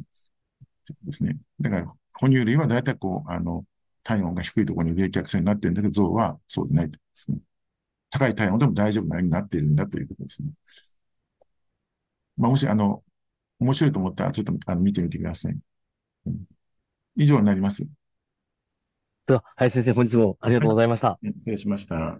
[1.03, 1.37] ですね。
[1.59, 3.65] だから、哺乳類は大体こう、あの、
[4.03, 7.37] 体温が低いところに冷却性になってるんだけど、象はそうでないということですね。
[8.09, 10.49] 高い体温でも大丈夫なようになっているんだということですね。
[12.37, 13.03] まあ、もし、あの、
[13.59, 15.57] 面白いと思ったら、ちょっとあの見てみてください。
[16.25, 16.45] うん、
[17.15, 17.87] 以上になります。
[19.25, 21.17] では、林先生、本日もありがとうございました。
[21.39, 22.19] 失礼しました。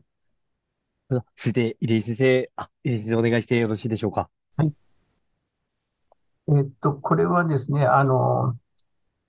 [1.09, 4.29] 続いて、入江先生、あ、入江先生お願いしてよろしいでしょうか。
[4.55, 4.73] はい。
[6.57, 8.55] えっと、これはですね、あの、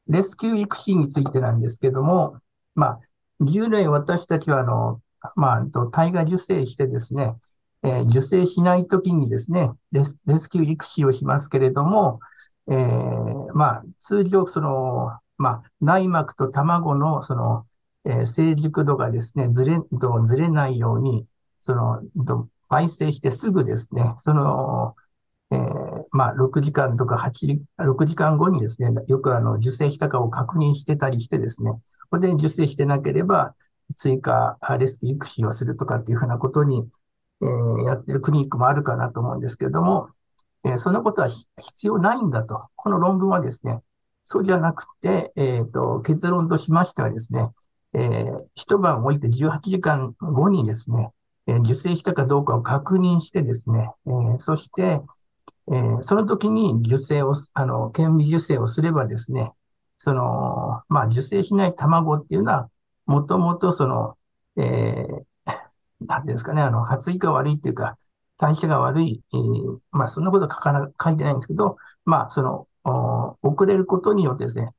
[0.06, 2.38] レスキュー育児についてなんですけども、
[2.76, 3.00] まあ、
[3.40, 5.00] 従来私たちは、あの、
[5.34, 7.34] まあ、体外受精してですね、
[7.82, 12.20] えー、受精しないときにですね、レス、レスキュー育児をしますけれども、
[12.70, 17.66] えー、まあ、通常、その、まあ、内膜と卵の、その、
[18.04, 19.78] えー、成熟度がですね、ずれ、
[20.26, 21.26] ずれないように、
[21.60, 22.02] その、
[22.68, 24.94] 焙煎してすぐですね、その、
[25.50, 31.72] えー、まあ、6時間とか8、6時間後にですね、よくあの、受精したかを確認してたりしてですね、
[32.10, 33.54] これで受精してなければ、
[33.96, 36.88] 追加レスキュー育児をするとかっていうふうなことに、
[37.42, 40.08] えー、やってるクリニックもあるかなと思うんですけれども、
[40.64, 42.68] えー、そんなことは必要ないんだと。
[42.76, 43.82] この論文はですね、
[44.24, 47.48] そうじゃなくて、えっ、ー、と、結論としましてはですね、
[47.94, 51.10] えー、一晩置いて18時間後にですね、
[51.46, 55.00] えー、受精したかどうかを確認してですね、えー、そして、
[55.68, 59.52] えー、その時に受精を、あの、顕微受精をすればですね、
[59.98, 62.70] その、まあ、受精しない卵っていうのは、
[63.06, 64.16] もともとその、
[64.56, 67.98] えー、なんですかね、あの、発育が悪いっていうか、
[68.38, 74.70] 代謝が悪い、えー、まあ、そんなこと書かな、書いてないんですけど、まあ、その、遅れることによってですね、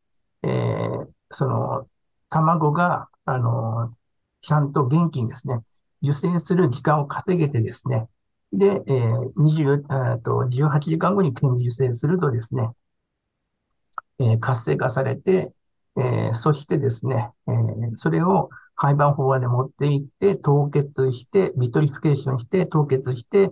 [0.43, 1.87] えー、その、
[2.29, 3.95] 卵が、あの、
[4.41, 5.63] ちゃんと元気にですね、
[6.03, 8.07] 受精する時間を稼げてですね、
[8.53, 12.69] で、えー、20、と18時間後に顕微授精するとですね、
[14.19, 15.53] えー、活性化されて、
[15.97, 23.51] えー、そしてですね、えー、それを胚盤胞まで持っていって、凍結して、 vitrification して、凍結して、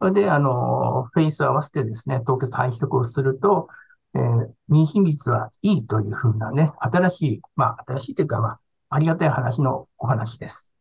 [0.00, 3.68] それで、あの、フェイスを合わせてですね、凍結排出をすると、
[4.14, 8.60] えー、妊娠率はいいというふうなね、新しい、まあ、新しいというか、まあ、
[8.90, 10.72] ありがたい話のお話です。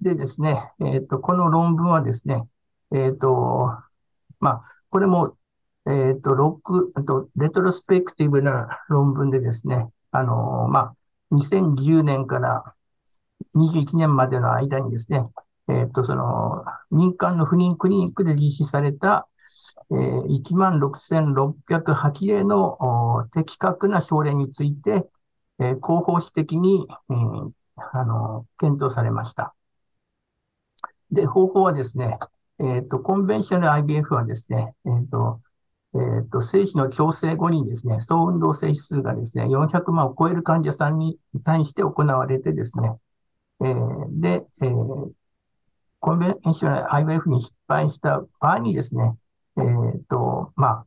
[0.00, 2.46] でですね、えっ、ー、と、この論文はですね、
[2.92, 3.70] えっ、ー、と、
[4.38, 5.36] まあ、これも、
[5.86, 10.94] えっ、と、6、と、レトロスペクティブな論文でですね、あのまあ、
[11.32, 12.74] 2010年から
[13.56, 15.24] 21年までの間にですね、
[15.68, 19.26] えっ、と、その、民間の不妊クリニックで実施された、
[19.90, 25.08] えー、16,608例の的確な症例について、
[25.60, 27.50] えー、広報誌的に、えー、
[27.92, 29.54] あの、検討されました。
[31.10, 32.18] で、方法はですね、
[32.58, 35.40] えっ、と、コンベンショナル IBF はですね、えっ、と、
[35.94, 42.98] えっ、と、精子の矯正後にですね、総運動性指数がですね、400万を超える患者さんに対して行われてですね、
[43.60, 45.12] えー、で、えー、
[46.00, 49.16] コンベンショナル IBF に失敗した場合にですね、
[49.56, 50.86] えっ、ー、と、まあ、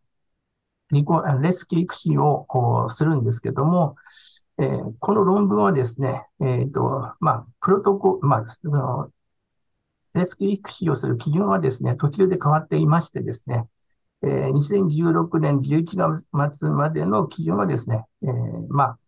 [1.41, 3.95] レスキー育児をするんですけども、
[4.60, 9.10] えー、この論文はですね、えっ、と、まあ、プロトコ、まあ、
[10.14, 13.68] レスキー育児をする基準はですね、途中で変わっていましてですね、
[14.23, 18.99] えー、2016年11月末までの基準はですね、えー、まあ、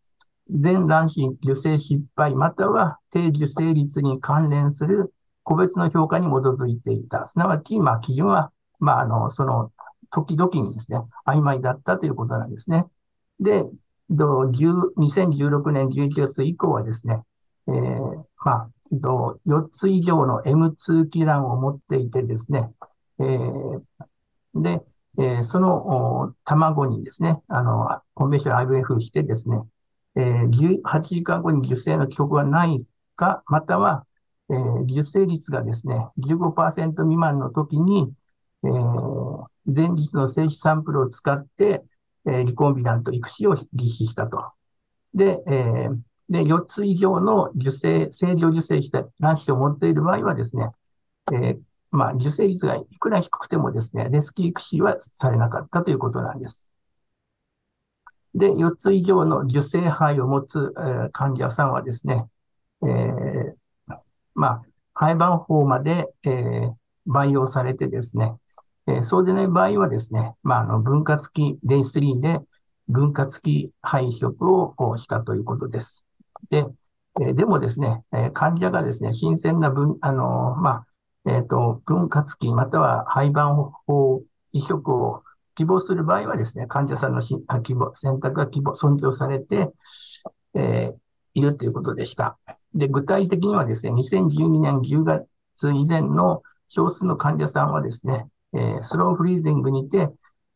[0.50, 5.14] 全卵子受精失敗または低受精率に関連する
[5.44, 7.26] 個別の評価に基づいていた。
[7.26, 9.72] すなわち、まあ、基準は、まあ、あの、その、
[10.12, 12.86] 時々にですね、曖昧だったということなんですね。
[13.40, 13.64] で、
[14.10, 17.24] 2016年11月以降はですね、
[17.68, 22.72] えー、まあ、4つ以上の M2 機卵を持っていてですね、
[23.20, 23.82] えー、
[24.56, 24.84] で、
[25.20, 29.62] えー、その卵にですね、あの、コンベンション IVF してですね、
[30.16, 32.86] えー、8時間後に受精の記憶がない
[33.16, 34.06] か、または、
[34.50, 38.12] えー、受精率がですね、15%未満の時に、
[38.64, 41.84] えー、前日の精子サンプルを使って、
[42.26, 44.52] えー、リコンビナント育児を実施したと。
[45.14, 46.00] で、えー、
[46.30, 50.70] で、4つ以上の受精、正常受精した卵子を持っている場合はですね、
[51.34, 51.60] えー、
[51.92, 56.70] まあ、受精率がいくら低くてもですね、レスキー育児はされなかったということなんです。
[58.36, 62.28] で、4つ以上の受精肺を持つ、えー、患者さんはですね、
[62.84, 63.56] えー、
[64.36, 64.62] まあ、
[64.94, 66.74] 肺盤法まで、えー、
[67.08, 68.36] 培養されてですね、
[68.98, 72.40] え、そうでない場合はですね、まあ、あの、分割期、デイ3で
[72.88, 76.06] 分割期配色をしたということです。
[76.50, 76.66] で、
[77.22, 80.86] え、でもですね、え、患者がですね、新鮮な分、あのまあ、
[81.30, 85.24] えっ、と、分割期または肺盤法移植を
[85.56, 89.74] 希望する場合はですね、患者さんのしあ希望、選択が希望、尊重されて、
[90.56, 90.94] え
[91.34, 92.38] いるということでした。
[92.74, 95.28] で、具体的にはですね、2012年10月
[95.72, 100.10] 以前の少数の患者さんはですね、え、スローフリーズングにて、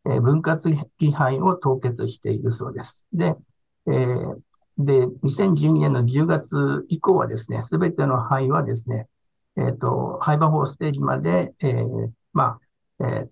[0.06, 3.06] え、分割気配を凍結しているそうです。
[3.14, 3.36] で、
[3.88, 4.41] えー、
[4.78, 9.07] で、2012年の10月以降はですね、すべての肺はですね、
[9.56, 12.60] えっ、ー、と、胚盤胞ステージまで、えー、ま
[12.99, 13.30] あ、え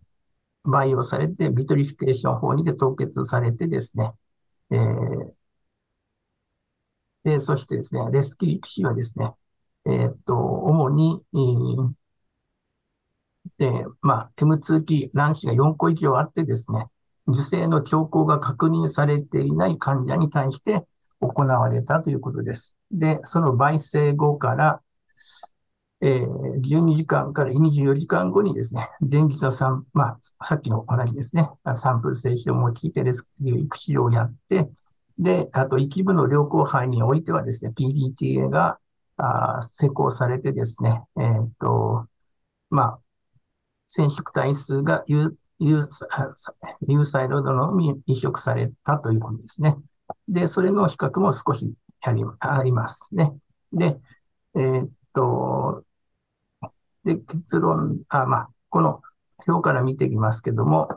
[0.66, 4.14] ー、培養されて、 vitrification 法にて凍結されてですね、
[4.72, 5.34] えー、
[7.24, 9.32] で、そしてですね、 rescue ICSI はですね、
[9.86, 11.22] えっ、と、主に、
[13.58, 16.88] で、まあ、M2 期卵子が4個以上あってですね、
[17.28, 20.86] 受精の兆候が確認されていない患者に対して
[21.20, 22.76] 行われたということです。
[22.92, 24.82] で、その媒精後から、
[26.02, 34.70] えー、12時間から24時間後にですね、前日の3、まあ、さっきの同じですね、サンプル精子を用いてレスキュー育児をやって、
[35.20, 38.80] で、あと一部の良好肺においてはですね、PGTA が
[39.18, 42.08] あ施行されてですね、えー、っと、
[42.72, 43.00] まあ、
[43.98, 45.88] 染色体数が有有
[46.88, 49.78] 有細ロードのみ移植されたということですね。
[50.28, 53.34] で、それの比較も少しありありますね。
[53.72, 54.00] で、
[54.56, 55.84] えー、っと、
[57.04, 59.02] で、結論、あ、まあ、この
[59.48, 60.88] 表から見ていきますけども、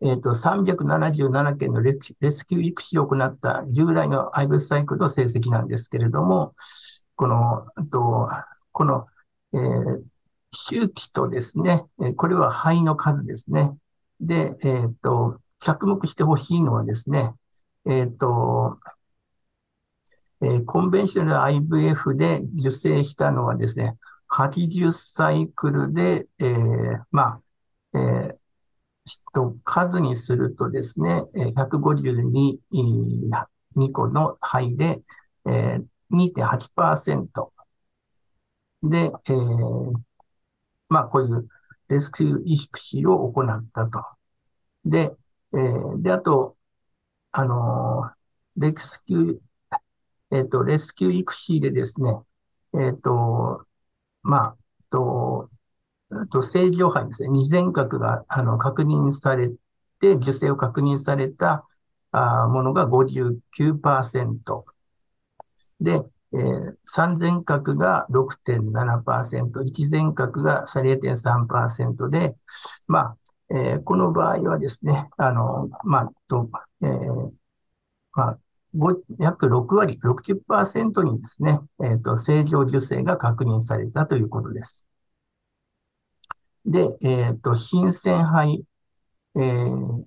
[0.00, 6.54] えっ、と、377件のレスキュー育児を行った従来の i v サイクルの成績なんですけれども、
[7.16, 8.28] この、と
[8.72, 9.06] この、
[9.54, 10.02] えー、
[10.54, 11.84] 周期とですね、
[12.16, 13.76] これは肺の数ですね。
[14.20, 17.34] で、えっ、と、着目してほしいのはですね、
[17.86, 18.78] えっ、ー、と、
[20.40, 23.96] えー、コンベンショナル IVF で受精したのはですね、
[24.30, 26.54] 80サイクルで、え、
[27.10, 27.40] ま
[27.92, 28.38] あ、え、
[29.32, 32.58] と数にするとですね、152
[33.76, 35.02] 2個の肺で、
[35.46, 37.26] えー、2.8%
[38.82, 39.92] で、えー、
[40.94, 41.48] まあ、こういう
[41.88, 44.00] レスキュー育児を行ったと。
[44.84, 45.12] で、
[45.52, 46.56] えー、で、あと、
[47.32, 49.38] あのー、レスキュー、
[50.30, 52.12] えっ、ー、と、レスキュー育児でですね、
[52.74, 53.66] えっ、と、
[54.22, 54.56] まあ、
[54.88, 55.50] と、
[56.30, 59.48] と正常肺ですね、二前核があの確認され
[60.00, 61.66] て、受精を確認された
[62.12, 64.64] あものが59%。
[65.80, 66.02] で、
[66.34, 72.36] えー、三前核が6.7%、一前核が0.3%で、
[72.88, 73.16] まあ、
[73.50, 76.50] えー、この場合はですね、あの、まあ、と、
[76.82, 77.30] えー、
[78.14, 78.38] まあ、
[79.20, 84.86] 約6割、60%にですね、えっ、ー、と、正常受精が確認されたということです。
[86.66, 88.64] で、えっ、ー、と、新鮮肺、
[89.36, 90.04] えー、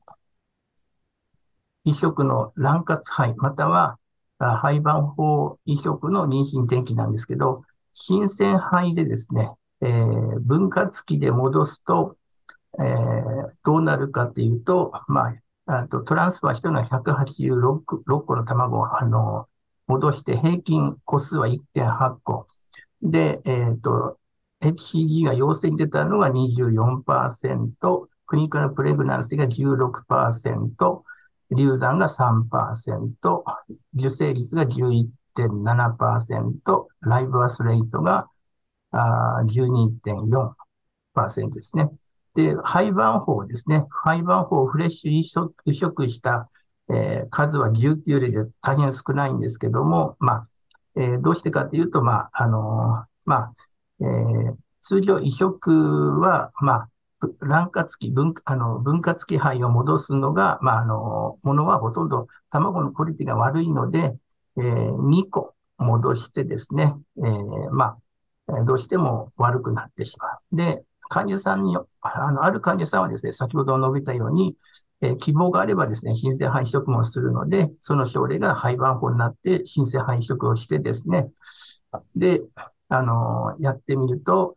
[1.85, 3.97] 移植の卵活肺、または
[4.39, 9.51] 肺盤法移植の妊娠転機なんですけど、新鮮肺でですね、
[9.81, 12.15] えー、分割期で戻すと、
[12.79, 15.33] えー、どうなるかっていうと、ま
[15.65, 19.47] あ、あとトランスファーしてるのは186 6個の卵を、あの、
[19.87, 22.47] 戻して平均個数は1.8個。
[23.01, 24.19] で、えっ、ー、と、
[24.61, 31.03] HCG が陽性に出たのが24%、クリニカルプレグナンスが16%、
[31.51, 33.43] 流産が3%、
[33.95, 38.29] 受精率が11.7%、ライブアスレイトが
[38.93, 41.89] 12.4%ですね。
[42.35, 43.85] で、廃盤法ですね。
[43.89, 45.23] 廃盤法をフレッシュ移
[45.73, 46.49] 植した、
[46.89, 50.47] えー、数は19例で大変少ないんですけども、まあ、
[50.95, 52.61] えー、どうしてかというと、まあ、あのー、
[53.25, 53.51] まあ、
[54.01, 56.89] えー、通常移植は、まあ、
[57.39, 64.15] 卵活期、分、あの、分割期肺を戻すのが、まあ、あの、ものはほとんど卵のクオリティが悪いので、
[64.57, 67.97] えー、2個戻してですね、えー、ま
[68.47, 70.55] あ、どうしても悪くなってしまう。
[70.55, 74.55] で、患者さんに、あの、ある患者さんはですね、先ほど述べたように、
[75.01, 81.29] えー、希望があればですね、新生肺移植もするので、その症例が肺盤法になって新生肺移植をしてですね、
[82.15, 82.41] で、
[82.89, 84.55] あのやってみると、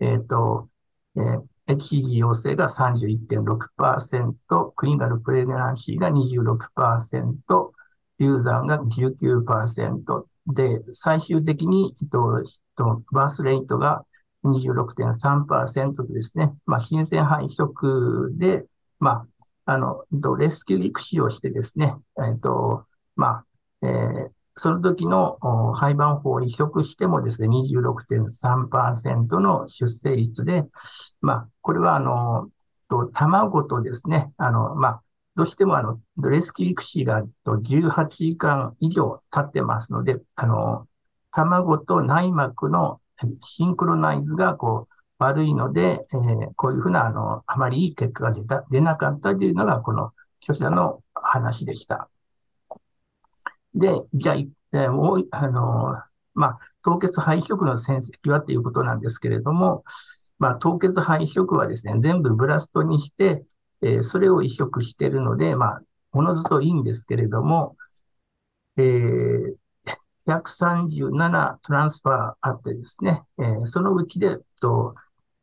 [0.00, 0.68] えっ、と、
[1.16, 7.72] えー HCG 陽性が31.6%、クリニカルプレグナンシーが26%、
[8.18, 12.42] 流産が19%で、最終的に、えっと、
[13.12, 14.06] バースレイトが
[14.44, 18.64] 26.3%とですね、まあ、新鮮肺移植で、
[18.98, 19.26] ま
[19.66, 20.04] あ、あの、
[20.38, 23.44] レスキュー育使をしてですね、えっと、ま
[23.82, 25.38] あ、えー、その時の
[25.74, 30.64] 廃盤法を移植してもですね、26.3%の出生率で、
[31.20, 32.48] まあ、これはあの、
[33.14, 35.02] 卵とですね、あの、まあ、
[35.36, 40.88] どうしてもあの、レスキュー育児が18時間以上経ってますので、あの、
[41.30, 43.00] 卵と内膜の
[43.44, 50.12] シンクロナイズがこう悪いので、えー、こういうふうなあの、あまりいい結果が出た、出なかったというのがこの
[50.42, 52.08] 著者の話でした。
[53.78, 54.36] で、じゃあ、
[54.72, 55.94] えもう、あの、
[56.34, 59.84] まあ、凍結肺移植の戦績はということなんですけれども、
[60.38, 63.44] まあ、凍結肺移植はですね、全部ブラストにして、
[63.82, 65.82] えー、それを移植しているので、まあ、
[66.12, 67.76] おのずといいんですけれども、
[68.76, 69.56] えー、
[70.26, 74.94] 137トランスファーあってですね、えー、そのうちで、と、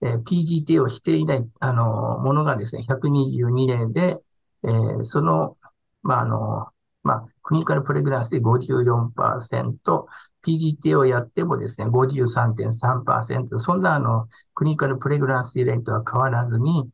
[0.02, 4.22] えー、PGT をしていない、あの、ものがですね、122例で、
[4.64, 5.58] えー、その、
[6.04, 6.68] まあ、あの、
[7.06, 10.08] まあ、クリニカルプレグランスで54%、
[10.46, 16.90] PGT をやってもですね、53.3%、そんなあの、クリニカルプレグランスレートは変わらずに、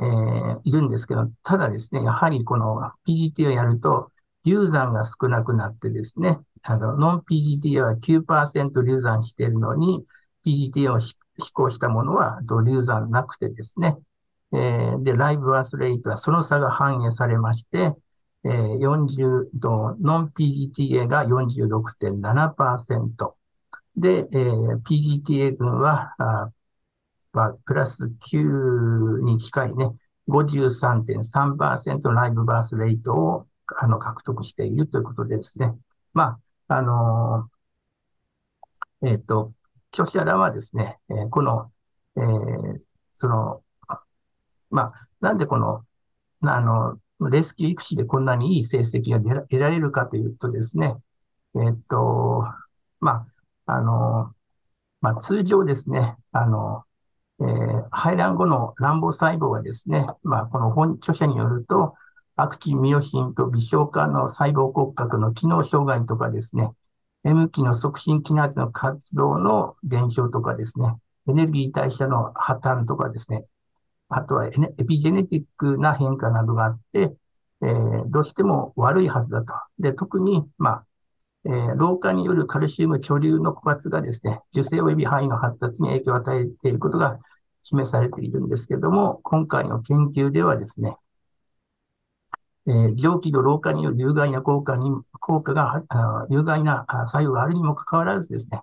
[0.00, 4.12] えー、いるんですけど、ただですね、やはりこの PGT をやると、
[4.44, 10.06] 流産が少なくなってですね、あの、ノン PGT は9%流産しているのに、
[10.46, 11.16] PGT を飛
[11.52, 13.98] 行したものは流産なくてですね、
[14.52, 17.92] えー、で、ライブバースレイトはその差が反映されまして、
[18.48, 23.34] えー、40度、ノン PGTA が46.7%。
[23.96, 26.50] で、えー、PGTA 群は、あ
[27.32, 29.90] まあ、プラス9に近いね、
[30.28, 33.46] 53.3%ライブバースレートを
[33.76, 35.74] あの獲得しているということでですね。
[36.14, 36.38] ま
[36.68, 39.52] あ、あのー、えっ、ー、と、
[39.92, 41.70] 著者らはですね、えー、この、
[42.16, 42.80] えー、
[43.14, 43.62] その、
[44.70, 45.84] まあ、なんでこの、
[46.42, 50.94] あの、レスキュー育児でこんなにいい成績が得られるかというとですね、
[51.56, 52.44] えっと、
[53.00, 53.26] ま
[53.66, 54.32] あ、あの、
[55.00, 56.84] まあ、通常ですね、あの、
[57.40, 61.94] えー、排卵後の卵母細胞はですね、まあ、この本著者によると、
[62.36, 66.70] アクチン、ミオシンと微小化の細胞骨格の機能障害とかですね、
[67.24, 70.94] M 期の促進機能の活動の減少とかですね、
[71.28, 73.44] エネルギー代謝の破綻とかですね、
[74.08, 74.50] あとはエ
[74.86, 77.14] ピジェネティックな変化などがあって、
[77.62, 79.52] えー、どうしても悪いはずだと。
[79.78, 80.84] で、特に、まあ、
[81.44, 87.18] えー、老化によるカルシウム貯留の枯渇がですね、受精及び範囲の発達に影響を与えていることが
[87.62, 90.96] 示されているんですけども、今回の研究ではですね、
[92.66, 94.90] えー、蒸気の老化による有害な効果に、
[95.20, 95.82] 効果が、
[96.30, 98.62] 有害な作用があるにもかかわらずですね、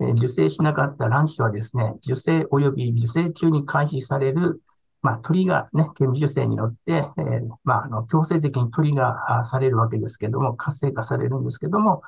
[0.00, 4.62] えー、受精しなかった卵子はですね、受精及び受精中に開始される
[5.02, 12.02] まあ、トリガーね、顕微授精によって、えー、まあ、あの、強制的にトリガーされるわけですけども、活性化されるんですけども、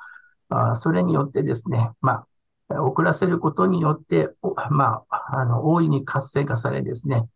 [0.49, 2.25] あそれによってですね、ま
[2.69, 4.29] あ、遅らせることによって、
[4.69, 7.27] まあ、あの、大いに活性化されですね、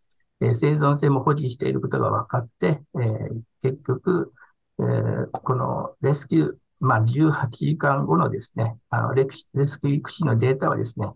[0.41, 4.33] えー、生存性も保持していることが分かって、えー、結局、
[4.79, 11.07] えー、このレスキュー、まあ、18時間後のですね、あのレレスキュー育児のデータはですね、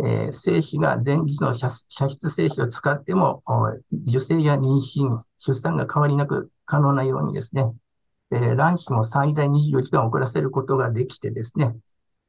[0.00, 1.70] えー、精子が前日の射
[2.08, 3.42] 出精子を使っても、
[4.08, 7.72] 受精や妊娠、出産が変わりなく可能なようにですね、
[8.32, 11.76] えー、卵子も最大24時間遅らせることができてですね、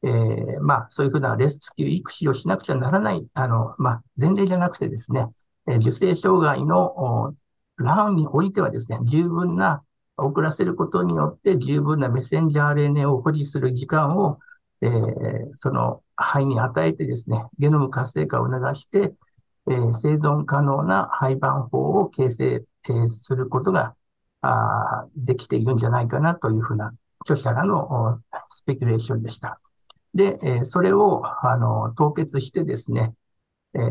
[0.03, 5.27] えー、まあ、そういうふうなレスキュー育児をしなくちゃならない、あの、まあ、前例じゃなくてですね、
[5.67, 7.33] え受精障害の
[7.77, 9.83] 卵においてはですね、十分な、
[10.17, 14.39] 遅らせることによって十分なメッセンジャー RNA を保持する時間を、
[14.81, 19.13] えー、その肺に与えてですね、ゲノム活性化を促して、
[19.67, 23.95] えー、生存可能な胚盤法を形成、えー、することが
[24.41, 29.59] あできているんじゃないかなというふうな著者らのスペキュレーションでした。
[30.13, 33.13] で、えー、それをあの凍結してですね、
[33.73, 33.81] えー、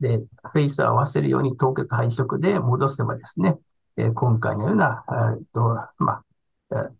[0.00, 3.58] で、フェイスを合わせるように凍結配色で戻せばですね、
[3.96, 5.04] えー、今回のような、
[5.36, 5.60] えっと、
[5.98, 6.22] ま
[6.70, 6.90] あ、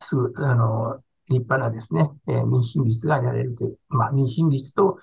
[0.00, 4.98] すぐ、あの、立派なですね、えー、妊娠率が得られるという、まあ、妊娠率と、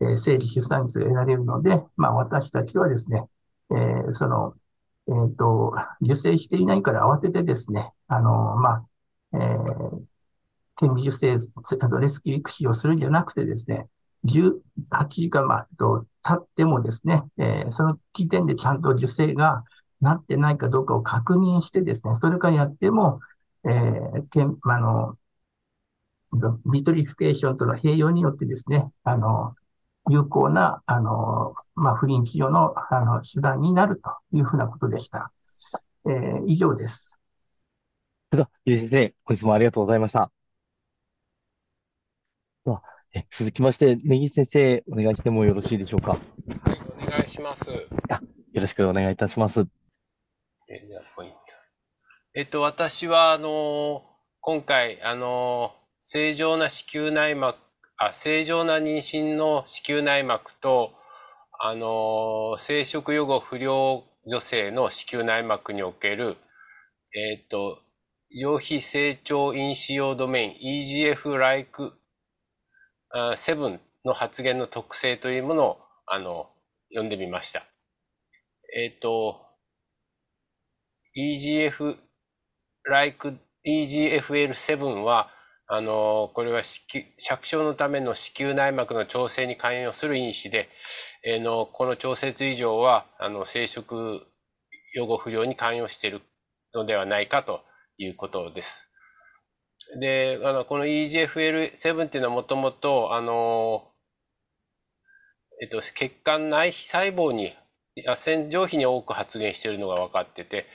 [0.00, 3.26] えー、生理出産率が得られるので、まあ、私たちはですね、
[3.70, 4.54] えー、その、
[5.08, 8.84] えっ、ー、と、受精していないから慌ててですね、あの、まあ、
[9.34, 10.02] えー、
[10.76, 11.32] 顕微授精、
[12.00, 13.86] rescue ICSI をするんじゃなくてですね、
[14.24, 14.60] 18
[15.08, 19.64] 時間、まあ、と、経ってもですね、えー、その時点でちゃんと受精が
[20.00, 23.20] なってないかどうかを確認してですね、それからやっても、
[23.64, 25.16] えー、けんあの、
[26.66, 29.54] vitrification との併用によってですね、あの、
[30.08, 35.32] 有効な、あの、まあ、不妊治療の、あの、手段になるというふうなことでした。
[36.06, 37.18] えー、以上です。
[38.30, 40.30] それでは、ゆう先生、本日もありがとうございました。
[42.64, 42.82] では、
[43.12, 46.12] え続きまして、根岸先生、お願いしてもよろしいでしょうか？
[46.12, 46.20] はい、
[47.06, 47.70] お願いします。
[48.08, 48.20] あ
[48.52, 49.66] よろしくお願いいたします。
[50.68, 50.88] え
[52.34, 54.04] えっと、私は、あの、
[54.40, 57.58] 今回、あの、正常な子宮内膜、
[57.98, 60.94] あ、正常な妊娠の子宮内膜と、
[61.60, 66.38] あの、生殖予後不良女性の子宮内膜における、
[67.14, 67.82] えっ、と、
[68.30, 71.92] 陽非成長因子用ドメイン EGF-like
[73.12, 76.48] 7の発現の特性というものを、あの、
[76.90, 77.66] 読んでみました。
[78.74, 79.44] えっ、と、
[81.14, 81.98] EGF-like
[83.66, 85.30] EGFL7 は、
[85.72, 90.68] あの、これは尺小のための子宮内膜の調整に関与する因子で、
[91.24, 94.20] えー、のこの調節異常はあの生殖
[94.94, 96.22] 予後不良に関与している
[96.74, 97.60] のではないかと
[97.98, 98.90] いうことです。
[100.00, 103.92] で、あのこの EGFL7 っていうのはもともと、あの、
[105.62, 107.54] えっと、血管内皮細胞に、
[108.16, 110.66] 線上皮に多く発現しているのが分かってて、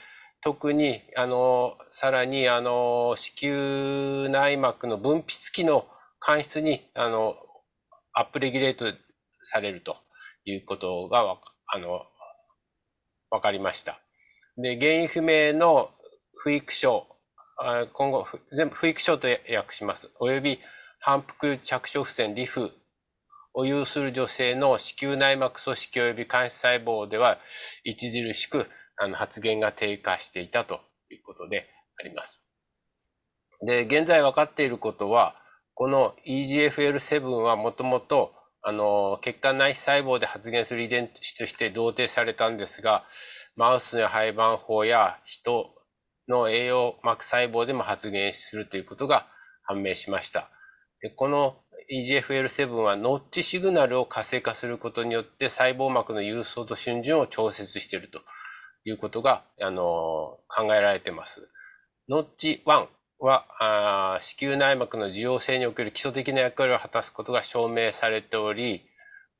[0.46, 5.88] 特に、あの、さらに、あの、子宮内膜の分泌器の
[6.20, 7.34] 間質に、あの、
[8.12, 8.84] アップレギュレート
[9.42, 9.96] されると
[10.44, 11.36] いうことが、
[11.66, 12.00] あの、
[13.28, 13.98] わかりました。
[14.56, 15.90] で、原因不明の
[16.36, 17.08] 不育症、
[17.94, 20.12] 今後、全部不育症と訳します。
[20.20, 20.60] および
[21.00, 22.70] 反復着床不全、リフ
[23.52, 27.40] を有する女性の子宮内膜組織及び間質細胞では
[27.84, 28.68] 著しく
[28.98, 31.68] あの発言が低下していたということで
[31.98, 32.42] あります。
[33.64, 35.36] で、現在分かっていることは、
[35.74, 38.32] この EGFL7 はもともと
[38.62, 43.04] あの血管内皮細胞で発現する遺伝子として同定されたんですが、
[43.56, 45.74] マウスの胚盤法や人
[46.28, 49.26] の栄養膜細胞でも発現するということが
[49.64, 50.50] 判明しました。
[51.00, 51.56] でこの
[51.92, 58.20] EGFL7 はノッチシグナルを活性化することによって細胞膜の郵送と春巡を調節していると
[58.90, 61.48] いうことが、あの考えられてます。
[62.08, 62.86] ノッチ1
[63.18, 68.86] は、子宮内膜の受容性における基礎的な役割を果たすことが証明されており、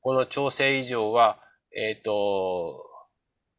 [0.01, 1.37] この調整異常は、
[1.75, 2.83] えっ、ー、と、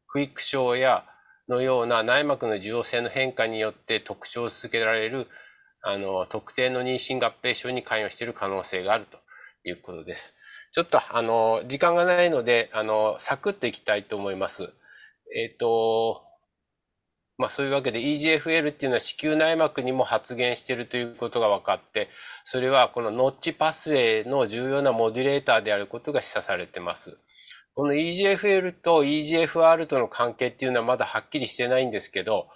[0.07, 1.05] 不育症や
[1.47, 5.27] のような内膜の受容性の変化によって特徴を続けられる
[5.81, 9.17] あの特定の妊娠合併症に関与している可能性があると
[9.67, 10.35] いうことです。
[10.71, 14.71] ちょっとあの時間がないのであのサクッといきたいと思います。
[15.35, 16.23] えっ、と、
[17.37, 22.09] まあそういうわけで EGFL っていうのは子宮内膜にも発現しているということが分かって、
[22.43, 27.17] それはこのノッチパスウェイの重要なモデュレーターであることが示唆されてます。
[27.75, 32.47] この EGFL と EGFR との関係っていうのはまだはっきりしてないんですけど、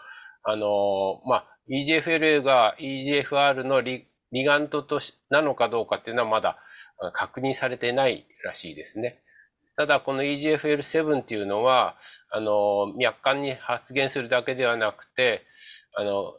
[0.43, 6.57] あの、まあ、EGFL が EGFR のリリガントとしなのかどうかっていうのはまだ
[7.13, 9.21] 確認されてないらしいですね。
[9.75, 11.97] ただ、この EGFL7 っていうのは、
[12.29, 15.43] あの、脈管に発現するだけではなくて、
[15.95, 16.33] あの、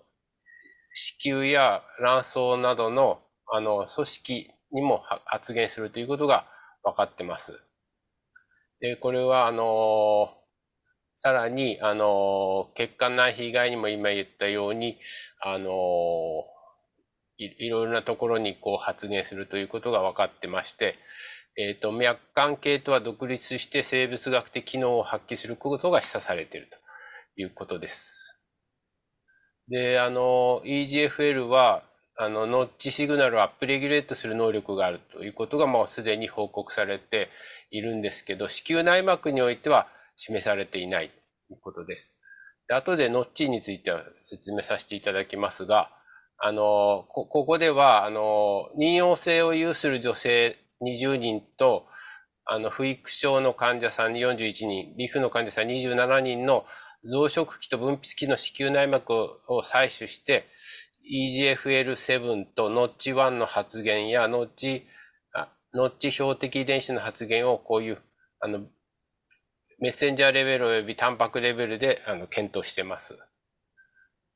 [0.93, 3.21] 子宮や卵巣などの、
[3.53, 6.47] あの、組織にも発現するということが
[6.85, 7.61] 分かってます。
[8.81, 10.33] で、これは、あの、
[11.17, 14.99] さらに、あの、血管内皮以外にも今言ったように、
[15.41, 16.45] あの、
[17.37, 20.97] いいろいろなところにこう発現するということが分かってまして、
[21.57, 26.77] えっ、ー、と、脈管系とは独立して生物学的機能を発揮することが示唆されていると
[27.41, 28.41] いうことです。
[29.69, 31.85] で、あの、EGFL は、
[32.17, 37.31] あの、ノッチシグナルをアップレギュレートする能力があるということがもうすでに報告されて
[37.71, 41.11] いるんですけど、子宮内膜においては示されていない
[41.49, 42.21] ということです。
[42.69, 45.91] で後でノッチについては説明させていただきますが、
[46.39, 51.87] あの、ここでは、あの、妊用性を有する女性20人と、
[52.47, 56.67] あの、不育症の患者さん41人、リフの患者さん27人の
[57.05, 60.47] 増殖期と分泌期の子宮内膜を採取して、
[61.11, 64.87] EGFL7 とノッチ1の発現やノッチ、
[65.75, 67.99] ノッチ標的遺伝子の発現をこういう、
[68.41, 68.61] あの、
[69.81, 73.19] メッセンジャーレベル及びタンパクレベルであの検討してます。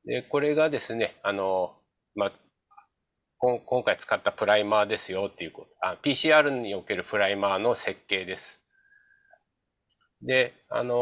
[0.05, 1.77] で、これがですね、あの、
[2.15, 2.33] まあ、
[3.40, 5.97] 今回使ったプライマーですよっていうことあ。
[6.02, 8.65] PCR におけるプライマーの設計です。
[10.23, 10.97] で、あのー、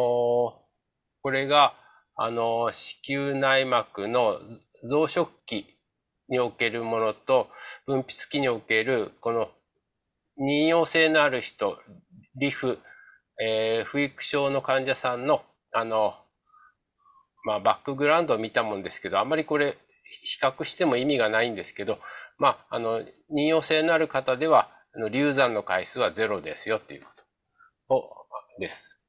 [1.22, 1.74] これが、
[2.14, 4.38] あのー、子宮内膜の
[4.84, 5.66] 増殖期
[6.28, 7.48] におけるものと、
[7.86, 9.48] 分泌期における、この、
[10.38, 11.78] 妊用性のある人、
[12.34, 12.78] リフ、
[13.40, 15.42] えー、不育症の患者さんの、
[15.72, 16.14] あの、
[17.44, 19.78] まあ、バックグラウンドを見たもんですけど、あんまりこれ、
[20.22, 21.98] 比較しても意味がないんですけど、
[22.38, 23.00] まあ、あの、
[23.30, 27.08] 妊用性のある方では、あの流産の回数はゼロですよっていうこ
[27.88, 28.26] とを、
[28.58, 29.00] です。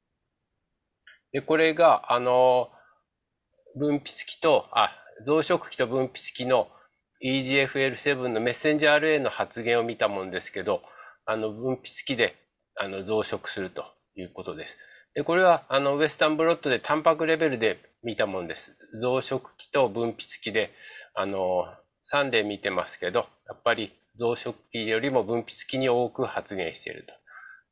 [1.32, 2.68] で、これが、あの、
[3.76, 4.90] 分泌期と、あ、
[5.26, 6.68] 増殖期と分泌期の
[7.24, 10.82] EGFL7 のメッセンジャー RA の発現を見たもんですけど、
[11.26, 12.34] あの、分泌期で、
[12.76, 13.84] あの、増殖すると
[14.14, 14.78] いうことです。
[15.14, 18.76] で、これは、あの、ウエスタンブロットでタンパクレベルで見たもんです。
[19.00, 20.72] 増殖期と分泌期で、
[21.14, 21.64] あの、
[22.12, 27.12] 3例見てますけど、やっぱり増殖期よりも分泌期に多く発現していると。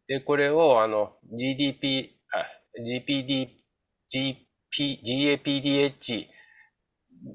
[0.09, 2.47] で、これを、あの、GDP、あ
[2.81, 3.49] GPD、
[4.13, 6.27] GP、GAPDH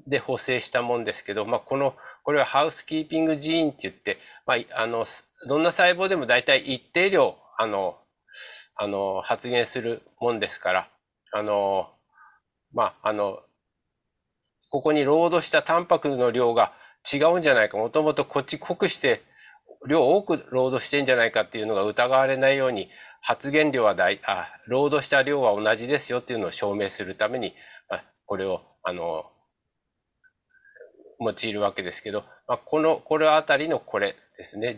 [0.06, 5.06] で補正したもんですけど、まあ、この、これはハウスキーピングジーンって言って、まあ、あの、
[5.48, 7.98] どんな細胞でも大体一定量、あの、
[8.76, 10.88] あの、発現するもんですから、
[11.32, 11.90] あの、
[12.72, 13.40] まあ、あの、
[14.70, 16.72] ここにロードしたタンパクの量が
[17.10, 19.22] 違うんじゃないか、もともとこっち濃くして
[19.86, 22.88] 量多くロードしてんじゃないかっていうのが疑われないように、
[23.20, 27.54] 発現量は大、あ、ロードした量は同じですよっていうのを証明するために、
[27.88, 29.24] まあ、これを、あの、
[31.20, 34.76] 用いるわけですけど、まあ、この、これあたりのこれですね。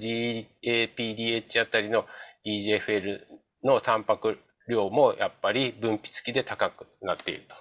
[0.62, 2.06] GAPDH あたりの
[2.44, 3.20] EGFL
[3.62, 4.38] のタンパク
[4.68, 7.54] 量もやっぱり分泌期で高くなっていると。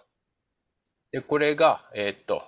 [1.12, 2.42] で、これが、えー、っと、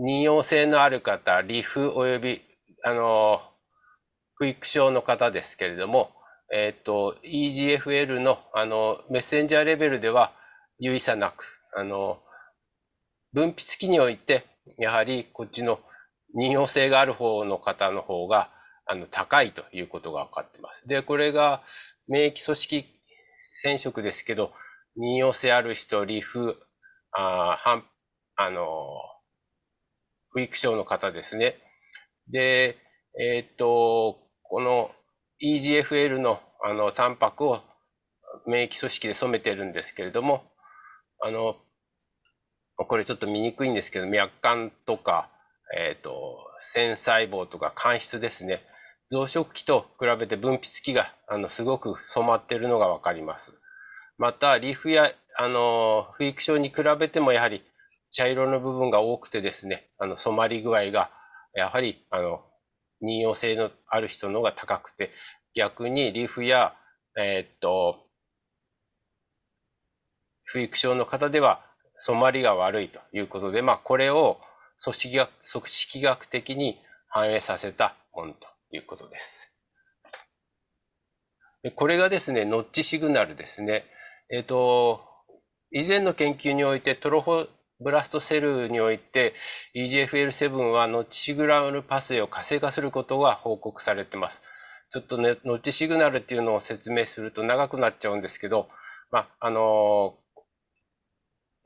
[0.00, 2.42] 妊用性のある方、リフ及び、
[2.84, 3.40] あの、
[4.36, 6.10] 不育症の方ですけれども、
[6.52, 10.32] えっ、と、EGFL の、あの、メッセンジャーレベルでは
[10.78, 11.44] 有意差なく、
[11.76, 12.20] あの、
[13.32, 14.46] 分泌期において、
[14.78, 15.80] やはりこっちの
[16.38, 18.50] 妊用性がある方の方の方が、
[18.86, 20.86] あの、高いということが分かってます。
[20.86, 21.62] で、これが
[22.06, 22.86] 免疫組織
[23.62, 24.52] 染色ですけど、
[24.98, 26.56] 妊用性ある人、リフ、
[27.12, 27.58] あ
[28.36, 28.64] あの、
[30.38, 31.56] 不育症の方ですね。
[32.30, 32.76] で、
[33.20, 34.92] えー、っと、この
[35.42, 37.60] EGFL のあのタンパクを
[38.46, 40.44] 免疫組織で染めてるんですけれども、
[41.20, 41.56] あの、
[42.76, 45.28] これちょっと見にくいんですけど、脈管とか、
[45.76, 48.62] えっ、と、線細胞とか間質ですね。
[49.10, 53.58] 増殖期と比べて分泌期があのすごく染まっているのがわかります。
[54.18, 57.64] また、リーフやあの不育症に比べてもやはり
[58.10, 61.10] 茶色の部分が多くてですね、あの染まり具合が
[61.54, 62.42] やはりあの
[63.02, 65.12] 妊用性のある人の方が高くて、
[65.54, 66.74] 逆にリーフや、
[67.16, 68.06] えー、っと、
[70.44, 71.64] 不育症の方では
[71.98, 74.38] 染まりが悪いということで、まあ、これを
[74.82, 76.78] 組織学組織学的に
[77.08, 79.52] 反映させたものということです。
[81.74, 83.84] これがですね、ノッチシグナルですね。
[84.30, 85.04] えっ、ー、と、
[85.72, 87.48] 以前の研究においてトロフォ
[87.80, 89.34] ブラストセルにおいて
[89.74, 94.42] EGFL7 はノッチシグナルパスウェイを活性化することが報告されてます。
[94.90, 98.68] ちょっとね、ノッチシグナルっていうのを説明すると長くなっちゃうんですけど、
[99.10, 100.14] まあ、あの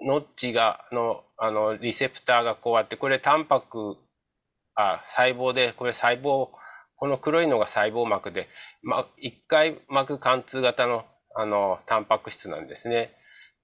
[0.04, 3.96] ノッチが、の、あの、リセプターがこうあって、これタンパク、
[4.74, 6.48] あ、細胞で、これ細胞、
[6.96, 8.48] この黒いのが細胞膜で、
[8.82, 13.14] ま、一回膜貫通型の、あの、タンパク質なんですね。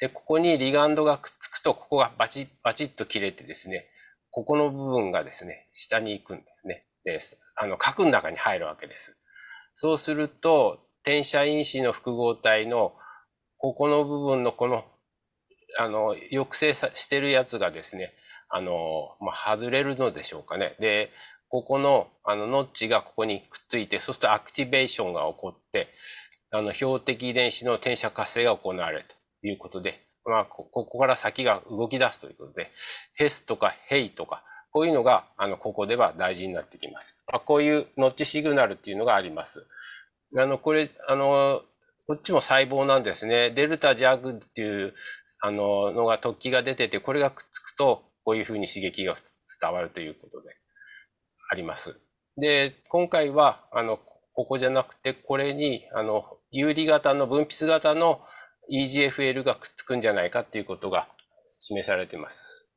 [0.00, 3.86] で、ここにリガンドがくっつくと、ここがバチッ、バチッと切れてですね、
[4.30, 6.84] ここの部分がですね、下に行くんですね。
[7.04, 7.20] で、
[7.56, 9.18] あの、核の中に入るわけです。
[9.74, 12.94] そうすると、転写因子の複合体の、
[13.56, 14.84] ここの部分のこの
[15.76, 18.12] あの、抑制してるやつがですね、
[18.48, 20.74] あの、まあ、外れるのでしょうかね。
[20.80, 21.10] で、
[21.48, 25.88] ここの、あの、ノッチがここにくっついて、そうするとアクティベーションが起こって、
[26.50, 32.70] あの、標的遺伝子の転写活性が行われるということで、まあ、ここから先が動き出すということで、
[33.14, 37.22] ヘスとかヘイとか、こういうのが、あの、ここでは大事になってきます。
[37.26, 39.66] まあ、こういうノッチシグナルっていうのがあります。
[40.36, 41.62] あの、これ、あの、
[42.06, 43.50] こっちも細胞なんですね。
[43.50, 44.94] デルタジャグっていう
[45.40, 49.16] あの、のが突起が出てて、これがくっつくと、こういうふうに刺激が
[49.60, 50.50] 伝わるということで
[51.50, 52.00] あります。
[52.36, 53.98] で、今回は、あの、
[54.34, 58.20] ここじゃなくて、これに、あの、有利型の分泌型の
[58.70, 61.08] EGFL がくっつくんじゃないかっていうことが
[61.46, 62.68] 示されています。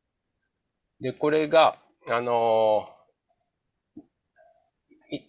[0.99, 1.77] で、これが、
[2.09, 2.87] あの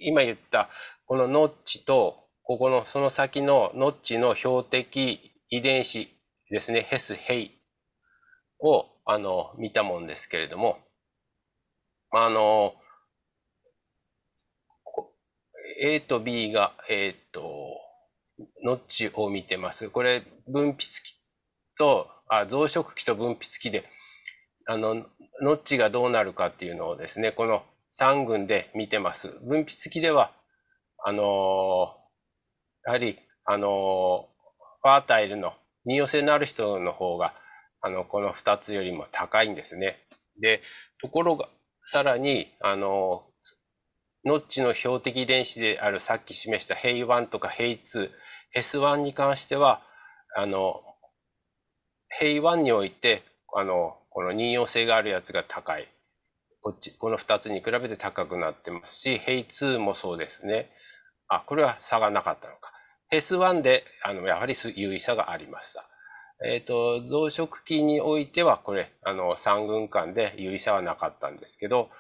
[0.01, 0.69] 今言った、
[1.07, 6.09] このノッチと、ここの、その先のノッチの標的遺伝子
[6.51, 7.51] ですね、ヘス・ヘイ
[8.61, 10.79] を、あの、見たもんですけれども、
[12.11, 12.75] あの、
[15.81, 17.81] A と B が、えっ、と、
[18.65, 19.91] ノッチを見てます。
[19.91, 21.21] これ、分泌器
[21.79, 23.85] と、あ増殖器と分泌器で、
[24.67, 25.07] あの、
[25.43, 27.63] ノッチがどうなるかっていうのをですね、この
[27.99, 29.29] 3群で見てます。
[29.45, 30.33] 分泌器では、
[31.05, 31.97] あの
[32.87, 34.29] やはり、あの
[34.83, 35.53] ファータイルの
[35.87, 37.35] 妊用性のある人の方が、
[37.81, 39.99] あの、この2つよりも高いんですね。
[40.41, 40.63] で、
[41.01, 41.49] ところが、
[41.85, 43.25] さらに、あの、
[44.25, 48.11] Notch の標的遺伝子であるさっき示したヘイ1とかヘイ2、
[48.57, 49.83] S1 に関しては、
[50.37, 50.83] あの、
[52.09, 53.23] HEY1において、
[53.55, 55.89] あの、この妊孕性があるやつが高い。
[56.63, 60.71] こっち、この2つに比べて高くなってますし、 HEY2もそうですね。
[61.29, 62.73] あ、これは差がなかったのか。
[63.13, 65.89] HES1 で、あの、やはり有意差がありました。
[66.45, 71.91] えっ、ー、と、増殖期においては、これ、あの、3群間で優位差はなかったんですけど、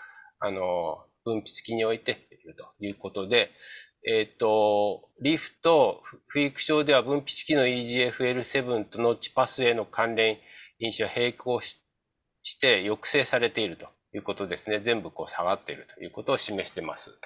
[0.40, 2.14] あの、分泌期において
[2.56, 3.50] ということで、
[4.06, 10.38] えっ、ー、と、リフとフィーク症では分泌期の EGFL7 とノッチパスウェイの関連
[10.78, 11.78] 因子は並行し
[12.60, 14.80] て抑制されているということですね。
[14.80, 17.18] 全部こう下がっているということを示しています。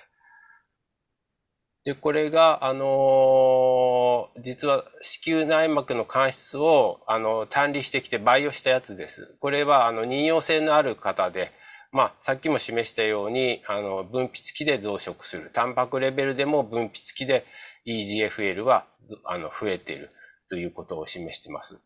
[1.86, 9.36] で、これが、あのー、実は子宮内膜の間質を、あの、単理してきて培養したやつです。
[9.40, 11.52] これは、あの、妊用性のある方で、
[11.92, 15.50] まあ、さっきも示したように、あの、分泌期で増殖する。
[15.52, 17.44] タンパクレベルでも分泌期で
[17.86, 18.86] EGFL は、
[19.24, 20.10] あの、増えている
[20.50, 21.80] ということを示しています。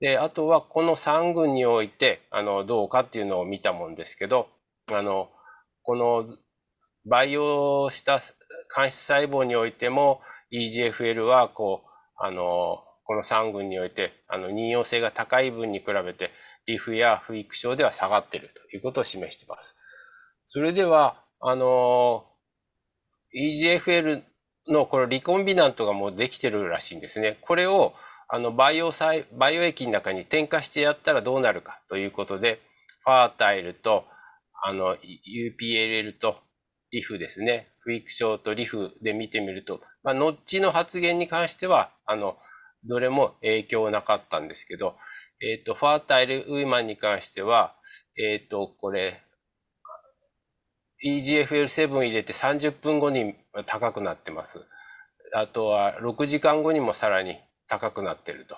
[0.00, 4.48] で、あとは、この3群において、あの、どうかっていうのを見たもんですけど、
[4.92, 5.30] あの、
[5.82, 6.26] この
[7.06, 8.20] 培養した
[8.68, 10.20] 間質細胞においても
[10.52, 16.30] EGFL はこう、あの、この3群において、あの、妊用性が高い分に比べて、
[16.66, 19.76] リフや不育症では下がっているということを示しています。
[20.46, 22.24] それでは、あの、
[23.34, 24.22] EGFL
[24.68, 27.38] のこのリコンビナントがもうできてるらしいんですね。
[27.42, 27.94] これを、
[28.28, 32.60] あの、バイオ細、バイオ液の中に添加してやったらどうなるかということで、
[33.04, 34.06] ファータイルと、
[34.62, 36.38] あの、UPLL と
[36.90, 37.68] リフですね。
[37.80, 42.38] フィクションとリフで見てみると、まあ、ノッチの発言に関しては、あの、
[42.86, 44.96] どれも影響なかったんですけど、
[45.40, 47.76] えっ、ー、と、ファータイル・ウイマンに関しては、
[48.16, 49.22] えっ、ー、と、これ、
[51.04, 53.34] EGFL7 入れて30分後に
[53.66, 54.66] 高くなってます。
[55.34, 57.38] あとは6時間後にもさらに
[57.68, 58.56] 高くなってると。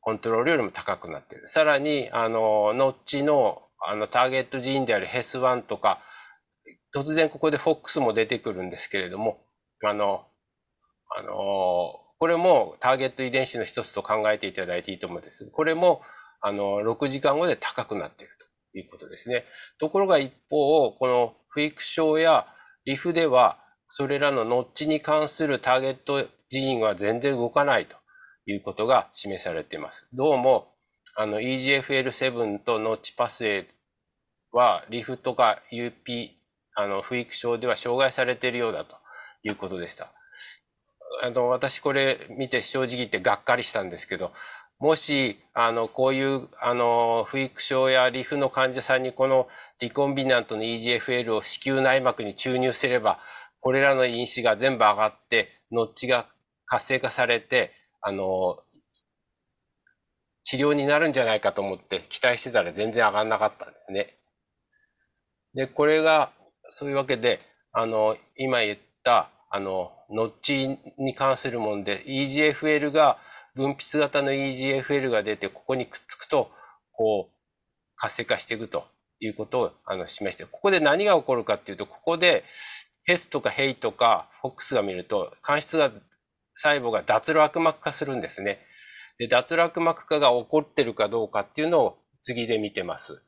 [0.00, 1.48] コントロールよりも高くなってる。
[1.48, 6.00] さらに、あの、ノッチのあのターゲットジーンであるヘス1とか、
[6.94, 9.38] 突然ここで FOX も出てくるんですけれども、
[9.84, 10.24] あの、
[11.16, 11.32] あの、
[12.18, 15.50] これもターゲット遺伝子の一つと考えていただいていいと思うんです。
[15.50, 16.02] これも、
[16.40, 18.32] あの、6時間後で高くなっている
[18.72, 19.44] ということですね。
[19.78, 22.46] ところが一方、このフィク症や
[22.84, 23.58] リフでは、
[23.88, 27.96] それらのノッチに関するターゲットジーンは全然動かないと
[28.46, 30.08] いうことが示されています。
[30.12, 30.74] どうも、
[31.16, 33.66] あの EGFL7 とノッチパスウェイ
[34.52, 35.92] はリフとか UP、
[36.74, 38.96] あの不育症では障害されているようだと
[39.42, 40.12] いうことでした。
[41.22, 44.32] あの私これ見て正直言ってがっかりしたんですけど、
[44.78, 49.48] もし、あの、こういう、あの、不育症やリフの患者さんにこの
[49.80, 53.18] リコンビナントの EGFL を子宮内膜に注入すれば、
[53.60, 56.28] これらの因子が全部上がって、ノッチが
[56.66, 57.72] 活性化されて、
[58.02, 58.58] あの、
[60.42, 64.16] 治療になるんじゃないかと思って期待してたら全然上がんなかったんですね。
[65.54, 66.32] で、これが、
[66.70, 67.40] そういうわけで、
[67.72, 73.18] あの、今言った、あの、ノッチに関するもんで、EGFL が
[73.56, 76.50] 分泌型の EGFL が出て、ここにくっつくと、
[76.92, 77.36] こう、
[77.96, 78.84] 活性化していくと
[79.20, 82.44] いうことをあの示して、ここで何が起こるかっていうと、ここで
[83.04, 85.90] ヘスとかヘイとかフォックスが見ると、間質が
[86.54, 88.60] 細胞が脱落膜化するんですね。
[89.18, 93.22] で、脱落膜化が起こってるかどうかっていうのを次で見てます。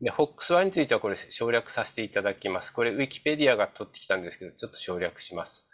[0.00, 2.72] で、FOX1 についてはこれ省略させていただきます。
[2.72, 5.68] これウィキペディアが取ってきたんですけど、ちょっと省略します。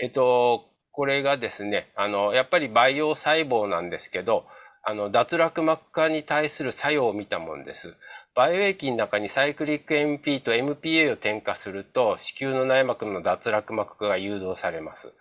[0.00, 4.46] えっと、これがですね、あの、やっぱり培養細胞なんですけど、
[4.82, 7.94] あの、脱落膜化に対する作用を見たものです。
[8.34, 15.12] 培養液の中にサイクリック MP と MPA を添加すると、子宮の内膜の脱落膜化が誘導されます。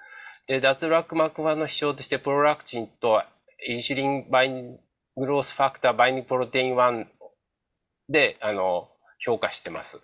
[0.48, 3.22] で、脱落膜化の指標として、プロラクチンと
[3.68, 7.06] insulin binding growth factor binding protein 1
[8.10, 8.90] で、あの、
[9.20, 10.02] 評価してます。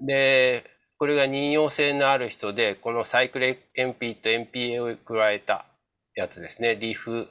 [0.00, 0.64] で、
[0.98, 5.66] これが妊孕性のある人で、このサイクレ MP と MPA を加えた
[6.14, 6.76] やつですね。
[6.76, 7.28] RIF、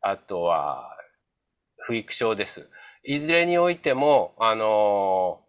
[0.00, 0.96] あとは、
[1.86, 2.68] 不育症です。
[3.04, 5.40] いずれにおいても、あの、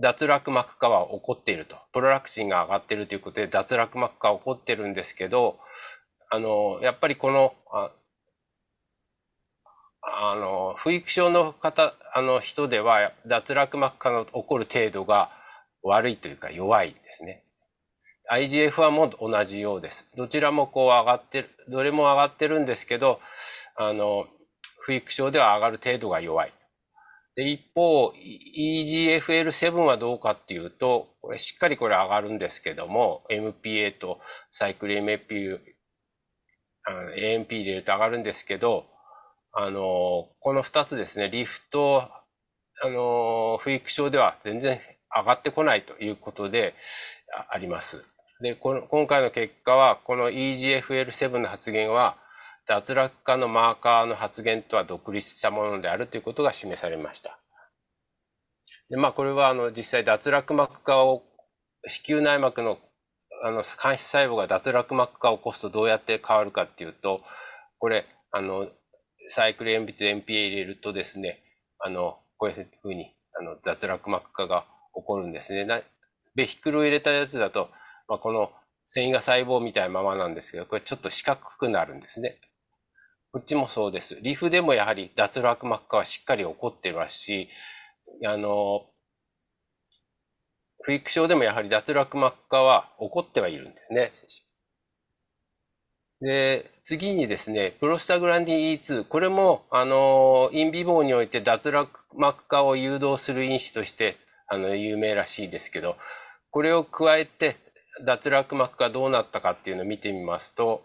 [0.00, 1.76] 脱落膜化は起こっていると。
[1.92, 5.58] プロラクチンが上がっているということで、脱落膜化は起こってるんですけど、
[6.28, 7.92] あの、やっぱりこの、あ
[10.02, 15.30] あの、不育症の方、あの人では、脱落膜化の起こる程度が
[15.86, 17.44] 悪いというか弱いですね。
[18.30, 20.10] IGF も同じようです。
[20.16, 23.20] どちらもこう上がってる、どれも上がってるんですけど、
[23.76, 24.26] あの、
[24.80, 26.52] 不育症では上がる程度が弱い。
[27.36, 28.12] で、一方、
[28.56, 34.20] EGFL7 はどうかっていうと、これしっかりこれ上がるんですけども、MPA と
[34.52, 35.60] サイクル MAP、
[36.88, 38.86] AMP 入れると上がるんですけど、
[39.52, 42.08] あの、この二つですね、リフト、
[42.82, 44.80] あの、不育症では全然
[45.14, 46.74] 上がってこないということで
[47.50, 48.04] あります。
[48.40, 52.18] で、この今回の結果は、この EGFL7 の発言は、
[52.68, 57.38] 脱落化のマーカーの発言とは独立したものであるということが示されました。
[58.90, 61.22] でまあ、これはあの実際脱落膜化を、
[61.86, 62.78] 子宮内膜の
[63.44, 67.20] あの間質細胞が脱落膜化を起こすとどうやって変わるかっていうと、
[67.78, 68.68] これ、あの、
[69.28, 71.42] サイクル塩ビと NPA 入れるとですね、
[71.78, 74.66] あの、こういうふうにあの脱落膜化が
[74.96, 75.64] 起こるんですね。
[75.64, 75.82] な
[76.34, 77.70] ベヒクルを入れたやつだと、
[78.08, 78.50] まあ、この
[78.86, 82.38] 繊維が細胞みたいなままなんですけど、これちょっと四角くなるんですね。
[83.32, 84.18] こっちもそうです。
[84.22, 87.48] リフでもやはり脱落膜化はしっかり起こってますし、
[88.24, 88.86] あの、
[90.82, 94.12] フリック症でもやはり脱落膜化は起こってはいるんですね。
[96.20, 99.04] で、次にですね、プロスタグランディン E2。
[99.04, 104.16] これも、あの、インビボーにおいて脱落膜化を誘導する因子として
[104.48, 105.96] あの、有名らしいですけど、
[106.50, 107.56] これを加えて、
[108.04, 110.82] 脱落膜がどうなったかっていうのを見てみますと、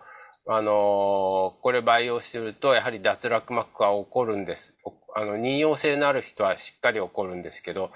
[0.48, 4.78] あのこれ培養してると、やはり脱落膜が起こるんです。
[5.16, 7.92] あの、妊孕性のある人はしっかり起こるんですけど、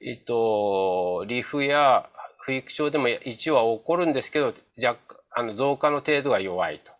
[0.00, 2.08] えっと、 RIF や
[2.40, 4.98] 不育症でも一応は起こるんですけど、若
[5.36, 6.92] あの増加の程度が弱いと。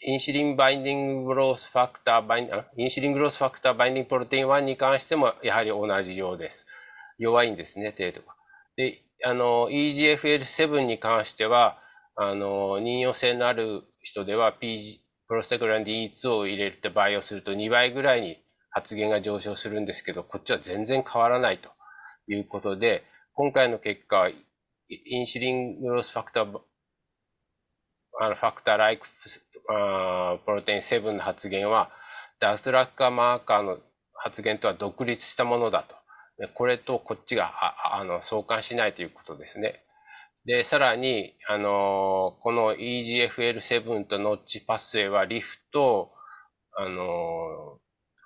[0.00, 6.66] insulin binding growth factor イン、 insulin growth factor binding protein 1に関してもやはり同じようです。
[7.18, 8.34] 弱いんですね、程度が。
[8.76, 11.78] で、あの、EGFL7 に関しては、
[12.16, 18.38] あの、妊孕性のある人では PG、プロステグランディ E2 を入れて培養すると2倍ぐらいに
[18.70, 21.70] 発現が上昇するんですけど、こっちは全然変わらないと
[22.28, 26.60] いうことで、今回の結果、インシュリングロスファクター、
[28.20, 29.06] あのファクターライク
[29.68, 31.90] あプロテイン7の発現は、
[32.38, 33.78] 脱落化マーカーの
[34.14, 35.96] 発現とは独立したものだと
[36.54, 37.52] これとこっちが
[37.98, 39.82] あの相関しないということですね。
[40.44, 46.12] で、さらに、あのこの EGFL7 とノッチパスウェイはリフと、
[46.78, 47.78] あの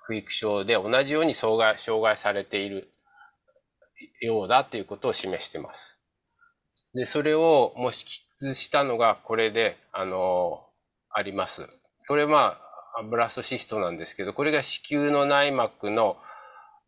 [0.03, 2.91] 不育症で同じように障害障害されている
[4.21, 5.97] ようだということを示しています。
[6.93, 10.65] で、それをもし出したのがこれで、あの、
[11.09, 11.67] あります。
[12.07, 12.59] これま
[12.99, 16.17] あ、ブラストシストなんですけど、これが子宮の内膜の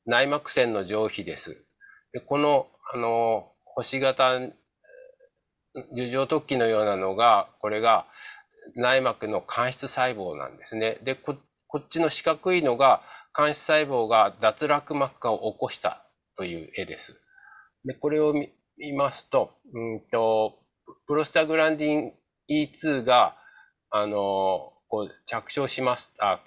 [0.05, 1.65] 内膜線の上皮です。
[2.11, 4.39] でこの、あの、星型、
[5.95, 8.05] 樹状突起のようなのが、これが
[8.75, 10.99] 内膜の間質細胞なんですね。
[11.03, 11.35] で、こ
[11.67, 13.01] こっちの四角いのが、
[13.31, 16.05] 間質細胞が脱落膜化を起こした
[16.37, 17.19] という絵です。
[17.83, 18.51] で、これを見
[18.95, 20.59] ますと、うんと、
[21.07, 22.13] プロスタグランディン
[22.49, 23.35] E2 が、
[23.89, 26.15] あの、こう着床します。
[26.19, 26.43] あ、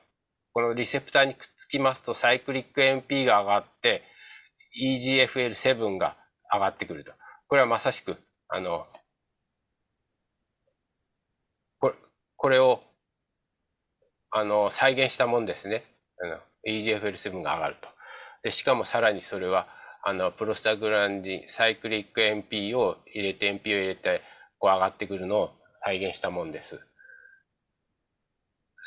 [0.57, 4.05] このリセプターにくっつきますと、サイクリック MP が上がって、
[4.83, 6.17] EGFL7 が
[6.51, 7.13] 上がってくると。
[7.47, 8.17] これはまさしく、
[8.49, 8.87] あの、
[11.79, 11.95] これ
[12.39, 12.81] これを、
[14.31, 15.85] あの、再現したもんですね。
[16.67, 17.89] EGFL7 が上がると。
[18.43, 19.69] で、しかもさらにそれは、
[20.07, 24.23] あの、プロスタグランディン、サイクリック MP を入れて、MP を入れて、
[24.59, 25.51] こう上がってくるのを
[25.81, 26.81] 再現したもんです。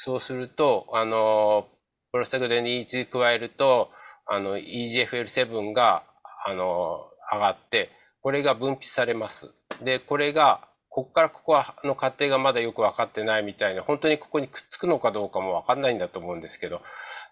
[0.02, 1.68] そうすると、あの、
[2.14, 3.90] プロスタグランディン E2 加えると、
[4.28, 6.04] あの、EGFL7 が、
[6.46, 7.90] あの、上がって、
[8.22, 9.52] これが分泌されます。
[9.84, 16.82] で、これが、ここからここはの過程がまだよく分かってないみたいな、本当にここにくっつくのかどうかも分かんないんだと思うんですけど、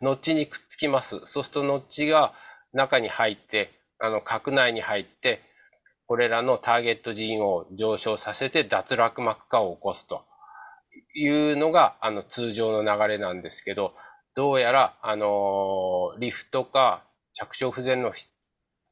[0.02, 1.22] ノッチにくっつきます。
[1.24, 2.34] そうするとノッチが
[2.74, 5.40] 中に入って、あの、核内に入って、
[6.06, 10.26] これらのターゲットジーンを上昇させて脱落膜化を起こすと
[11.20, 13.94] いうのが、あの、通常の流れなんですけど、
[14.36, 17.04] どうやら、あの、リフトか
[17.34, 18.14] 着床不全の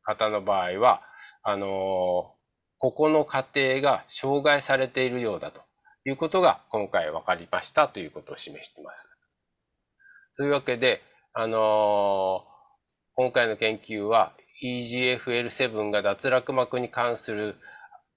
[0.02, 1.04] 方の場合は、
[1.44, 2.36] あの、
[2.80, 5.62] ここの過程が障害されているようだと
[6.06, 9.10] いうことが今回分かりましたということを示しています。
[10.36, 11.02] というわけで、
[11.34, 12.44] あの
[13.16, 14.34] 今回の研究は
[14.64, 17.56] EGFL7 が脱落膜に関する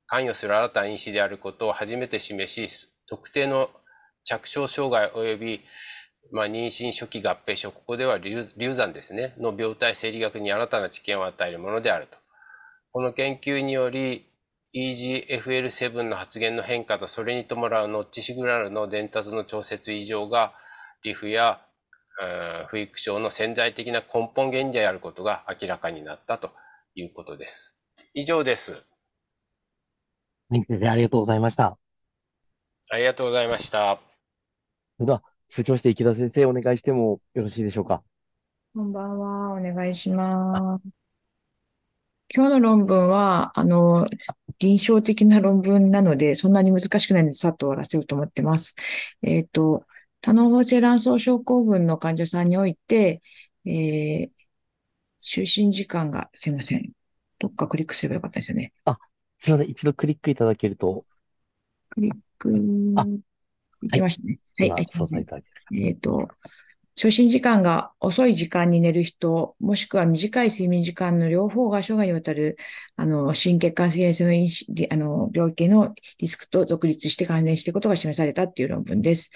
[0.06, 3.70] 関与する新たな因子であることを初めて示し、特定の
[4.28, 5.64] 着床障害及び、
[6.30, 8.44] まあ、妊娠初期合併症、ここでは流
[8.74, 12.18] 産ですね、の病態生理学に新たな知見を与えるものであると。
[12.92, 14.26] この研究により、
[14.74, 20.52] EGFL7 の発現の変化とそれに伴うノッチシグナルの伝達の調節異常が、
[21.04, 21.62] リフや
[22.66, 26.50] 不育症の潜在的な根本原因であることが明らかになったと
[26.94, 27.78] いうことです。
[28.12, 28.84] 以上です。
[30.50, 31.78] 先生、ありがとうございました。
[32.90, 34.07] ありがとうございました。
[34.98, 38.02] それでは、続きまして池田先生、お願いしてもよろしいでしょうか？
[38.74, 39.52] こんばんは。
[39.52, 40.88] お願いします。
[42.34, 44.08] 今日の論文は、あの、
[44.58, 48.74] 臨床的な論文なので、そんなに難しくないので、さっと終わらせようと思ってます。
[49.22, 49.84] えっ、ー、と、
[50.20, 53.22] 多脳包性卵巣症候群の患者さんにおいて、
[53.64, 54.30] えー、
[55.20, 56.90] 就寝時間が、すいません。
[57.38, 58.72] どっかクリックすればよかったですよね。
[58.84, 58.98] あ、
[59.38, 59.68] すいません。
[59.68, 61.04] 一度クリックいただけると。
[61.90, 62.52] クリック、
[62.96, 63.06] あ、
[63.82, 64.38] いきましたね。
[64.58, 64.70] はい。
[64.70, 65.86] はい、操作いただける。
[65.86, 66.28] えっ、ー、と、
[66.98, 72.56] 初診時間が遅い時間に寝る人、もしくは短い睡眠時間の両方が生涯にわたる、
[72.96, 74.32] あの、心血管性の
[74.90, 79.30] あの病気のリスクと独立して関連していることが示されたっていう論文です。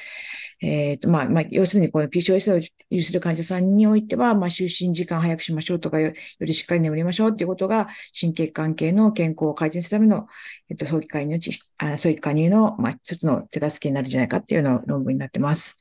[0.60, 2.60] えっ、ー、と、まあ、まあ、要するにこの PCOS を
[2.90, 10.26] 有する患者さんにおいては、まあ、就寝時間早くしましょうとかよ、よりしっかり眠りましょうっていうことが、心血管系の健康を改善するための、
[10.68, 11.39] えっと、早期介入
[11.78, 15.78] あ早期加入の、まあ、一つの手助けになるんじゃないかっていうの論文になってます。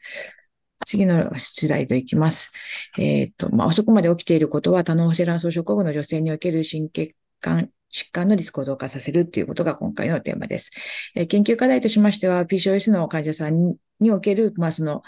[0.85, 2.51] 次のスライドいきます。
[2.97, 10.71] えっ、ー、と、まあ、遅くまで起きていることは、多脳性卵巣症候群の女性における心血管疾患のリスクを増加させるということが今回のテーマです。
[11.15, 15.03] えー、研究課題としましては、PCOS の患者さんにおける、まあ、その、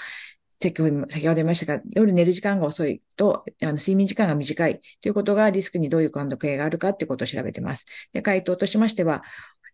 [0.61, 7.85] 先ほど言いましたが、夜寝る時間が遅いと、あの睡眠時間が短いということがリスクにどういう関係があるかということを調べています。
[8.13, 9.23] で、回答としましては、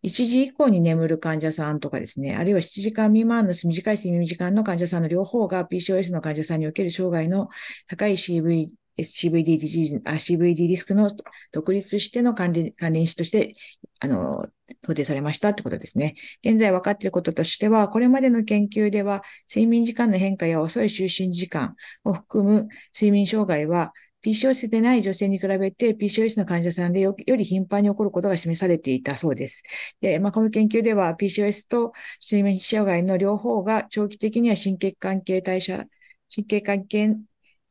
[0.01, 7.49] 1時以降に眠る患者さんとかですね、あるいは7時間未満の短い睡眠時間の患者さんの両方が PCOS の患者さんにおける生涯の
[7.87, 8.67] 高い CV
[9.03, 10.01] CVD ディジーズ、
[10.33, 11.09] CVD リスクの
[11.51, 13.55] 独立しての関連、関連死として、
[13.99, 14.47] あの、
[14.85, 16.15] 想定されましたってことですね。
[16.43, 23.93] 現在分かっていることとしては、これまでの研究では、睡眠時間の変化や遅い就寝時間を含む睡眠障害は、
[24.23, 29.63] PCOS でない女性に比べて PCOS の患者さんでより頻繁に起こることが示されていたそうです。
[30.01, 35.85] で、まあ、この研究では PCOS と睡眠障害の両方が長期的には神経関係代謝、
[36.33, 37.15] 神経関係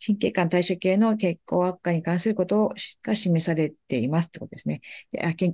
[0.04, 2.72] 神経管代謝系の血行悪化に関すること
[3.02, 4.80] が示されていますってことですね。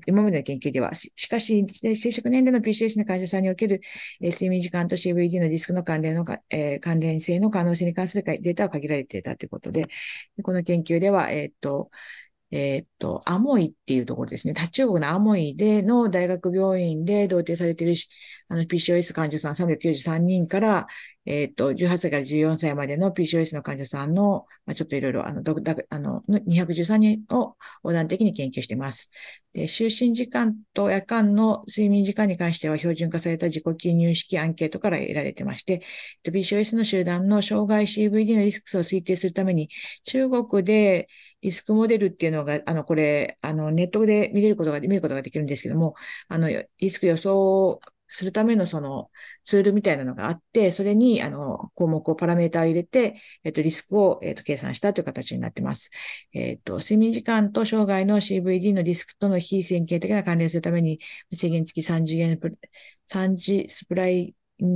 [0.06, 3.80] 今までの研究では、しかし、生殖年齢の PCS の患者さんにおける、
[4.20, 9.86] 睡眠時間と CVD のリスクの関連のえー、関連性の可能性に関するデータは限られていたということで、
[10.42, 11.90] この研究では、えっ、と、
[12.54, 14.54] えっと、アモイっていうところですね。
[14.54, 17.94] 中国のアモイでの大学病院で同定されている
[18.48, 20.86] あの PCOS 患者さん393人から、
[21.26, 25.42] えっと、18歳から14歳までの PCOS の患者さんの、まあ、ちょっといろいろ、あの、
[25.88, 29.10] あの、213人を横断的に研究しています。
[29.52, 35.82] で、就寝時間と夜間の睡眠時間に関しては標準化された自己記入式アンケートから得られてまして、
[36.24, 39.70] PCOS の集団の障害 CVD のリスクを推定するために、
[40.04, 41.08] 中国で
[41.44, 45.94] リスクモデルっていうのが、あの、これ、あの、ネットで見れることが、見ることができるんですけども、
[46.28, 46.48] あの、
[46.78, 49.10] リスク予想するためのその
[49.44, 55.90] ツールみたいなのがあって、それにあの項目をパラメータを入れて、えっと、リスクを、えっと、計算したという形になってます。
[56.32, 60.98] えっと、睡眠時間と生涯の CVD のリスクとの非線形的な関連するために、
[61.34, 62.38] 制限付き3次元、
[63.06, 64.34] 3次スプライ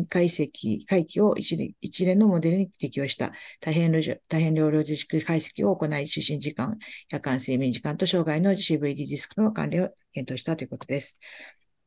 [0.09, 3.93] 解析、回帰を一連のモデルに適用した大変
[4.29, 6.79] 大変量量自粛解析を行い、就寝時間、
[7.11, 11.19] 夜間睡眠時間と障害の CVD ディスクの関連を検討したということです。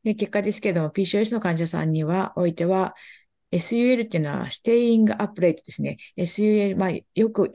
[0.04, 2.94] で、結果ですけれども、PCOS の患者さんには、おいては、
[3.52, 5.98] SUL っていうのは、ステイングアップレートですね。
[6.16, 7.52] SUL、まあ、よく、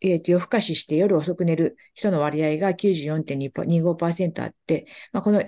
[0.00, 5.42] えー、と夜更かしして夜遅く寝る人の割合が94.25%あって、まあ、この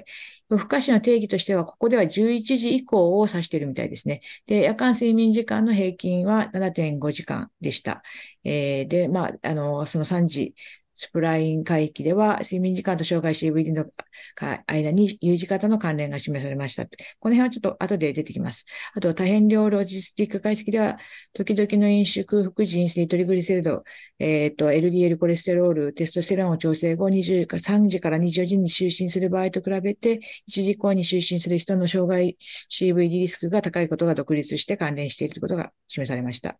[0.50, 4.20] 夜更かしの定義としては、ここでは11時以降を指しているみたいですね。
[4.46, 8.02] で、夜間睡眠時間の平均は7.5時間でした。
[8.44, 10.54] えー、で、まあ、あの、その3時
[11.00, 13.86] スプライン海域では、睡眠時間と障害 CVD の
[14.66, 16.86] 間に U 字型の関連が示されました。
[16.86, 18.66] この辺はちょっと後で出てきます。
[18.94, 20.98] あと、多変量ロジスティック解析では、
[21.34, 23.84] 時々の飲酒、空腹時、性トリグリセリド、
[24.18, 30.18] えっ、ー、と、LDL コレステロール、テストステロンを調整後、23時から24時に就寝する場合と比べて、1
[30.48, 32.36] 時以降に就寝する人の障害
[32.70, 36.58] CVD リスクが高いことが独立して関連しているということが示されました。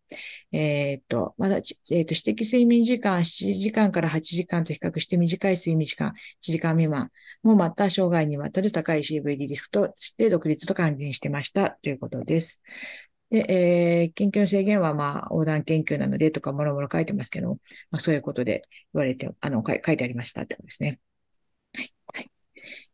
[0.53, 1.63] えっ、ー、と、まだ、えっ、ー、
[2.05, 6.09] と、指摘睡眠時間7時間から8 1時間と比較して短い睡眠時間、
[6.41, 7.09] 1時間未満
[7.41, 12.61] もまた生涯にわたる高い CVD リスクとして独立と関連してましたということです。
[13.31, 17.59] で、えー、研究の制限は、まあ、横断研究なのでとか、もろもろ書いてますけど、
[17.91, 20.99] まあ、そういうことで言われて、あの、書いてありましたってことですね。
[21.73, 21.93] はい。
[22.13, 22.31] はい。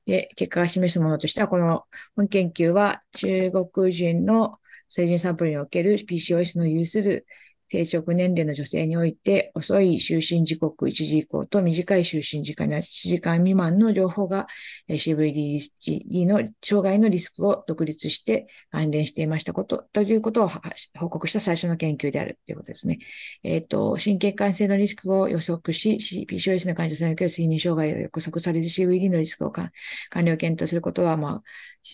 [0.05, 1.85] で、結果が示すものとしては、この
[2.15, 4.59] 本研究は中国人の
[4.89, 7.25] 成人サンプルにおける PCOS の有する
[7.67, 14.47] 生殖年齢の女性において、遅い就寝時刻1時以降と短い就寝時間7時間未満の両方が
[14.89, 15.59] CVD
[16.27, 20.51] の障害のリスクを独立して関連していましたこと、ということを
[20.97, 22.99] 報告した最初の研究であるということですね。
[23.43, 25.97] えっ、ー、と、神経感染のリスクを予測し、
[26.29, 29.71] PCOS の患者さんにおける睡眠障害を予測される CVD のリスクを完
[30.23, 31.41] 了検討することは、ま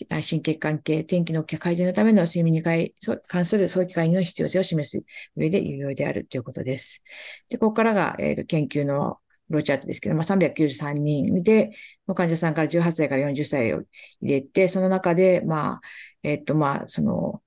[0.08, 5.04] あ、神経関係、天気の改善のための睡眠に関する早期介入の必要性を示す
[5.36, 7.02] 上で有用であるということです。
[7.48, 9.18] で、ここからが、えー、研究の
[9.52, 11.72] ローチャートですけど、まあ、393人で、
[12.14, 13.82] 患者さんから18歳から40歳を
[14.20, 15.80] 入れて、その中で、まあ、
[16.22, 17.42] えっ、と、まあ、その、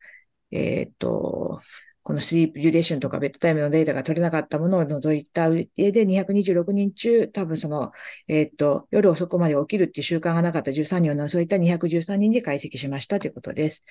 [0.51, 1.59] えっ、と、
[2.03, 7.91] このスリープデュレーションとかベッドタイムのデータが取れなかったものを除いた上で226人中、多分その、
[8.27, 13.83] えっ、と、夜遅くまで起きるっていう習慣がなかった13人を除いた213人で解析しましたということです。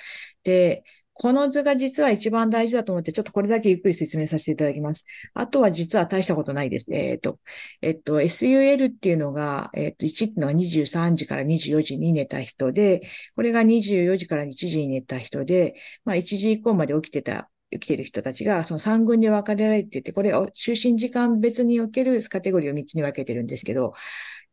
[0.44, 0.85] で、
[1.15, 5.07] この図が実は一番大事だと思って、ちょっとこれだけゆっくり説明させていただきます。
[5.32, 6.93] あとは実は大したことないです。
[6.93, 7.39] えっ、と、
[7.82, 13.03] えっ、と、SUL っていうのが、えっ、と、1っていうのが23時から24時に寝た人で、
[13.36, 15.74] これが24時から1時に寝た人で、
[16.05, 23.95] まあ1時以降まで起きてた生きてる人たちが、その3群に分かれられていて、これを就寝時間別におけるカテゴリーを3つに分けてるんですけど、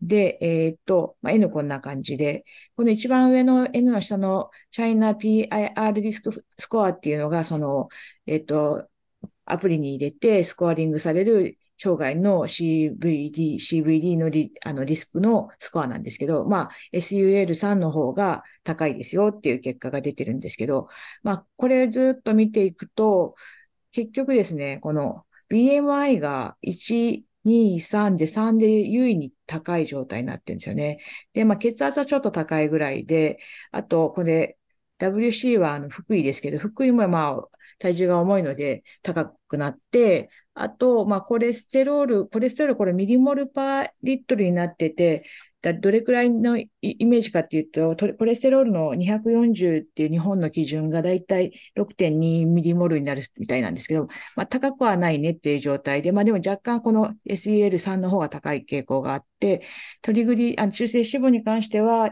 [0.01, 2.43] で、えー、っと、まあ、N こんな感じで、
[2.75, 7.89] この一番上の N の下のチャイナ PIR リスクスコアっていうのが、その、
[8.25, 8.87] えー、っと、
[9.45, 20.89] アプリに入れてスコアリングされる生涯の CVD、CVD のリあのリスクのスコアなんですけど、まあ、SUL3 の方が高いですよっていう結果が出てるんですけど、
[21.23, 23.35] まあ、これずっと見ていくと、
[23.91, 30.99] 結局ですね、この BMI が1、2、3で3で優位に高い状態になってるんですよね。
[31.33, 33.39] で、まあ、血圧はちょっと高いぐらいで、
[33.71, 34.57] あと、これ、
[34.99, 45.25] WC はあの福井ですけど、福井もまあ、体重が重いので高くなって、あと、まあ、コレステロール、コレステロール、これミリモルパーリットルになってて、
[45.61, 59.61] どれくらいのイメージかっていうと、コレステロールの240っていう日本の基準がだいたい6.2ミリモルになるみたいなんですけど、まあ、高くはないねっていう状態で、まあ、でも若干この SEL3 の方が高い傾向があって、
[60.01, 62.11] トリグリ、あ中性脂肪に関しては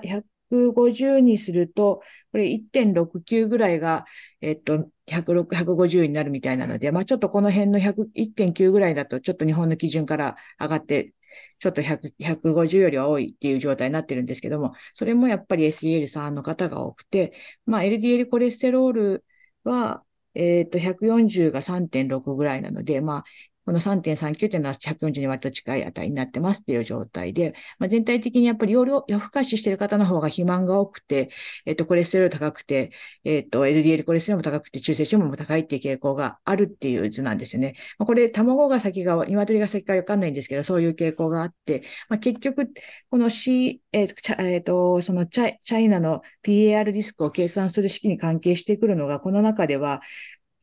[0.52, 2.02] 150にすると、
[2.32, 4.06] これ1.69ぐらいが、
[4.42, 11.14] えっと、106、150になるみたいなので、まあちょっとこの辺の100、1.9ぐらいだと、ちょっと日本の基準から上がって
[11.60, 17.34] ちょっと100 150よりは多いっていう状態になってるんですけども、それもやっぱり SDL3 の方が多くて、
[17.66, 19.26] まあ、LDL コレステロール
[19.64, 20.04] は、
[20.34, 23.24] えっと、140が3.6ぐらいなので、まあ、
[23.70, 31.30] この3.39というのは140に割と近い値になってますっていう状態で、まあ、全体的にやっぱり夜夜更かししている方の方が肥満が多くて、
[31.68, 32.90] えっと、コレステロール高くて、
[33.24, 37.76] えっと、LDL コレステロールも高くて、中性脂肪も高いっていう傾向があるっていう図なんですよね。
[38.00, 42.74] まあ、これ、卵が先が、鶏が先かわかんないんですけど、そういう傾向があって、まあ、結局、
[43.12, 50.02] この C、えっと、えっと、そのチャチャイナの PAR リスクを計算する式に関係してくるのが、この中では、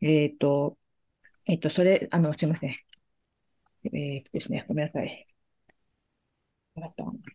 [0.01, 0.77] えっと、
[1.47, 2.87] えっと、それ、あの、すいません。
[3.93, 5.27] えー、ですね、ごめんなさい。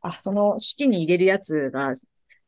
[0.02, 1.94] あ、その式に入れるやつが、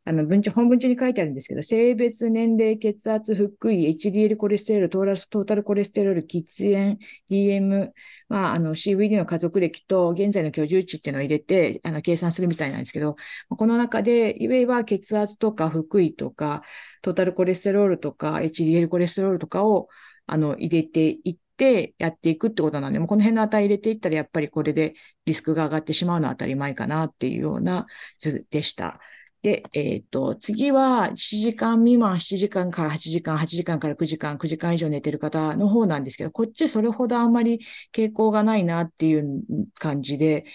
[0.05, 6.43] あの、文本文中に書いてあるんですけど、性別、年齢、血圧、腹囲、HDL コレステロール、トーラス、トータルコレステロール、喫
[6.73, 6.97] 煙、
[7.29, 7.93] DM、
[8.27, 13.15] まあ、あの、CVD の家族歴と現在の居住地っていうのを入れて、あの、計算するみたいなんですけど、
[13.49, 16.63] この中で、いわゆる血圧とか腹囲とか、
[17.01, 19.87] トータルコレステロールとか、HDL コレステロールとかを、
[20.25, 24.93] あの、入れていってやっていくってことなんで、もうこの辺の値入れていったら、やっぱりこれで
[25.25, 27.85] リスクが上がってしまうのは当たり前かなっていうような
[28.19, 28.99] 図でした。
[29.43, 37.59] で、えっ、ー、と、次は7時間未満、7時間から8時間、8時間から9時間、9時間以上寝てる方の方なんですけど、こっちそれほどあんまり
[37.93, 39.43] 傾向がないなっていう
[39.79, 40.45] 感じで、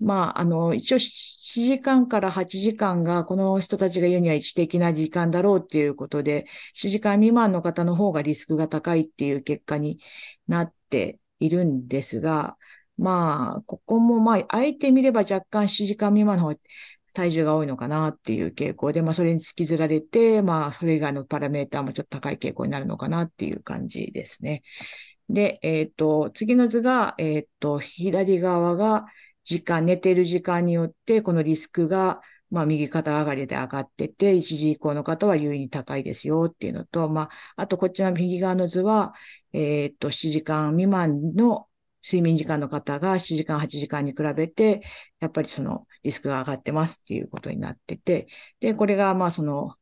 [0.00, 9.98] まあ、あの、一応7時間から8時間がこの人たちが言うには一的な時間だろうっていうことで、7時間未満の方の方がリスクが高いっていう結果に
[10.46, 12.56] なっているんですが、
[12.96, 16.54] まあ、ここもまあ、あえてみれば若干7時間未満の方
[17.14, 24.62] 体重が多いのかなっていう傾向で、まあ、それに突きずられて、まあ、それ以外のパラメーターもちょっと高い傾向になるのかなっていう感じですね。
[25.28, 29.06] で、えっ、ー、と、次の図が、えっ、ー、と、左側が、
[29.48, 32.20] 時間、寝てる時間によって、このリスクが、
[32.50, 39.14] まあ、右肩上がりで上がってて、1時以降の方は優位に高いですよっていうのと、まあ、あとこっちの右側の図は、
[39.54, 41.66] えー、っと、7時間未満の
[42.04, 44.82] 睡眠時間の方が7時間、8時間に比べて、
[45.18, 48.28] やっぱりそのリスクが上がってますっていうことになってて、
[48.60, 49.74] で、これがまあその、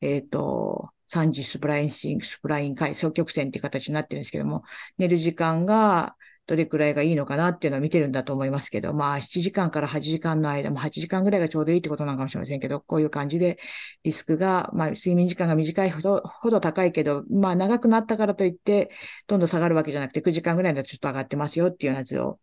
[0.00, 4.64] えっ、と、3時スプラインシング、スプライン回、双曲線っていう形になってるんですけども、
[4.98, 6.16] 寝る時間が
[6.46, 13.58] どれくらいがいいのかなっていうのを見てるんだと思いますけど、まあ、7時間から8時間の間も8時間ぐらいがちょうどいいってことなのかもしれませんけど、こういう感じで
[14.02, 18.90] リスクが、まあ、睡眠時間が短いほど、ほど高いけど、まあ、長くなったからといって、
[19.26, 22.38] どんどん下がるわけじゃなくて、9時間ぐらいだとちょっと上がってますよっていうような図を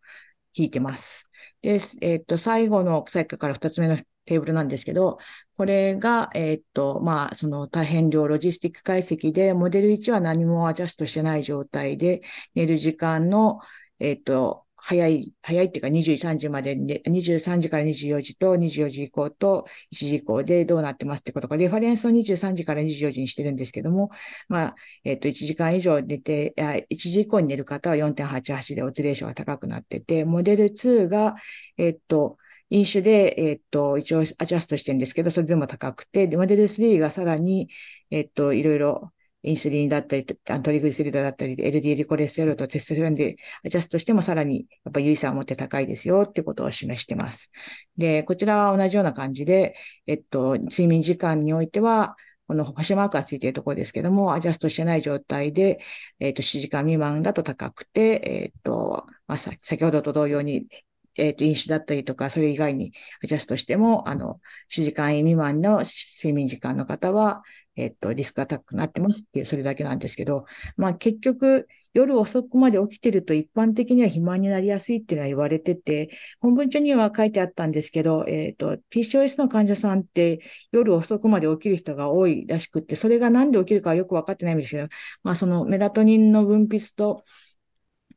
[0.54, 1.30] 引いてます。
[1.62, 5.18] で、えっ、と、最後の、さっきから2つ目のテーブルなんですけど、
[5.58, 12.22] これが、えっと、まあ、その大変量ロジスティック解析で、モデル1は何もアジャストしてない状態で、
[12.56, 13.60] 寝る時間の、
[14.02, 24.10] えっ、と、早い、早いっていうか23時までで、23時から24時と24時以降と1時以降でどうなってますってことか、レファレンスを23時から24時にしてるんですけども、
[24.50, 31.36] まあ、えっ、と、1時間以上寝て、1時以降に寝る方は4.88でオツレーションが高くなってて、モデル2が、
[31.78, 32.38] えっ、と、
[32.72, 37.70] 飲酒で、えっ、と、一応アジャストしてるんですけど、それでも高くて、で、モデル3がさらに、
[38.10, 39.12] えっ、と、いろいろ
[39.44, 47.52] インスリンだったり、トリグリセリドだったり、LDL コレステロールとテストステロンでアジャストしてもさらにやっぱ有意差を持って高いですよってことを示してます。
[47.98, 49.76] で、こちらは同じような感じで、
[50.08, 52.16] えっと、睡眠時間においては、
[52.48, 55.80] この星マークがついているところですけども、アジャストしてない状態で、
[56.20, 60.68] えっと、7時間未満だと高くて、えっと、まあ、先ほどと同様に、
[61.16, 62.94] えっ、と、飲酒だったりとか、それ以外に
[63.24, 64.40] アジャストしても、あの、
[64.70, 67.44] 7時間未満の睡眠時間の方は、
[67.76, 70.46] えっと、リスクが高くなってますっていう、それだけなんですけど、
[70.78, 76.10] まあ結局、夜遅くまで起きてると一般的には肥満になりやすいっていうのは言われてて、
[76.40, 80.40] 本文中には書いてあったんですけど、えっと、PCOS の患者さんって
[80.72, 84.88] 夜遅くまで起きる人が多いらしくって、それがなんで起きるかはよくわかってないんですけど、
[85.24, 87.24] まあそのメラトニンの分泌と、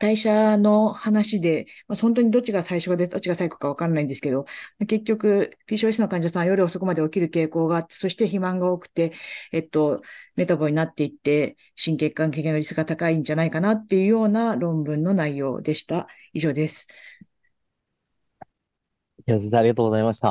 [0.04, 4.44] 代謝の話で、まあ、本当にどっちが最初がで、どっちが最後かわかんないんですけど、
[4.86, 9.12] 結局、PCOS の患者さんは夜遅くまで起きる傾向があって、そして肥満が多くて、
[9.52, 10.02] えっと、
[10.36, 16.06] メタボになっていって、心血管系のリスクが高いんじゃないかなっていうような論文の内容でした。
[16.34, 16.88] 以上です。
[19.26, 20.28] 先生、ありがとうございました。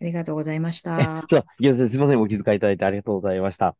[0.00, 1.24] ありがとうございました。
[1.28, 1.44] じゃ
[1.76, 2.20] すみません。
[2.20, 3.76] お気遣いいただいてありがとうございました。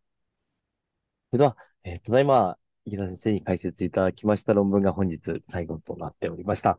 [1.32, 2.56] それでは、えー、ただいま、
[2.86, 6.78] 池田先生に解説いただきました論文が本日最後となっておりました。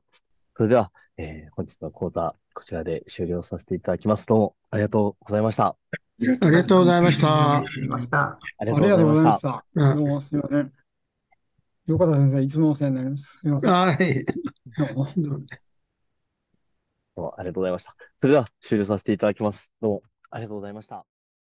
[0.55, 4.27] それでは、えー、本日の講座、こちらで終了させていただきます。
[4.27, 5.65] どうもありがとうございました。
[5.67, 5.75] あ
[6.21, 7.55] りがとうございました。
[7.55, 7.63] あ
[8.65, 9.65] りがとうございました。
[9.75, 10.73] どうもすみません。
[11.87, 13.39] よかった先生、いつもお世話になります。
[13.39, 13.71] すみません。
[13.71, 14.25] はい。
[17.37, 17.95] ありがとうございました。
[18.21, 19.73] それでは終了させていただきます。
[19.81, 21.14] どうもありがとうございました。